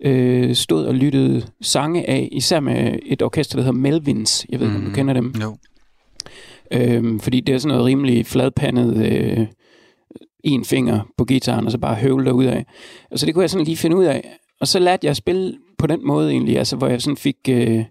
øh, 0.01 0.55
stod 0.55 0.86
og 0.86 0.94
lyttede 0.94 1.46
sange 1.61 2.11
af, 2.11 2.28
især 2.32 2.61
med 2.61 2.99
et 3.07 3.22
orkester, 3.22 3.57
der 3.57 3.62
hedder 3.62 3.78
Melvins. 3.78 4.46
Jeg 4.49 4.61
ved 4.61 4.66
ikke, 4.66 4.78
mm. 4.78 4.84
om 4.84 4.84
du 4.84 4.88
mhm. 4.88 4.96
kender 4.96 5.14
dem. 5.14 5.34
No. 5.38 5.53
Øhm, 6.70 7.20
fordi 7.20 7.40
det 7.40 7.55
er 7.55 7.59
sådan 7.59 7.68
noget 7.68 7.84
rimelig 7.84 8.26
fladpandet 8.26 9.07
øh, 9.07 9.46
en 10.44 10.64
finger 10.64 11.01
på 11.18 11.24
gitaren, 11.24 11.66
og 11.66 11.72
så 11.72 11.78
bare 11.78 11.94
høvle 11.94 12.34
ud 12.34 12.44
af. 12.44 12.66
Og 13.11 13.18
så 13.18 13.26
det 13.26 13.34
kunne 13.34 13.42
jeg 13.42 13.51
sådan 13.51 13.64
lige 13.64 13.76
finde 13.76 13.96
ud 13.96 14.05
af. 14.05 14.38
Og 14.61 14.68
så 14.68 14.78
lærte 14.78 15.05
jeg 15.05 15.11
at 15.11 15.16
spille 15.16 15.59
på 15.79 15.87
den 15.87 16.07
måde 16.07 16.31
egentlig, 16.31 16.59
altså 16.59 16.76
hvor 16.76 16.87
jeg 16.87 17.03
sådan 17.03 17.16
fik... 17.16 17.37
Øh, 17.49 17.85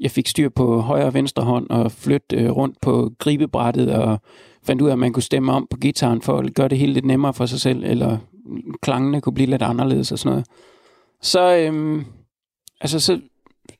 jeg 0.00 0.10
fik 0.10 0.28
styr 0.28 0.48
på 0.48 0.80
højre 0.80 1.06
og 1.06 1.14
venstre 1.14 1.42
hånd 1.42 1.70
og 1.70 1.92
flytte 1.92 2.36
øh, 2.36 2.50
rundt 2.50 2.80
på 2.80 3.10
gribebrættet 3.18 3.92
og 3.92 4.18
fandt 4.62 4.82
ud 4.82 4.88
af, 4.88 4.92
at 4.92 4.98
man 4.98 5.12
kunne 5.12 5.22
stemme 5.22 5.52
om 5.52 5.66
på 5.70 5.76
gitaren 5.76 6.22
for 6.22 6.38
at 6.38 6.54
gøre 6.54 6.68
det 6.68 6.78
hele 6.78 6.92
lidt 6.92 7.04
nemmere 7.04 7.34
for 7.34 7.46
sig 7.46 7.60
selv, 7.60 7.84
eller 7.84 8.18
klangene 8.82 9.20
kunne 9.20 9.34
blive 9.34 9.50
lidt 9.50 9.62
anderledes 9.62 10.12
og 10.12 10.18
sådan 10.18 10.30
noget. 10.30 10.46
Så, 11.22 11.56
øhm, 11.56 12.04
altså, 12.80 13.00
så 13.00 13.20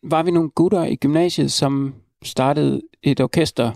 var 0.02 0.22
vi 0.22 0.30
nogle 0.30 0.50
gutter 0.50 0.84
i 0.84 0.96
gymnasiet, 0.96 1.52
som 1.52 1.94
startede 2.22 2.80
et 3.02 3.20
orkester, 3.20 3.72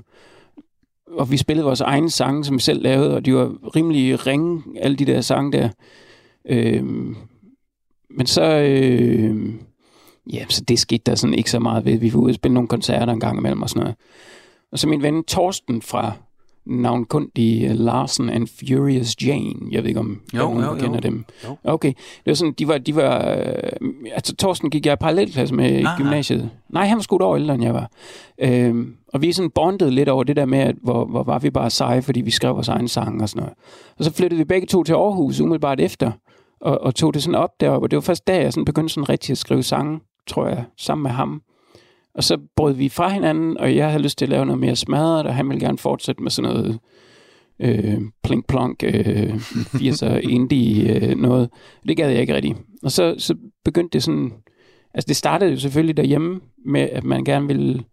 og 1.07 1.31
vi 1.31 1.37
spillede 1.37 1.65
vores 1.65 1.81
egne 1.81 2.11
sange, 2.11 2.45
som 2.45 2.57
vi 2.57 2.61
selv 2.61 2.83
lavede, 2.83 3.15
og 3.15 3.25
de 3.25 3.35
var 3.35 3.77
rimelig 3.77 4.27
ringe, 4.27 4.63
alle 4.77 4.97
de 4.97 5.05
der 5.05 5.21
sange 5.21 5.53
der. 5.53 5.69
Øhm, 6.49 7.17
men 8.17 8.27
så, 8.27 8.45
øh, 8.45 9.55
ja, 10.33 10.45
så 10.49 10.65
det 10.69 10.79
skete 10.79 11.03
der 11.07 11.15
sådan 11.15 11.35
ikke 11.35 11.51
så 11.51 11.59
meget 11.59 11.85
ved. 11.85 11.99
Vi 11.99 12.15
var 12.15 12.21
ude 12.21 12.31
og 12.31 12.35
spille 12.35 12.55
nogle 12.55 12.69
koncerter 12.69 13.13
en 13.13 13.21
gang 13.21 13.39
imellem 13.39 13.63
og 13.63 13.69
sådan 13.69 13.81
noget. 13.81 13.97
Og 14.73 14.79
så 14.79 14.89
min 14.89 15.03
ven 15.03 15.25
Torsten 15.25 15.83
fra 15.83 16.13
navnkundige 16.67 17.73
Larsen 17.73 18.31
and 18.31 18.49
Furious 18.59 19.27
Jane. 19.27 19.55
Jeg 19.71 19.83
ved 19.83 19.89
ikke, 19.89 20.01
om 20.01 20.21
jo, 20.35 20.39
nogen 20.39 20.61
jo, 20.65 20.75
kender 20.75 20.95
jo. 20.95 21.01
dem. 21.01 21.25
Jo. 21.45 21.57
Okay. 21.65 21.89
Det 21.97 22.27
var 22.27 22.35
sådan, 22.35 22.55
de 22.59 22.69
var, 22.69 22.79
de 22.79 22.97
var 22.97 23.37
øh, 23.37 23.91
altså 24.13 24.37
Torsten 24.37 24.71
gik 24.71 24.87
jeg 24.87 24.93
i 24.93 24.97
parallelklasse 24.97 25.55
med 25.55 25.81
i 25.81 25.85
gymnasiet. 25.97 26.39
Nej. 26.39 26.49
nej, 26.69 26.87
han 26.87 26.97
var 26.97 27.03
sgu 27.03 27.19
over 27.19 27.37
ældre, 27.37 27.55
end 27.55 27.65
jeg 27.65 27.75
var. 27.75 27.91
Øhm, 28.39 28.95
og 29.09 29.23
vi 29.23 29.33
sådan 29.33 29.51
bondede 29.51 29.91
lidt 29.91 30.09
over 30.09 30.25
det 30.25 30.37
der 30.37 30.47
med, 30.47 30.59
at 30.59 30.75
hvor, 30.83 31.05
hvor 31.05 31.23
var 31.23 31.39
vi 31.39 31.51
bare 31.51 31.71
seje, 31.71 32.03
fordi 32.03 32.21
vi 32.21 32.31
skrev 32.31 32.55
vores 32.55 32.69
egen 32.69 32.89
sang 32.89 33.23
og 33.23 33.29
sådan 33.29 33.41
noget. 33.41 33.57
Og 33.99 34.05
så 34.05 34.13
flyttede 34.13 34.39
vi 34.39 34.45
begge 34.45 34.67
to 34.67 34.85
til 34.85 34.93
Aarhus 34.93 35.41
umiddelbart 35.41 35.81
efter, 35.81 36.13
og, 36.65 36.81
og 36.81 36.95
tog 36.95 37.15
det 37.15 37.23
sådan 37.23 37.35
op 37.35 37.61
deroppe. 37.61 37.87
Og 37.87 37.91
det 37.91 37.97
var 37.97 38.01
først 38.01 38.27
da, 38.27 38.41
jeg 38.41 38.53
sådan 38.53 38.65
begyndte 38.65 38.95
sådan 38.95 39.09
rigtig 39.09 39.33
at 39.33 39.39
skrive 39.39 39.63
sange, 39.63 40.01
tror 40.27 40.49
jeg, 40.49 40.65
sammen 40.79 41.03
med 41.03 41.11
ham. 41.11 41.43
Og 42.15 42.25
så 42.25 42.39
brød 42.57 42.73
vi 42.73 42.89
fra 42.89 43.09
hinanden, 43.09 43.59
og 43.59 43.77
jeg 43.77 43.91
havde 43.91 44.03
lyst 44.03 44.19
til 44.19 44.25
at 44.25 44.29
lave 44.29 44.47
noget 44.47 44.61
mere 44.61 44.77
smadret, 44.77 45.27
og 45.27 45.35
han 45.35 45.49
ville 45.49 45.61
gerne 45.61 45.79
fortsætte 45.79 46.23
med 46.23 46.31
sådan 46.31 46.51
noget 46.51 46.79
øh, 47.61 48.01
plink-plonk, 48.23 48.83
øh, 48.85 49.35
80'er 49.35 50.15
indie 50.35 50.95
øh, 50.95 51.17
noget. 51.17 51.51
Det 51.89 51.97
gad 51.97 52.11
jeg 52.11 52.21
ikke 52.21 52.35
rigtig. 52.35 52.57
Og 52.83 52.91
så, 52.91 53.15
så 53.19 53.35
begyndte 53.65 53.93
det 53.93 54.03
sådan... 54.03 54.33
Altså 54.95 55.09
det 55.09 55.17
startede 55.17 55.51
jo 55.51 55.59
selvfølgelig 55.59 55.97
derhjemme 55.97 56.41
med, 56.67 56.81
at 56.81 57.05
man 57.05 57.25
gerne 57.25 57.47
ville 57.47 57.85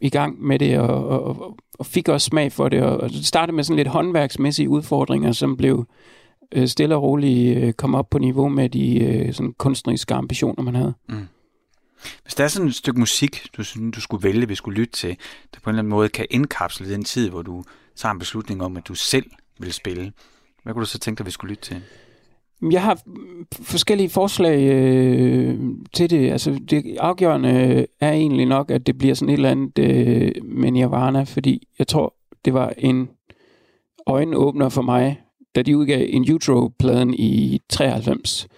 i 0.00 0.08
gang 0.08 0.42
med 0.42 0.58
det, 0.58 0.78
og, 0.78 1.08
og, 1.08 1.56
og 1.78 1.86
fik 1.86 2.08
også 2.08 2.24
smag 2.24 2.52
for 2.52 2.68
det. 2.68 2.82
Og, 2.82 2.96
og 2.96 3.10
det 3.10 3.26
startede 3.26 3.56
med 3.56 3.64
sådan 3.64 3.76
lidt 3.76 3.88
håndværksmæssige 3.88 4.68
udfordringer, 4.68 5.32
som 5.32 5.56
blev 5.56 5.86
øh, 6.54 6.68
stille 6.68 6.96
og 6.96 7.02
roligt 7.02 7.58
øh, 7.58 7.72
kom 7.72 7.94
op 7.94 8.10
på 8.10 8.18
niveau 8.18 8.48
med 8.48 8.68
de 8.68 8.98
øh, 9.04 9.34
sådan 9.34 9.52
kunstneriske 9.58 10.14
ambitioner, 10.14 10.62
man 10.62 10.74
havde. 10.74 10.94
Mm. 11.08 11.26
Hvis 12.22 12.34
der 12.34 12.44
er 12.44 12.48
sådan 12.48 12.68
et 12.68 12.74
stykke 12.74 13.00
musik, 13.00 13.46
du, 13.56 13.62
du 13.94 14.00
skulle 14.00 14.22
vælge, 14.22 14.48
vi 14.48 14.54
skulle 14.54 14.80
lytte 14.80 14.92
til, 14.92 15.16
der 15.54 15.60
på 15.62 15.70
en 15.70 15.74
eller 15.74 15.82
anden 15.82 15.90
måde 15.90 16.08
kan 16.08 16.26
indkapsle 16.30 16.92
den 16.92 17.04
tid, 17.04 17.30
hvor 17.30 17.42
du 17.42 17.64
tager 17.96 18.12
en 18.12 18.18
beslutning 18.18 18.62
om, 18.62 18.76
at 18.76 18.88
du 18.88 18.94
selv 18.94 19.30
vil 19.58 19.72
spille, 19.72 20.12
hvad 20.62 20.74
kunne 20.74 20.80
du 20.80 20.86
så 20.86 20.98
tænke 20.98 21.18
dig, 21.18 21.26
vi 21.26 21.30
skulle 21.30 21.50
lytte 21.50 21.62
til? 21.62 21.82
Jeg 22.70 22.82
har 22.82 22.98
forskellige 23.62 24.10
forslag 24.10 24.62
øh, 24.62 25.58
til 25.92 26.10
det. 26.10 26.30
Altså, 26.30 26.60
det 26.70 26.96
afgørende 27.00 27.86
er 28.00 28.12
egentlig 28.12 28.46
nok, 28.46 28.70
at 28.70 28.86
det 28.86 28.98
bliver 28.98 29.14
sådan 29.14 29.28
et 29.28 29.34
eller 29.34 29.50
andet 29.50 29.78
øh, 29.78 30.32
med 30.44 30.70
Nirvana, 30.70 31.22
fordi 31.22 31.68
jeg 31.78 31.88
tror, 31.88 32.14
det 32.44 32.54
var 32.54 32.72
en 32.78 33.08
øjenåbner 34.06 34.68
for 34.68 34.82
mig, 34.82 35.20
da 35.56 35.62
de 35.62 35.76
udgav 35.76 36.06
en 36.08 36.34
Utro-pladen 36.34 37.14
i 37.14 37.60
93. 37.68 38.48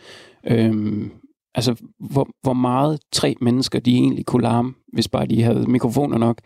Øhm, 0.46 1.10
altså, 1.54 1.74
hvor, 2.00 2.28
hvor 2.42 2.52
meget 2.52 3.00
tre 3.12 3.34
mennesker 3.40 3.80
de 3.80 3.94
egentlig 3.94 4.26
kunne 4.26 4.42
larme, 4.42 4.74
hvis 4.92 5.08
bare 5.08 5.26
de 5.26 5.42
havde 5.42 5.70
mikrofoner 5.70 6.18
nok. 6.18 6.38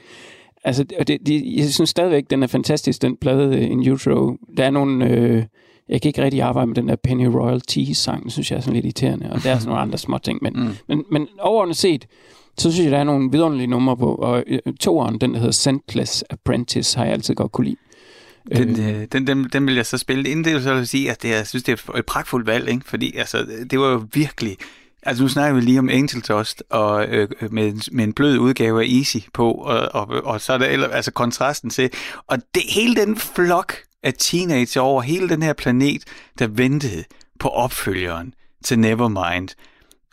Altså, 0.64 0.84
det, 0.84 1.26
de, 1.26 1.55
jeg 1.57 1.68
synes 1.68 1.90
stadigvæk, 1.90 2.30
den 2.30 2.42
er 2.42 2.46
fantastisk, 2.46 3.03
den 3.03 3.16
plade 3.16 3.68
In 3.68 3.90
Utro. 3.90 4.36
Der 4.57 4.64
er 4.64 4.70
nogle... 4.70 5.09
Øh, 5.09 5.44
jeg 5.88 6.03
kan 6.03 6.09
ikke 6.09 6.22
rigtig 6.22 6.42
arbejde 6.42 6.66
med 6.66 6.74
den 6.74 6.88
der 6.88 6.96
Penny 6.96 7.24
Royal 7.24 7.94
sang, 7.94 8.32
synes 8.32 8.50
jeg 8.50 8.57
er 8.57 8.61
sådan 8.61 8.74
lidt 8.74 8.84
irriterende, 8.84 9.32
og 9.32 9.42
der 9.42 9.50
er 9.50 9.59
sådan 9.59 9.68
nogle 9.68 9.82
andre 9.82 9.98
små 9.98 10.18
ting, 10.18 10.38
men, 10.42 10.53
mm. 10.62 10.68
men, 10.88 11.05
men 11.11 11.28
overordnet 11.40 11.76
set, 11.76 12.07
så 12.59 12.72
synes 12.72 12.84
jeg, 12.84 12.92
der 12.92 12.98
er 12.98 13.05
nogle 13.05 13.30
vidunderlige 13.30 13.66
numre 13.66 13.96
på, 13.96 14.14
og 14.14 14.44
øh, 14.46 14.59
toeren, 14.80 15.18
den 15.18 15.32
der 15.32 15.38
hedder 15.38 15.53
Scentless 15.53 16.24
Apprentice, 16.30 16.98
har 16.98 17.05
jeg 17.05 17.12
altid 17.12 17.34
godt 17.34 17.53
kunne 17.53 17.64
lide. 17.64 17.76
Den, 18.49 18.80
øh, 18.80 19.01
øh 19.01 19.07
den, 19.12 19.26
den, 19.26 19.45
den 19.53 19.66
vil 19.66 19.74
jeg 19.74 19.86
så 19.86 19.99
spille. 19.99 20.30
Inden 20.30 20.45
det, 20.45 20.62
så 20.62 20.70
vil 20.70 20.78
jeg 20.78 20.88
sige, 20.88 21.11
at 21.11 21.22
det, 21.22 21.28
jeg 21.28 21.47
synes, 21.47 21.62
det 21.62 21.72
er 21.88 21.97
et 21.97 22.07
pragtfuldt 22.07 22.47
valg, 22.47 22.68
ikke? 22.68 22.82
fordi 22.86 23.16
altså, 23.16 23.47
det 23.70 23.80
var 23.80 23.88
jo 23.88 24.07
virkelig 24.12 24.57
Altså 25.07 25.22
nu 25.22 25.28
snakker 25.28 25.55
vi 25.55 25.61
lige 25.61 25.78
om 25.78 25.88
Angel 25.88 26.20
Dust, 26.20 26.62
og 26.70 27.07
øh, 27.07 27.28
med, 27.51 27.90
med 27.93 28.05
en 28.05 28.12
blød 28.12 28.38
udgave 28.38 28.82
af 28.82 28.88
Easy 28.88 29.16
på, 29.32 29.53
og, 29.53 29.88
og, 29.95 30.24
og 30.24 30.40
så 30.40 30.53
er 30.53 30.59
der 30.59 30.88
altså 30.88 31.11
kontrasten 31.11 31.70
til, 31.70 31.90
og 32.26 32.38
det 32.55 32.62
hele 32.68 32.95
den 32.95 33.16
flok 33.16 33.76
af 34.03 34.14
teenager 34.18 34.80
over 34.80 35.03
hele 35.03 35.28
den 35.28 35.43
her 35.43 35.53
planet, 35.53 36.05
der 36.38 36.47
ventede 36.47 37.05
på 37.40 37.49
opfølgeren 37.49 38.34
til 38.64 38.78
Nevermind, 38.78 39.49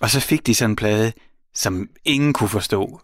og 0.02 0.10
så 0.10 0.20
fik 0.20 0.48
de 0.48 0.56
sådan 0.56 0.72
en 0.72 0.76
plade, 0.76 1.12
som 1.54 1.88
ingen 2.06 2.34
kunne 2.34 2.50
forstå. 2.50 3.02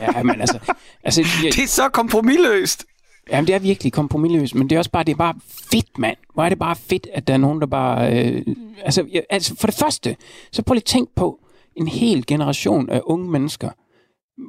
ja, 0.00 0.22
men 0.22 0.40
altså... 0.40 0.58
altså 1.04 1.20
jeg, 1.44 1.52
det 1.52 1.62
er 1.62 1.68
så 1.68 1.88
kompromilløst. 1.88 2.84
Jamen, 3.30 3.46
det 3.46 3.54
er 3.54 3.58
virkelig 3.58 3.92
kompromilløst, 3.92 4.54
men 4.54 4.70
det 4.70 4.76
er 4.76 4.78
også 4.78 4.90
bare, 4.90 5.04
det 5.04 5.12
er 5.12 5.16
bare 5.16 5.34
fedt, 5.72 5.98
mand. 5.98 6.16
Hvor 6.34 6.42
er 6.42 6.48
det 6.48 6.58
bare 6.58 6.76
fedt, 6.76 7.08
at 7.12 7.26
der 7.26 7.34
er 7.34 7.38
nogen, 7.38 7.60
der 7.60 7.66
bare... 7.66 8.26
Øh, 8.26 8.42
altså, 8.82 9.06
jeg, 9.12 9.22
altså, 9.30 9.56
for 9.56 9.66
det 9.66 9.76
første, 9.76 10.16
så 10.52 10.62
prøv 10.62 10.74
lige 10.74 10.80
at 10.80 10.84
tænke 10.84 11.12
på 11.14 11.40
en 11.76 11.88
hel 11.88 12.26
generation 12.26 12.90
af 12.90 13.00
unge 13.04 13.30
mennesker. 13.30 13.70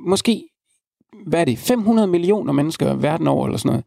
Måske, 0.09 0.43
hvad 1.27 1.41
er 1.41 1.45
det, 1.45 1.57
500 1.57 2.07
millioner 2.07 2.53
mennesker 2.53 2.93
verden 2.93 3.27
over, 3.27 3.45
eller 3.45 3.57
sådan 3.57 3.69
noget, 3.69 3.85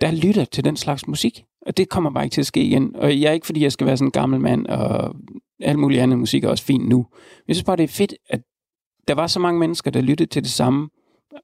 der 0.00 0.10
lytter 0.10 0.44
til 0.44 0.64
den 0.64 0.76
slags 0.76 1.06
musik. 1.08 1.44
Og 1.66 1.76
det 1.76 1.88
kommer 1.88 2.10
bare 2.10 2.24
ikke 2.24 2.34
til 2.34 2.40
at 2.40 2.46
ske 2.46 2.62
igen. 2.62 2.96
Og 2.96 3.20
jeg 3.20 3.28
er 3.28 3.32
ikke, 3.32 3.46
fordi 3.46 3.62
jeg 3.62 3.72
skal 3.72 3.86
være 3.86 3.96
sådan 3.96 4.08
en 4.08 4.12
gammel 4.12 4.40
mand, 4.40 4.66
og 4.66 5.14
alt 5.60 5.78
muligt 5.78 6.02
andet 6.02 6.18
musik 6.18 6.44
er 6.44 6.48
også 6.48 6.64
fint 6.64 6.88
nu. 6.88 7.06
Jeg 7.48 7.56
synes 7.56 7.64
bare, 7.64 7.76
det 7.76 7.84
er 7.84 7.88
fedt, 7.88 8.14
at 8.28 8.40
der 9.08 9.14
var 9.14 9.26
så 9.26 9.40
mange 9.40 9.60
mennesker, 9.60 9.90
der 9.90 10.00
lyttede 10.00 10.30
til 10.30 10.42
det 10.42 10.50
samme 10.50 10.88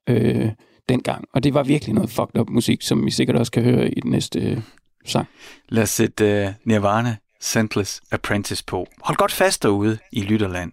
øh, 0.09 0.49
dengang. 0.91 1.25
Og 1.33 1.43
det 1.43 1.53
var 1.53 1.63
virkelig 1.63 1.95
noget 1.95 2.09
fucked 2.09 2.39
up 2.39 2.49
musik, 2.49 2.81
som 2.81 3.07
I 3.07 3.11
sikkert 3.11 3.35
også 3.35 3.51
kan 3.51 3.63
høre 3.63 3.89
i 3.89 3.99
den 3.99 4.11
næste 4.11 4.39
øh, 4.39 4.57
sang. 5.05 5.27
Lad 5.69 5.83
os 5.83 5.89
sætte 5.89 6.45
uh, 6.47 6.53
Nirvana 6.65 7.15
Sentless 7.39 8.01
Apprentice 8.11 8.63
på. 8.67 8.87
Hold 9.01 9.17
godt 9.17 9.31
fast 9.31 9.63
derude 9.63 9.97
i 10.11 10.21
Lytterland. 10.21 10.71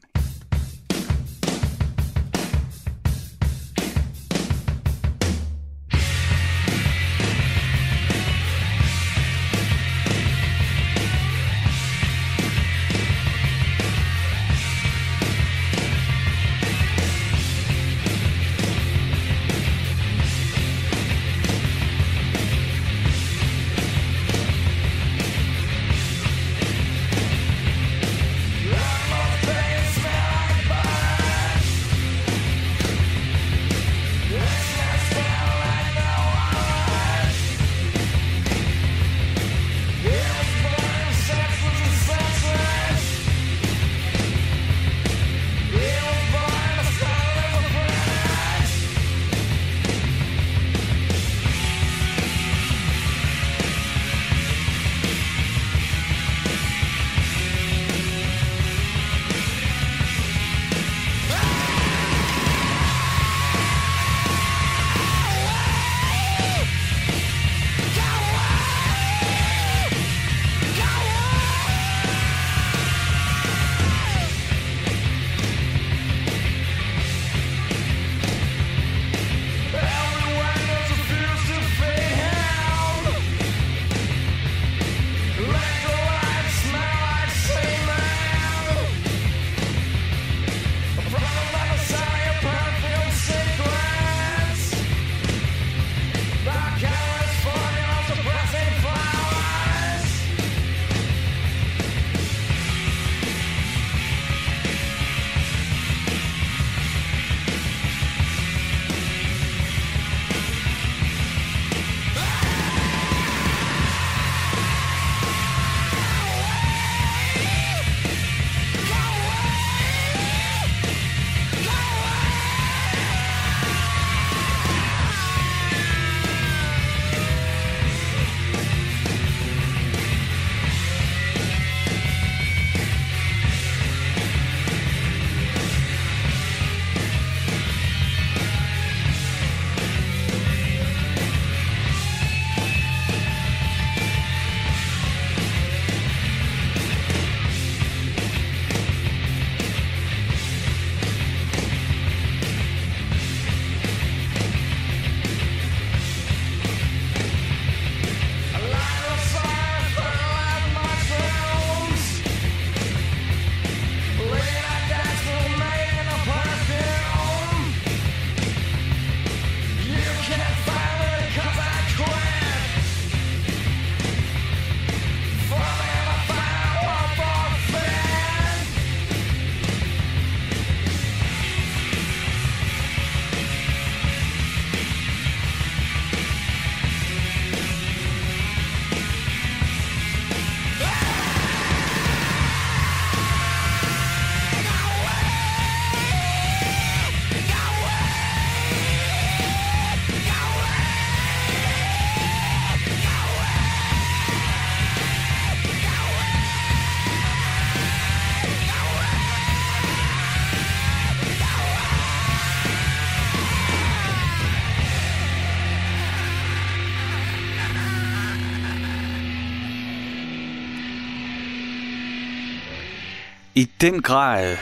I 223.59 223.71
den 223.81 224.03
grad 224.03 224.57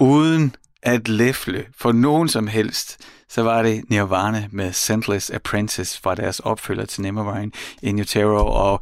uden 0.00 0.56
at 0.82 1.08
læfle 1.08 1.66
for 1.76 1.92
nogen 1.92 2.28
som 2.28 2.46
helst, 2.46 2.98
så 3.28 3.42
var 3.42 3.62
det 3.62 3.90
Nirvana 3.90 4.48
med 4.50 4.72
Senseless 4.72 5.30
Apprentice 5.30 6.00
fra 6.00 6.14
deres 6.14 6.40
opfølger 6.40 6.84
til 6.84 7.02
Nevermind 7.02 7.52
in 7.82 8.00
Utero, 8.00 8.46
og 8.46 8.80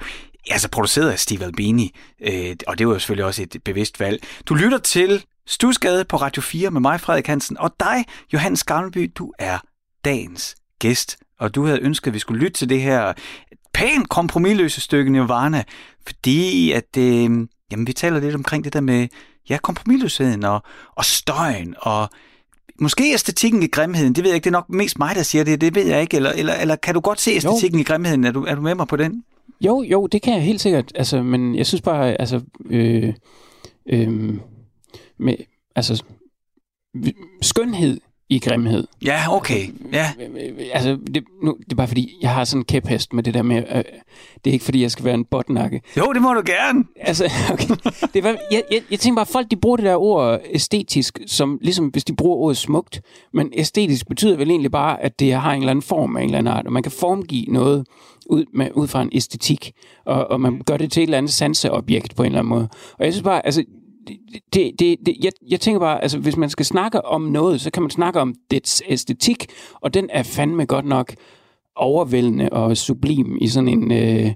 altså 0.51 0.68
produceret 0.68 1.11
af 1.11 1.18
Steve 1.18 1.45
Albini, 1.45 1.95
øh, 2.22 2.57
og 2.66 2.78
det 2.78 2.87
var 2.87 2.93
jo 2.93 2.99
selvfølgelig 2.99 3.24
også 3.24 3.43
et 3.43 3.57
bevidst 3.64 4.01
valg. 4.01 4.22
Du 4.47 4.55
lytter 4.55 4.78
til 4.78 5.24
Stusgade 5.47 6.05
på 6.05 6.16
Radio 6.16 6.43
4 6.43 6.70
med 6.70 6.81
mig, 6.81 7.01
Frederik 7.01 7.26
Hansen, 7.26 7.59
og 7.59 7.74
dig, 7.81 8.05
Johannes 8.33 8.64
Garnby, 8.64 9.12
du 9.14 9.33
er 9.39 9.59
dagens 10.05 10.57
gæst, 10.78 11.16
og 11.39 11.55
du 11.55 11.64
havde 11.64 11.81
ønsket, 11.81 12.07
at 12.07 12.14
vi 12.14 12.18
skulle 12.18 12.41
lytte 12.41 12.59
til 12.59 12.68
det 12.68 12.83
her 12.83 13.12
pænt 13.74 14.09
kompromilløse 14.09 14.81
stykke 14.81 15.12
Nirvana, 15.12 15.64
fordi 16.07 16.72
at, 16.72 16.97
øh, 16.99 17.47
jamen, 17.71 17.87
vi 17.87 17.93
taler 17.93 18.21
lidt 18.21 18.35
omkring 18.35 18.64
det 18.64 18.73
der 18.73 18.81
med 18.81 19.09
ja, 19.51 19.59
kompromilløsheden 19.62 20.45
og, 20.45 20.62
og 20.95 21.05
støjen 21.05 21.75
og 21.79 22.09
måske 22.81 23.12
æstetikken 23.14 23.62
i 23.62 23.66
grimheden. 23.66 24.12
Det 24.12 24.25
ved 24.25 24.31
jeg 24.31 24.35
ikke, 24.35 24.45
det 24.45 24.51
er 24.51 24.59
nok 24.59 24.68
mest 24.68 24.99
mig, 24.99 25.14
der 25.14 25.23
siger 25.23 25.45
det, 25.45 25.61
det 25.61 25.75
ved 25.75 25.87
jeg 25.87 26.01
ikke. 26.01 26.16
Eller, 26.16 26.31
eller, 26.31 26.55
eller 26.55 26.77
kan 26.77 26.95
du 26.95 27.01
godt 27.01 27.21
se 27.21 27.31
æstetikken 27.31 27.79
jo. 27.79 27.81
i 27.81 27.85
grimheden? 27.85 28.25
Er 28.25 28.31
du, 28.31 28.45
er 28.45 28.55
du 28.55 28.61
med 28.61 28.75
mig 28.75 28.89
på 28.89 28.97
den? 28.97 29.25
Jo, 29.61 29.83
jo, 29.83 30.07
det 30.07 30.23
kan 30.23 30.35
jeg 30.35 30.43
helt 30.43 30.61
sikkert. 30.61 30.93
Altså, 30.95 31.23
men 31.23 31.55
jeg 31.55 31.66
synes 31.66 31.83
bare, 31.83 32.21
altså, 32.21 32.41
øh, 32.71 33.14
øh, 33.87 34.35
med, 35.18 35.35
altså, 35.77 36.05
skønhed 37.43 38.01
i 38.31 38.39
grimhed. 38.39 38.87
Ja, 39.05 39.37
okay. 39.37 39.66
Ja. 39.93 40.07
Altså, 40.72 40.99
det, 41.14 41.24
nu, 41.43 41.57
det 41.64 41.72
er 41.72 41.76
bare 41.76 41.89
fordi, 41.89 42.18
jeg 42.22 42.31
har 42.31 42.45
sådan 42.45 42.61
en 42.61 42.64
kæphest 42.64 43.12
med 43.12 43.22
det 43.22 43.35
der 43.35 43.43
med, 43.43 43.57
øh, 43.57 43.83
det 44.45 44.51
er 44.51 44.53
ikke 44.53 44.64
fordi, 44.64 44.83
jeg 44.83 44.91
skal 44.91 45.05
være 45.05 45.14
en 45.14 45.24
botnakke. 45.24 45.81
Jo, 45.97 46.12
det 46.12 46.22
må 46.22 46.35
du 46.35 46.43
gerne. 46.47 46.85
Altså, 47.01 47.24
okay. 47.53 47.68
Det 48.14 48.24
var, 48.24 48.37
jeg, 48.51 48.62
jeg, 48.70 48.83
jeg 48.91 49.01
tænker 49.01 49.16
bare, 49.16 49.26
folk 49.26 49.51
de 49.51 49.57
bruger 49.57 49.76
det 49.76 49.87
der 49.87 49.97
ord 49.97 50.41
æstetisk, 50.51 51.18
som 51.26 51.59
ligesom 51.62 51.87
hvis 51.87 52.05
de 52.05 52.16
bruger 52.16 52.37
ordet 52.37 52.57
smukt, 52.57 53.03
men 53.33 53.53
æstetisk 53.53 54.09
betyder 54.09 54.37
vel 54.37 54.51
egentlig 54.51 54.70
bare, 54.70 55.03
at 55.03 55.20
det 55.20 55.33
har 55.33 55.53
en 55.53 55.61
eller 55.61 55.70
anden 55.70 55.83
form 55.83 56.16
af 56.16 56.20
en 56.20 56.26
eller 56.26 56.39
anden 56.39 56.55
art, 56.55 56.66
og 56.66 56.72
man 56.72 56.83
kan 56.83 56.93
formgive 56.93 57.45
noget 57.49 57.87
ud, 58.26 58.45
med, 58.55 58.68
ud 58.74 58.89
fra 58.89 59.03
en 59.03 59.11
æstetik, 59.12 59.72
og, 60.07 60.31
og 60.31 60.41
man 60.41 60.62
gør 60.66 60.76
det 60.76 60.93
til 60.93 61.01
et 61.03 61.07
eller 61.07 61.18
andet 61.18 61.33
sanseobjekt 61.33 62.16
på 62.16 62.22
en 62.22 62.26
eller 62.26 62.39
anden 62.39 62.49
måde. 62.49 62.68
Og 62.99 63.05
jeg 63.05 63.12
synes 63.12 63.24
bare, 63.24 63.47
altså, 63.47 63.64
det, 64.55 64.73
det, 64.79 64.97
det, 65.07 65.17
jeg, 65.23 65.33
jeg 65.49 65.61
tænker 65.61 65.81
bare, 65.81 66.03
altså 66.03 66.19
hvis 66.19 66.37
man 66.37 66.51
skal 66.51 66.67
snakke 66.67 67.05
om 67.05 67.23
noget, 67.23 67.61
så 67.61 67.71
kan 67.71 67.83
man 67.83 67.91
snakke 67.91 68.21
om 68.21 68.35
dets 68.51 68.83
æstetik, 68.89 69.47
og 69.75 69.95
den 69.95 70.09
er 70.11 70.23
fandme 70.23 70.67
godt 70.67 70.87
nok 70.87 71.15
overvældende 71.77 72.49
og 72.49 72.77
sublim 72.77 73.39
i 73.41 73.49
sådan 73.49 73.69
en 73.69 73.93
øh, 73.93 74.33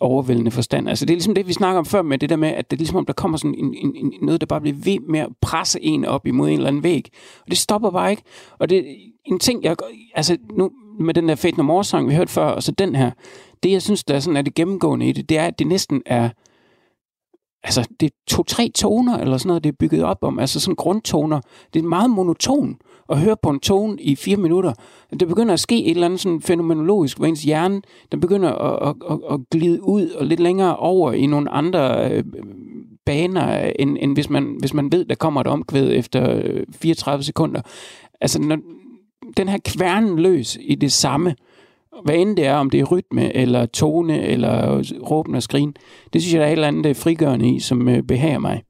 overvældende 0.00 0.50
forstand. 0.50 0.88
Altså 0.88 1.06
det 1.06 1.12
er 1.12 1.16
ligesom 1.16 1.34
det, 1.34 1.48
vi 1.48 1.52
snakker 1.52 1.78
om 1.78 1.86
før 1.86 2.02
med 2.02 2.18
det 2.18 2.28
der 2.28 2.36
med, 2.36 2.48
at 2.48 2.70
det 2.70 2.76
er 2.76 2.78
ligesom 2.78 2.96
om, 2.96 3.06
der 3.06 3.12
kommer 3.12 3.38
sådan 3.38 3.54
en, 3.58 3.74
en, 3.74 3.96
en, 3.96 4.12
noget, 4.22 4.40
der 4.40 4.46
bare 4.46 4.60
bliver 4.60 4.76
ved 4.76 4.98
med 5.08 5.20
at 5.20 5.28
presse 5.40 5.82
en 5.82 6.04
op 6.04 6.26
imod 6.26 6.48
en 6.48 6.54
eller 6.54 6.68
anden 6.68 6.82
væg. 6.82 7.08
Og 7.44 7.50
det 7.50 7.58
stopper 7.58 7.90
bare 7.90 8.10
ikke. 8.10 8.22
Og 8.58 8.68
det 8.68 8.78
er 8.78 8.82
en 9.24 9.38
ting, 9.38 9.64
jeg, 9.64 9.76
altså 10.14 10.36
nu 10.56 10.70
med 11.00 11.14
den 11.14 11.28
der 11.28 11.34
Fate 11.34 11.56
No 11.56 11.62
More 11.62 11.84
sang, 11.84 12.08
vi 12.08 12.14
hørte 12.14 12.32
før, 12.32 12.46
og 12.46 12.62
så 12.62 12.72
den 12.72 12.94
her, 12.94 13.10
det 13.62 13.70
jeg 13.70 13.82
synes, 13.82 14.04
der 14.04 14.14
er 14.14 14.20
sådan 14.20 14.36
er 14.36 14.42
det 14.42 14.54
gennemgående 14.54 15.08
i 15.08 15.12
det, 15.12 15.28
det 15.28 15.38
er, 15.38 15.46
at 15.46 15.58
det 15.58 15.66
næsten 15.66 16.02
er 16.06 16.30
altså, 17.64 17.88
det 18.00 18.06
er 18.06 18.10
to-tre 18.26 18.70
toner, 18.74 19.18
eller 19.18 19.38
sådan 19.38 19.48
noget, 19.48 19.64
det 19.64 19.70
er 19.70 19.76
bygget 19.78 20.02
op 20.02 20.18
om, 20.22 20.38
altså 20.38 20.60
sådan 20.60 20.76
grundtoner. 20.76 21.40
Det 21.74 21.84
er 21.84 21.88
meget 21.88 22.10
monoton 22.10 22.76
at 23.08 23.18
høre 23.18 23.36
på 23.42 23.50
en 23.50 23.60
tone 23.60 24.00
i 24.00 24.16
fire 24.16 24.36
minutter. 24.36 24.72
Det 25.20 25.28
begynder 25.28 25.52
at 25.52 25.60
ske 25.60 25.84
et 25.84 25.90
eller 25.90 26.06
andet 26.06 26.20
sådan 26.20 26.40
fænomenologisk, 26.40 27.16
hvor 27.16 27.26
ens 27.26 27.42
hjerne, 27.42 27.82
den 28.12 28.20
begynder 28.20 28.52
at, 28.52 28.88
at, 28.88 28.94
at, 29.10 29.18
at 29.34 29.40
glide 29.50 29.82
ud 29.82 30.10
og 30.10 30.26
lidt 30.26 30.40
længere 30.40 30.76
over 30.76 31.12
i 31.12 31.26
nogle 31.26 31.50
andre 31.50 32.10
øh, 32.10 32.24
baner, 33.06 33.72
end, 33.78 33.96
end 34.00 34.14
hvis, 34.14 34.30
man, 34.30 34.56
hvis 34.58 34.74
man 34.74 34.92
ved, 34.92 35.04
der 35.04 35.14
kommer 35.14 35.40
et 35.40 35.46
omkvæd 35.46 35.90
efter 35.92 36.40
øh, 36.44 36.62
34 36.72 37.24
sekunder. 37.24 37.60
Altså, 38.20 38.40
når, 38.40 38.58
den 39.36 39.48
her 39.48 39.58
kværnen 39.64 40.18
løs 40.18 40.58
i 40.60 40.74
det 40.74 40.92
samme, 40.92 41.30
øh, 41.30 41.36
hvad 42.04 42.14
end 42.14 42.36
det 42.36 42.46
er, 42.46 42.54
om 42.54 42.70
det 42.70 42.80
er 42.80 42.84
rytme, 42.84 43.36
eller 43.36 43.66
tone, 43.66 44.22
eller 44.22 44.82
råben 45.10 45.34
og 45.34 45.42
skrin, 45.42 45.74
det 46.12 46.22
synes 46.22 46.34
jeg, 46.34 46.40
der 46.40 46.46
er 46.46 46.50
et 46.50 46.52
eller 46.52 46.68
andet 46.68 46.86
øh, 46.86 46.96
frigørende 46.96 47.48
i, 47.48 47.60
som 47.60 47.88
øh, 47.88 48.02
behager 48.02 48.38
mig. 48.38 48.62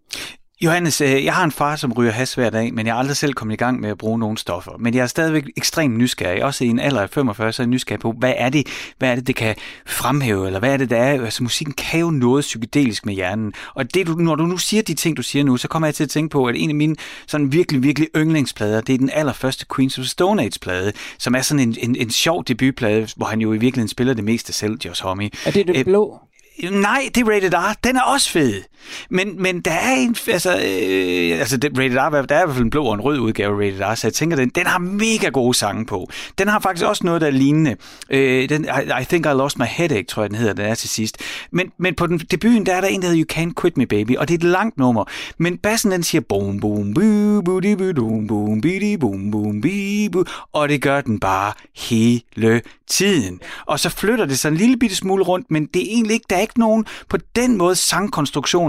Johannes, 0.60 1.00
øh, 1.00 1.24
jeg 1.24 1.34
har 1.34 1.44
en 1.44 1.52
far, 1.52 1.76
som 1.76 1.92
ryger 1.92 2.12
has 2.12 2.34
hver 2.34 2.50
dag, 2.50 2.74
men 2.74 2.86
jeg 2.86 2.94
har 2.94 2.98
aldrig 2.98 3.16
selv 3.16 3.32
kommet 3.32 3.54
i 3.54 3.56
gang 3.56 3.80
med 3.80 3.90
at 3.90 3.98
bruge 3.98 4.18
nogle 4.18 4.38
stoffer. 4.38 4.72
Men 4.78 4.94
jeg 4.94 5.02
er 5.02 5.06
stadigvæk 5.06 5.44
ekstremt 5.56 5.98
nysgerrig. 5.98 6.44
Også 6.44 6.64
i 6.64 6.68
en 6.68 6.78
alder 6.78 7.00
af 7.00 7.10
45, 7.10 7.52
så 7.52 7.62
er 7.62 7.64
jeg 7.64 7.70
nysgerrig 7.70 8.00
på, 8.00 8.14
hvad 8.18 8.32
er 8.36 8.48
det, 8.48 8.66
hvad 8.98 9.10
er 9.10 9.14
det, 9.14 9.26
det 9.26 9.36
kan 9.36 9.54
fremhæve, 9.86 10.46
eller 10.46 10.58
hvad 10.58 10.72
er 10.72 10.76
det, 10.76 10.90
der 10.90 10.96
er? 10.96 11.24
Altså, 11.24 11.42
musikken 11.42 11.74
kan 11.74 12.00
jo 12.00 12.10
noget 12.10 12.42
psykedelisk 12.42 13.06
med 13.06 13.14
hjernen. 13.14 13.52
Og 13.74 13.94
det, 13.94 14.06
du, 14.06 14.12
når 14.12 14.34
du 14.34 14.46
nu 14.46 14.56
siger 14.56 14.82
de 14.82 14.94
ting, 14.94 15.16
du 15.16 15.22
siger 15.22 15.44
nu, 15.44 15.56
så 15.56 15.68
kommer 15.68 15.86
jeg 15.86 15.94
til 15.94 16.04
at 16.04 16.10
tænke 16.10 16.32
på, 16.32 16.46
at 16.46 16.54
en 16.58 16.70
af 16.70 16.76
mine 16.76 16.96
sådan 17.26 17.52
virkelig, 17.52 17.82
virkelig 17.82 18.08
yndlingsplader, 18.16 18.80
det 18.80 18.94
er 18.94 18.98
den 18.98 19.10
allerførste 19.12 19.66
Queens 19.76 19.98
of 19.98 20.04
Stone 20.04 20.42
Age-plade, 20.42 20.92
som 21.18 21.34
er 21.34 21.40
sådan 21.40 21.68
en, 21.68 21.76
en, 21.80 21.96
en 21.96 22.10
sjov 22.10 22.44
debutplade, 22.44 23.08
hvor 23.16 23.26
han 23.26 23.40
jo 23.40 23.52
i 23.52 23.58
virkeligheden 23.58 23.88
spiller 23.88 24.14
det 24.14 24.24
meste 24.24 24.52
selv, 24.52 24.78
Josh 24.84 25.02
Homme. 25.02 25.30
Er 25.46 25.50
det 25.50 25.66
det 25.66 25.84
blå? 25.84 26.18
Nej, 26.62 27.08
det 27.14 27.20
er 27.20 27.30
Rated 27.30 27.54
R. 27.54 27.74
Den 27.84 27.96
er 27.96 28.02
også 28.02 28.30
fed. 28.30 28.62
Men, 29.10 29.42
men 29.42 29.60
der 29.60 29.70
er 29.70 29.94
en... 29.94 30.16
Altså, 30.28 30.50
øh, 30.50 31.40
altså 31.40 31.56
det, 31.56 31.78
Rated 31.78 31.98
R, 31.98 32.26
der 32.26 32.34
er 32.36 32.42
i 32.42 32.46
hvert 32.46 32.54
fald 32.54 32.64
en 32.64 32.70
blå 32.70 32.84
og 32.84 32.94
en 32.94 33.00
rød 33.00 33.18
udgave 33.18 33.64
af 33.64 33.68
Rated 33.68 33.92
R, 33.92 33.94
så 33.94 34.06
jeg 34.06 34.14
tænker, 34.14 34.36
den, 34.36 34.48
den 34.48 34.66
har 34.66 34.78
mega 34.78 35.28
gode 35.28 35.54
sange 35.54 35.86
på. 35.86 36.10
Den 36.38 36.48
har 36.48 36.60
faktisk 36.60 36.86
også 36.86 37.06
noget, 37.06 37.20
der 37.20 37.26
er 37.26 37.30
lignende. 37.30 37.76
Øh, 38.10 38.48
den, 38.48 38.64
I, 38.64 39.02
I 39.02 39.04
Think 39.04 39.26
I 39.26 39.28
Lost 39.28 39.58
My 39.58 39.64
Headache, 39.64 40.04
tror 40.04 40.22
jeg, 40.22 40.30
den 40.30 40.38
hedder, 40.38 40.52
den 40.52 40.64
er 40.64 40.74
til 40.74 40.88
sidst. 40.88 41.16
Men, 41.50 41.70
men 41.78 41.94
på 41.94 42.06
den, 42.06 42.18
debuten, 42.18 42.66
der 42.66 42.74
er 42.74 42.80
der 42.80 42.88
en, 42.88 43.02
der 43.02 43.08
hedder 43.08 43.24
You 43.24 43.42
Can't 43.42 43.52
Quit 43.60 43.76
Me 43.76 43.86
Baby, 43.86 44.16
og 44.16 44.28
det 44.28 44.34
er 44.34 44.38
et 44.38 44.44
langt 44.44 44.78
nummer. 44.78 45.04
Men 45.38 45.58
bassen, 45.58 45.90
den 45.90 46.02
siger 46.02 46.22
boom, 46.28 46.60
boom, 46.60 46.94
boom, 46.94 47.44
boom, 47.44 47.94
boom, 47.94 48.26
boom, 48.26 48.60
bidi, 48.60 48.96
boom, 48.96 49.30
boom, 49.30 49.60
bi, 49.60 50.08
boo, 50.12 50.24
og 50.52 50.68
det 50.68 50.82
gør 50.82 51.00
den 51.00 51.20
bare 51.20 51.52
hele 51.76 52.60
tiden. 52.86 53.40
Og 53.66 53.80
så 53.80 53.88
flytter 53.88 54.24
det 54.24 54.38
sig 54.38 54.48
en 54.48 54.56
lille 54.56 54.76
bitte 54.76 54.96
smule 54.96 55.24
rundt, 55.24 55.50
men 55.50 55.66
det 55.74 55.82
er 55.82 55.86
egentlig 55.88 56.14
ikke, 56.14 56.26
der 56.30 56.36
er 56.36 56.40
ikke 56.40 56.60
nogen 56.60 56.86
på 57.08 57.16
den 57.36 57.56
måde 57.56 57.76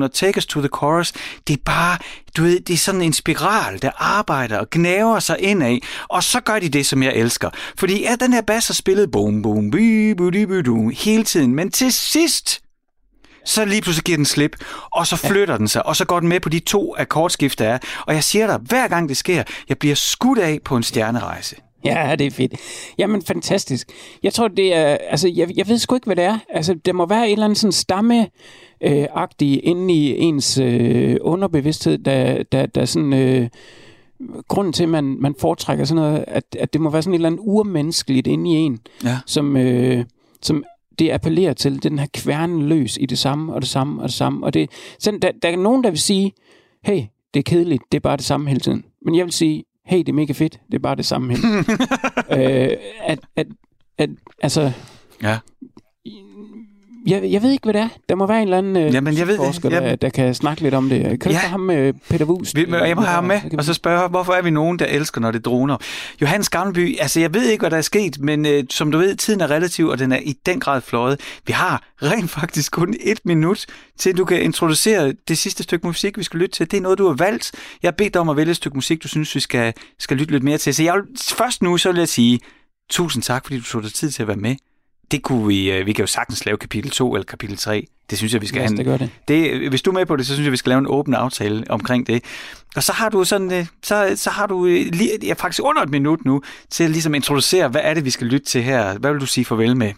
sangkonstruktioner, 0.05 0.07
take 0.07 0.37
us 0.37 0.45
to 0.45 0.59
the 0.59 0.69
chorus. 0.77 1.13
Det 1.47 1.53
er 1.53 1.61
bare, 1.65 1.97
du 2.37 2.43
ved, 2.43 2.59
det 2.59 2.73
er 2.73 2.77
sådan 2.77 3.01
en 3.01 3.13
spiral, 3.13 3.81
der 3.81 3.91
arbejder 3.97 4.57
og 4.57 4.69
gnaver 4.69 5.19
sig 5.19 5.39
indad, 5.39 5.77
og 6.09 6.23
så 6.23 6.39
gør 6.39 6.59
de 6.59 6.69
det, 6.69 6.85
som 6.85 7.03
jeg 7.03 7.13
elsker. 7.15 7.49
Fordi 7.77 8.01
ja, 8.01 8.15
den 8.19 8.33
her 8.33 8.41
bass 8.41 8.67
har 8.67 8.73
spillet 8.73 9.11
boom, 9.11 9.41
boom, 9.41 9.71
bi, 9.71 10.13
bi, 10.13 10.45
bi, 10.45 10.45
bi, 10.45 10.95
hele 10.95 11.23
tiden, 11.23 11.55
men 11.55 11.71
til 11.71 11.93
sidst, 11.93 12.61
så 13.45 13.65
lige 13.65 13.81
pludselig 13.81 14.03
giver 14.03 14.17
den 14.17 14.25
slip, 14.25 14.55
og 14.91 15.07
så 15.07 15.15
flytter 15.15 15.53
ja. 15.53 15.57
den 15.57 15.67
sig, 15.67 15.85
og 15.85 15.95
så 15.95 16.05
går 16.05 16.19
den 16.19 16.29
med 16.29 16.39
på 16.39 16.49
de 16.49 16.59
to 16.59 16.95
akkordskifter 16.97 17.65
er. 17.65 17.77
Og 18.07 18.13
jeg 18.13 18.23
siger 18.23 18.47
dig, 18.47 18.57
hver 18.57 18.87
gang 18.87 19.09
det 19.09 19.17
sker, 19.17 19.43
jeg 19.69 19.77
bliver 19.77 19.95
skudt 19.95 20.39
af 20.39 20.59
på 20.65 20.77
en 20.77 20.83
stjernerejse. 20.83 21.55
Ja, 21.89 22.15
det 22.19 22.27
er 22.27 22.31
fedt. 22.31 22.53
Jamen, 22.97 23.21
fantastisk. 23.21 23.89
Jeg 24.23 24.33
tror, 24.33 24.47
det 24.47 24.75
er... 24.75 24.97
Altså, 25.09 25.27
jeg, 25.27 25.57
jeg 25.57 25.67
ved 25.67 25.77
sgu 25.77 25.95
ikke, 25.95 26.05
hvad 26.05 26.15
det 26.15 26.23
er. 26.23 26.39
Altså, 26.49 26.73
der 26.73 26.93
må 26.93 27.05
være 27.05 27.27
et 27.27 27.31
eller 27.31 27.45
andet 27.45 27.59
sådan 27.59 27.71
stamme 27.71 28.27
øh, 28.81 29.05
agtig 29.13 29.65
inde 29.65 29.93
i 29.93 30.17
ens 30.19 30.57
øh, 30.57 31.17
underbevidsthed, 31.21 31.97
der, 31.97 32.43
der, 32.43 32.65
der 32.65 32.85
sådan... 32.85 33.13
Øh, 33.13 33.49
grunden 34.47 34.73
til, 34.73 34.83
at 34.83 34.89
man, 34.89 35.17
man 35.19 35.35
foretrækker 35.39 35.85
sådan 35.85 36.03
noget, 36.03 36.25
at, 36.27 36.43
at 36.59 36.73
det 36.73 36.81
må 36.81 36.89
være 36.89 37.01
sådan 37.01 37.13
et 37.13 37.17
eller 37.17 37.29
andet 37.29 37.41
urmenneskeligt 37.43 38.27
inde 38.27 38.51
i 38.51 38.53
en, 38.53 38.79
ja. 39.03 39.17
som, 39.25 39.57
øh, 39.57 40.05
som 40.41 40.63
det 40.99 41.11
appellerer 41.11 41.53
til, 41.53 41.73
det 41.73 41.83
den 41.83 41.99
her 41.99 42.07
kværnen 42.13 42.69
løs 42.69 42.97
i 43.01 43.05
det 43.05 43.17
samme, 43.17 43.53
og 43.53 43.61
det 43.61 43.69
samme, 43.69 44.01
og 44.01 44.07
det 44.07 44.15
samme. 44.15 44.45
Og 44.45 44.53
det, 44.53 44.69
sådan, 44.99 45.19
der, 45.19 45.31
der 45.41 45.49
er 45.49 45.55
nogen, 45.55 45.83
der 45.83 45.89
vil 45.89 45.99
sige, 45.99 46.33
hey, 46.83 47.03
det 47.33 47.39
er 47.39 47.43
kedeligt, 47.43 47.83
det 47.91 47.97
er 47.97 48.01
bare 48.01 48.17
det 48.17 48.25
samme 48.25 48.49
hele 48.49 48.59
tiden. 48.59 48.85
Men 49.01 49.15
jeg 49.15 49.25
vil 49.25 49.33
sige, 49.33 49.63
hey, 49.85 49.97
det 49.97 50.09
er 50.09 50.13
mega 50.13 50.33
fedt, 50.33 50.59
det 50.67 50.73
er 50.73 50.79
bare 50.79 50.95
det 50.95 51.05
samme 51.05 51.35
hele 51.35 51.47
øh, 52.35 52.77
at, 53.05 53.19
at, 53.35 53.47
at, 53.97 54.09
altså, 54.41 54.71
ja 55.23 55.39
jeg, 57.05 57.31
jeg 57.31 57.41
ved 57.41 57.51
ikke, 57.51 57.63
hvad 57.63 57.73
det 57.73 57.81
er. 57.81 57.89
Der 58.09 58.15
må 58.15 58.27
være 58.27 58.41
en 58.41 58.43
eller 58.43 58.57
anden 58.57 58.77
øh, 58.77 58.93
Jamen, 58.93 59.17
jeg 59.17 59.27
ved, 59.27 59.37
forsker, 59.37 59.69
jeg... 59.69 59.81
der, 59.81 59.95
der 59.95 60.09
kan 60.09 60.35
snakke 60.35 60.61
lidt 60.61 60.73
om 60.73 60.89
det. 60.89 61.01
Kan 61.01 61.19
du 61.19 61.29
ja. 61.29 61.37
ham 61.37 61.59
med 61.59 61.93
Peter 62.09 62.25
Wust? 62.25 62.55
Vi, 62.55 62.65
jeg 62.71 62.95
må 62.95 63.01
have 63.01 63.15
ham 63.15 63.23
med, 63.23 63.41
og 63.57 63.63
så 63.63 63.73
spørge, 63.73 64.09
hvorfor 64.09 64.33
er 64.33 64.41
vi 64.41 64.49
nogen, 64.49 64.79
der 64.79 64.85
elsker, 64.85 65.21
når 65.21 65.31
det 65.31 65.45
droner? 65.45 65.77
Johannes 66.21 66.49
Gammelby, 66.49 66.99
altså 66.99 67.19
jeg 67.19 67.33
ved 67.33 67.49
ikke, 67.49 67.61
hvad 67.61 67.71
der 67.71 67.77
er 67.77 67.81
sket, 67.81 68.19
men 68.19 68.45
øh, 68.45 68.63
som 68.69 68.91
du 68.91 68.97
ved, 68.97 69.15
tiden 69.15 69.41
er 69.41 69.51
relativ, 69.51 69.87
og 69.87 69.99
den 69.99 70.11
er 70.11 70.19
i 70.19 70.35
den 70.45 70.59
grad 70.59 70.81
fløjet. 70.81 71.19
Vi 71.47 71.53
har 71.53 71.83
rent 72.03 72.31
faktisk 72.39 72.71
kun 72.71 72.95
et 72.99 73.19
minut 73.25 73.65
til, 73.97 74.17
du 74.17 74.25
kan 74.25 74.41
introducere 74.41 75.13
det 75.27 75.37
sidste 75.37 75.63
stykke 75.63 75.87
musik, 75.87 76.17
vi 76.17 76.23
skal 76.23 76.39
lytte 76.39 76.55
til. 76.55 76.71
Det 76.71 76.77
er 76.77 76.81
noget, 76.81 76.97
du 76.97 77.07
har 77.07 77.15
valgt. 77.15 77.51
Jeg 77.83 77.87
har 77.87 77.95
bedt 77.97 78.13
dig 78.13 78.21
om 78.21 78.29
at 78.29 78.37
vælge 78.37 78.51
et 78.51 78.57
stykke 78.57 78.77
musik, 78.77 79.03
du 79.03 79.07
synes, 79.07 79.35
vi 79.35 79.39
skal, 79.39 79.73
skal 79.99 80.17
lytte 80.17 80.31
lidt 80.31 80.43
mere 80.43 80.57
til. 80.57 80.75
Så 80.75 80.83
jeg 80.83 80.93
vil, 80.93 81.03
først 81.33 81.61
nu, 81.61 81.77
så 81.77 81.91
vil 81.91 81.99
jeg 81.99 82.09
sige, 82.09 82.39
tusind 82.89 83.23
tak, 83.23 83.45
fordi 83.45 83.57
du 83.57 83.63
tog 83.63 83.83
dig 83.83 83.93
tid 83.93 84.11
til 84.11 84.21
at 84.21 84.27
være 84.27 84.37
med 84.37 84.55
det 85.11 85.21
kunne 85.21 85.47
vi, 85.47 85.71
øh, 85.71 85.85
vi 85.85 85.93
kan 85.93 86.03
jo 86.03 86.07
sagtens 86.07 86.45
lave 86.45 86.57
kapitel 86.57 86.91
2 86.91 87.13
eller 87.15 87.25
kapitel 87.25 87.57
3. 87.57 87.87
Det 88.09 88.17
synes 88.17 88.33
jeg, 88.33 88.41
vi 88.41 88.47
skal 88.47 88.61
yes, 88.61 88.69
have. 88.69 88.77
Det 88.77 88.85
gør 88.85 88.97
det. 88.97 89.09
det. 89.27 89.69
Hvis 89.69 89.81
du 89.81 89.89
er 89.91 89.93
med 89.93 90.05
på 90.05 90.15
det, 90.15 90.27
så 90.27 90.33
synes 90.33 90.45
jeg, 90.45 90.51
vi 90.51 90.57
skal 90.57 90.69
lave 90.69 90.79
en 90.79 90.87
åben 90.87 91.13
aftale 91.13 91.63
omkring 91.69 92.07
det. 92.07 92.23
Og 92.75 92.83
så 92.83 92.93
har 92.93 93.09
du 93.09 93.23
sådan, 93.23 93.53
øh, 93.53 93.65
så, 93.83 94.11
så 94.15 94.29
har 94.29 94.47
du 94.47 94.65
øh, 94.65 94.85
lige, 94.91 95.09
ja, 95.23 95.33
faktisk 95.33 95.63
under 95.63 95.81
et 95.81 95.89
minut 95.89 96.25
nu, 96.25 96.41
til 96.69 96.83
at 96.83 96.89
ligesom 96.89 97.15
introducere, 97.15 97.67
hvad 97.67 97.81
er 97.83 97.93
det, 97.93 98.05
vi 98.05 98.09
skal 98.09 98.27
lytte 98.27 98.45
til 98.45 98.63
her. 98.63 98.97
Hvad 98.97 99.11
vil 99.11 99.21
du 99.21 99.25
sige 99.25 99.45
farvel 99.45 99.77
med? 99.77 99.91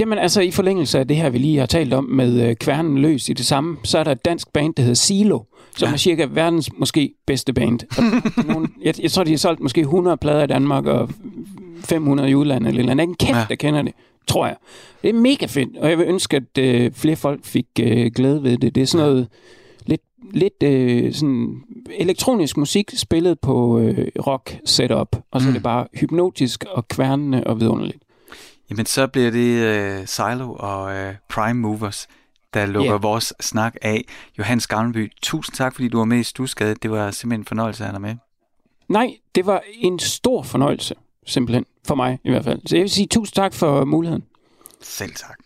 Jamen 0.00 0.18
altså, 0.18 0.40
i 0.40 0.50
forlængelse 0.50 0.98
af 0.98 1.08
det 1.08 1.16
her, 1.16 1.30
vi 1.30 1.38
lige 1.38 1.58
har 1.58 1.66
talt 1.66 1.94
om 1.94 2.04
med 2.04 2.48
øh, 2.48 2.56
Kværnen 2.56 2.98
Løs 2.98 3.28
i 3.28 3.32
det 3.32 3.46
samme, 3.46 3.76
så 3.84 3.98
er 3.98 4.04
der 4.04 4.12
et 4.12 4.24
dansk 4.24 4.52
band, 4.52 4.74
der 4.74 4.82
hedder 4.82 4.94
Silo, 4.94 5.40
som 5.76 5.88
ja. 5.88 5.92
er 5.92 5.96
cirka 5.96 6.26
verdens 6.30 6.70
måske 6.78 7.12
bedste 7.26 7.52
band. 7.52 7.80
Og 7.98 8.44
nogle, 8.52 8.68
jeg, 8.82 8.94
jeg 9.02 9.10
tror, 9.10 9.24
de 9.24 9.30
har 9.30 9.38
solgt 9.38 9.60
måske 9.60 9.80
100 9.80 10.16
plader 10.16 10.42
i 10.42 10.46
Danmark 10.46 10.86
og 10.86 11.10
500 11.84 12.30
i 12.30 12.34
udlandet, 12.34 12.68
eller, 12.68 12.80
eller 12.80 12.90
andet. 12.90 13.02
Ikke 13.02 13.10
en 13.10 13.16
kæft, 13.26 13.38
ja. 13.38 13.46
der 13.48 13.54
kender 13.54 13.82
det, 13.82 13.92
tror 14.26 14.46
jeg. 14.46 14.56
Det 15.02 15.10
er 15.10 15.14
mega 15.14 15.46
fedt, 15.46 15.76
og 15.76 15.90
jeg 15.90 15.98
vil 15.98 16.06
ønske, 16.06 16.36
at 16.36 16.58
øh, 16.58 16.92
flere 16.92 17.16
folk 17.16 17.44
fik 17.44 17.66
øh, 17.80 18.10
glæde 18.14 18.42
ved 18.42 18.58
det. 18.58 18.74
Det 18.74 18.82
er 18.82 18.86
sådan 18.86 19.06
noget 19.06 19.28
lidt, 19.86 20.02
lidt 20.32 20.62
øh, 20.62 21.12
sådan 21.14 21.62
elektronisk 21.98 22.56
musik 22.56 22.90
spillet 22.96 23.40
på 23.40 23.78
øh, 23.78 24.08
rock 24.26 24.58
setup, 24.64 25.16
og 25.30 25.40
så 25.40 25.46
mm. 25.46 25.50
er 25.50 25.52
det 25.52 25.62
bare 25.62 25.86
hypnotisk 25.94 26.64
og 26.70 26.88
kværnende 26.88 27.44
og 27.44 27.60
vidunderligt. 27.60 28.02
Jamen, 28.70 28.86
så 28.86 29.06
bliver 29.06 29.30
det 29.30 30.00
uh, 30.00 30.06
Silo 30.06 30.54
og 30.58 30.84
uh, 30.84 31.14
Prime 31.28 31.60
Movers, 31.60 32.08
der 32.54 32.66
lukker 32.66 32.92
yeah. 32.92 33.02
vores 33.02 33.32
snak 33.40 33.76
af. 33.82 34.04
Johannes 34.38 34.66
Gavnby, 34.66 35.12
tusind 35.22 35.56
tak, 35.56 35.74
fordi 35.74 35.88
du 35.88 35.98
var 35.98 36.04
med 36.04 36.18
i 36.18 36.22
Stusgade. 36.22 36.74
Det 36.74 36.90
var 36.90 37.10
simpelthen 37.10 37.40
en 37.40 37.44
fornøjelse 37.44 37.84
at 37.84 37.86
have 37.86 37.94
dig 37.94 38.00
med. 38.00 38.14
Nej, 38.88 39.16
det 39.34 39.46
var 39.46 39.62
en 39.74 39.98
stor 39.98 40.42
fornøjelse, 40.42 40.94
simpelthen, 41.26 41.66
for 41.86 41.94
mig 41.94 42.18
i 42.24 42.30
hvert 42.30 42.44
fald. 42.44 42.60
Så 42.66 42.76
jeg 42.76 42.82
vil 42.82 42.90
sige 42.90 43.06
tusind 43.06 43.34
tak 43.34 43.54
for 43.54 43.84
muligheden. 43.84 44.24
Selv 44.82 45.14
tak. 45.14 45.39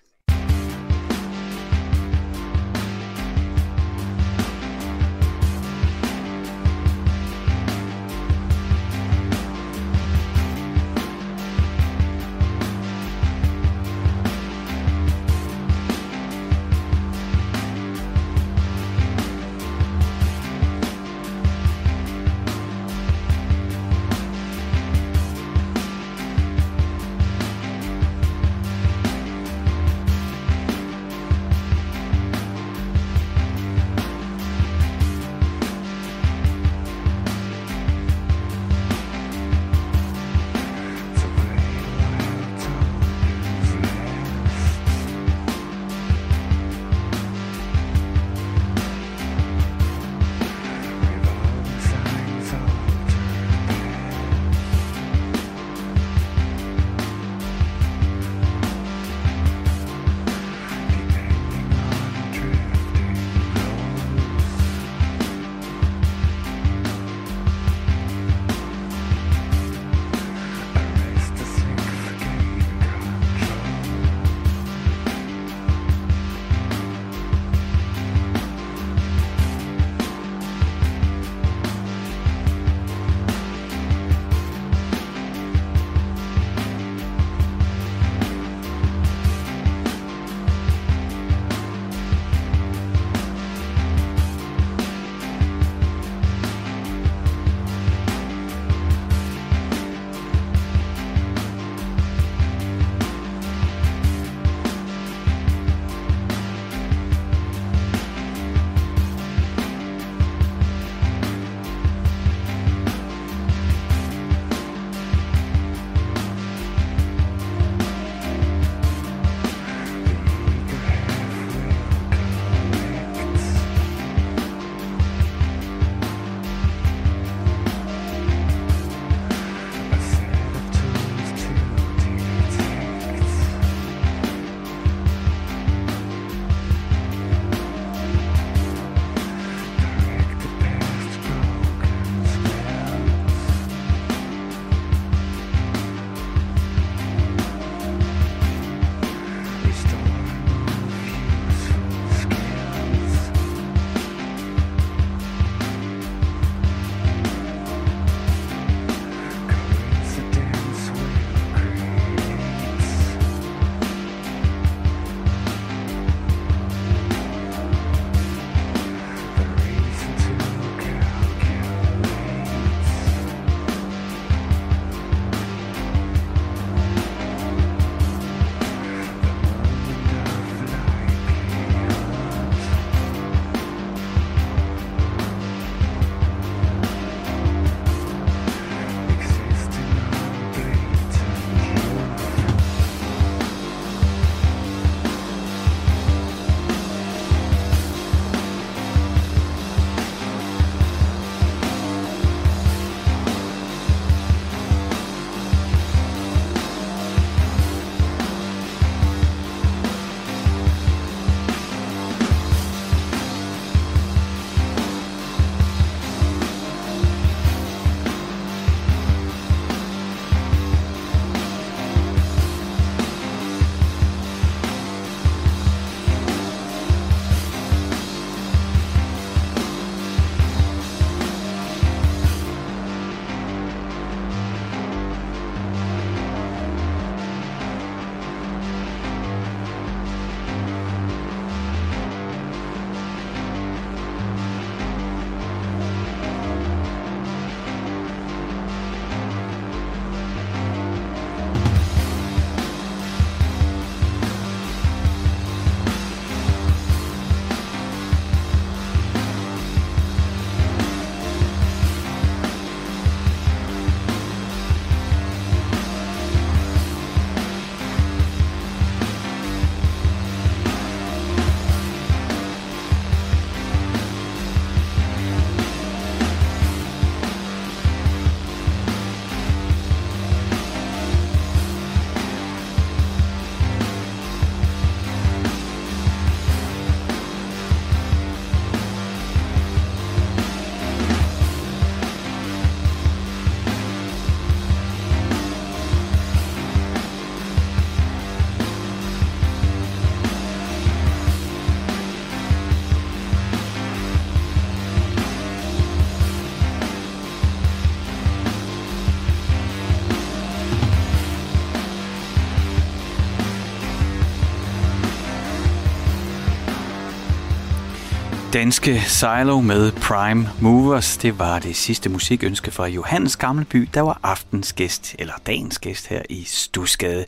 Danske 318.55 319.01
Silo 319.01 319.61
med 319.61 319.93
Prime 319.93 320.49
Movers. 320.61 321.17
Det 321.17 321.39
var 321.39 321.59
det 321.59 321.77
sidste 321.77 322.11
musikønske 322.11 322.71
fra 322.71 322.87
Johannes 322.87 323.37
Gammelby, 323.37 323.89
der 323.95 324.01
var 324.01 324.21
aftens 324.23 324.73
gæst, 324.73 325.17
eller 325.19 325.35
dagens 325.47 325.79
gæst 325.79 326.07
her 326.07 326.23
i 326.31 326.45
Stusgade, 326.45 327.25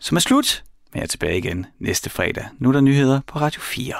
som 0.00 0.16
er 0.16 0.20
slut. 0.20 0.64
Men 0.92 0.98
jeg 0.98 1.02
er 1.02 1.08
tilbage 1.08 1.38
igen 1.38 1.66
næste 1.80 2.10
fredag. 2.10 2.44
Nu 2.58 2.68
er 2.68 2.72
der 2.72 2.80
nyheder 2.80 3.20
på 3.26 3.38
Radio 3.38 3.60
4. 3.60 3.94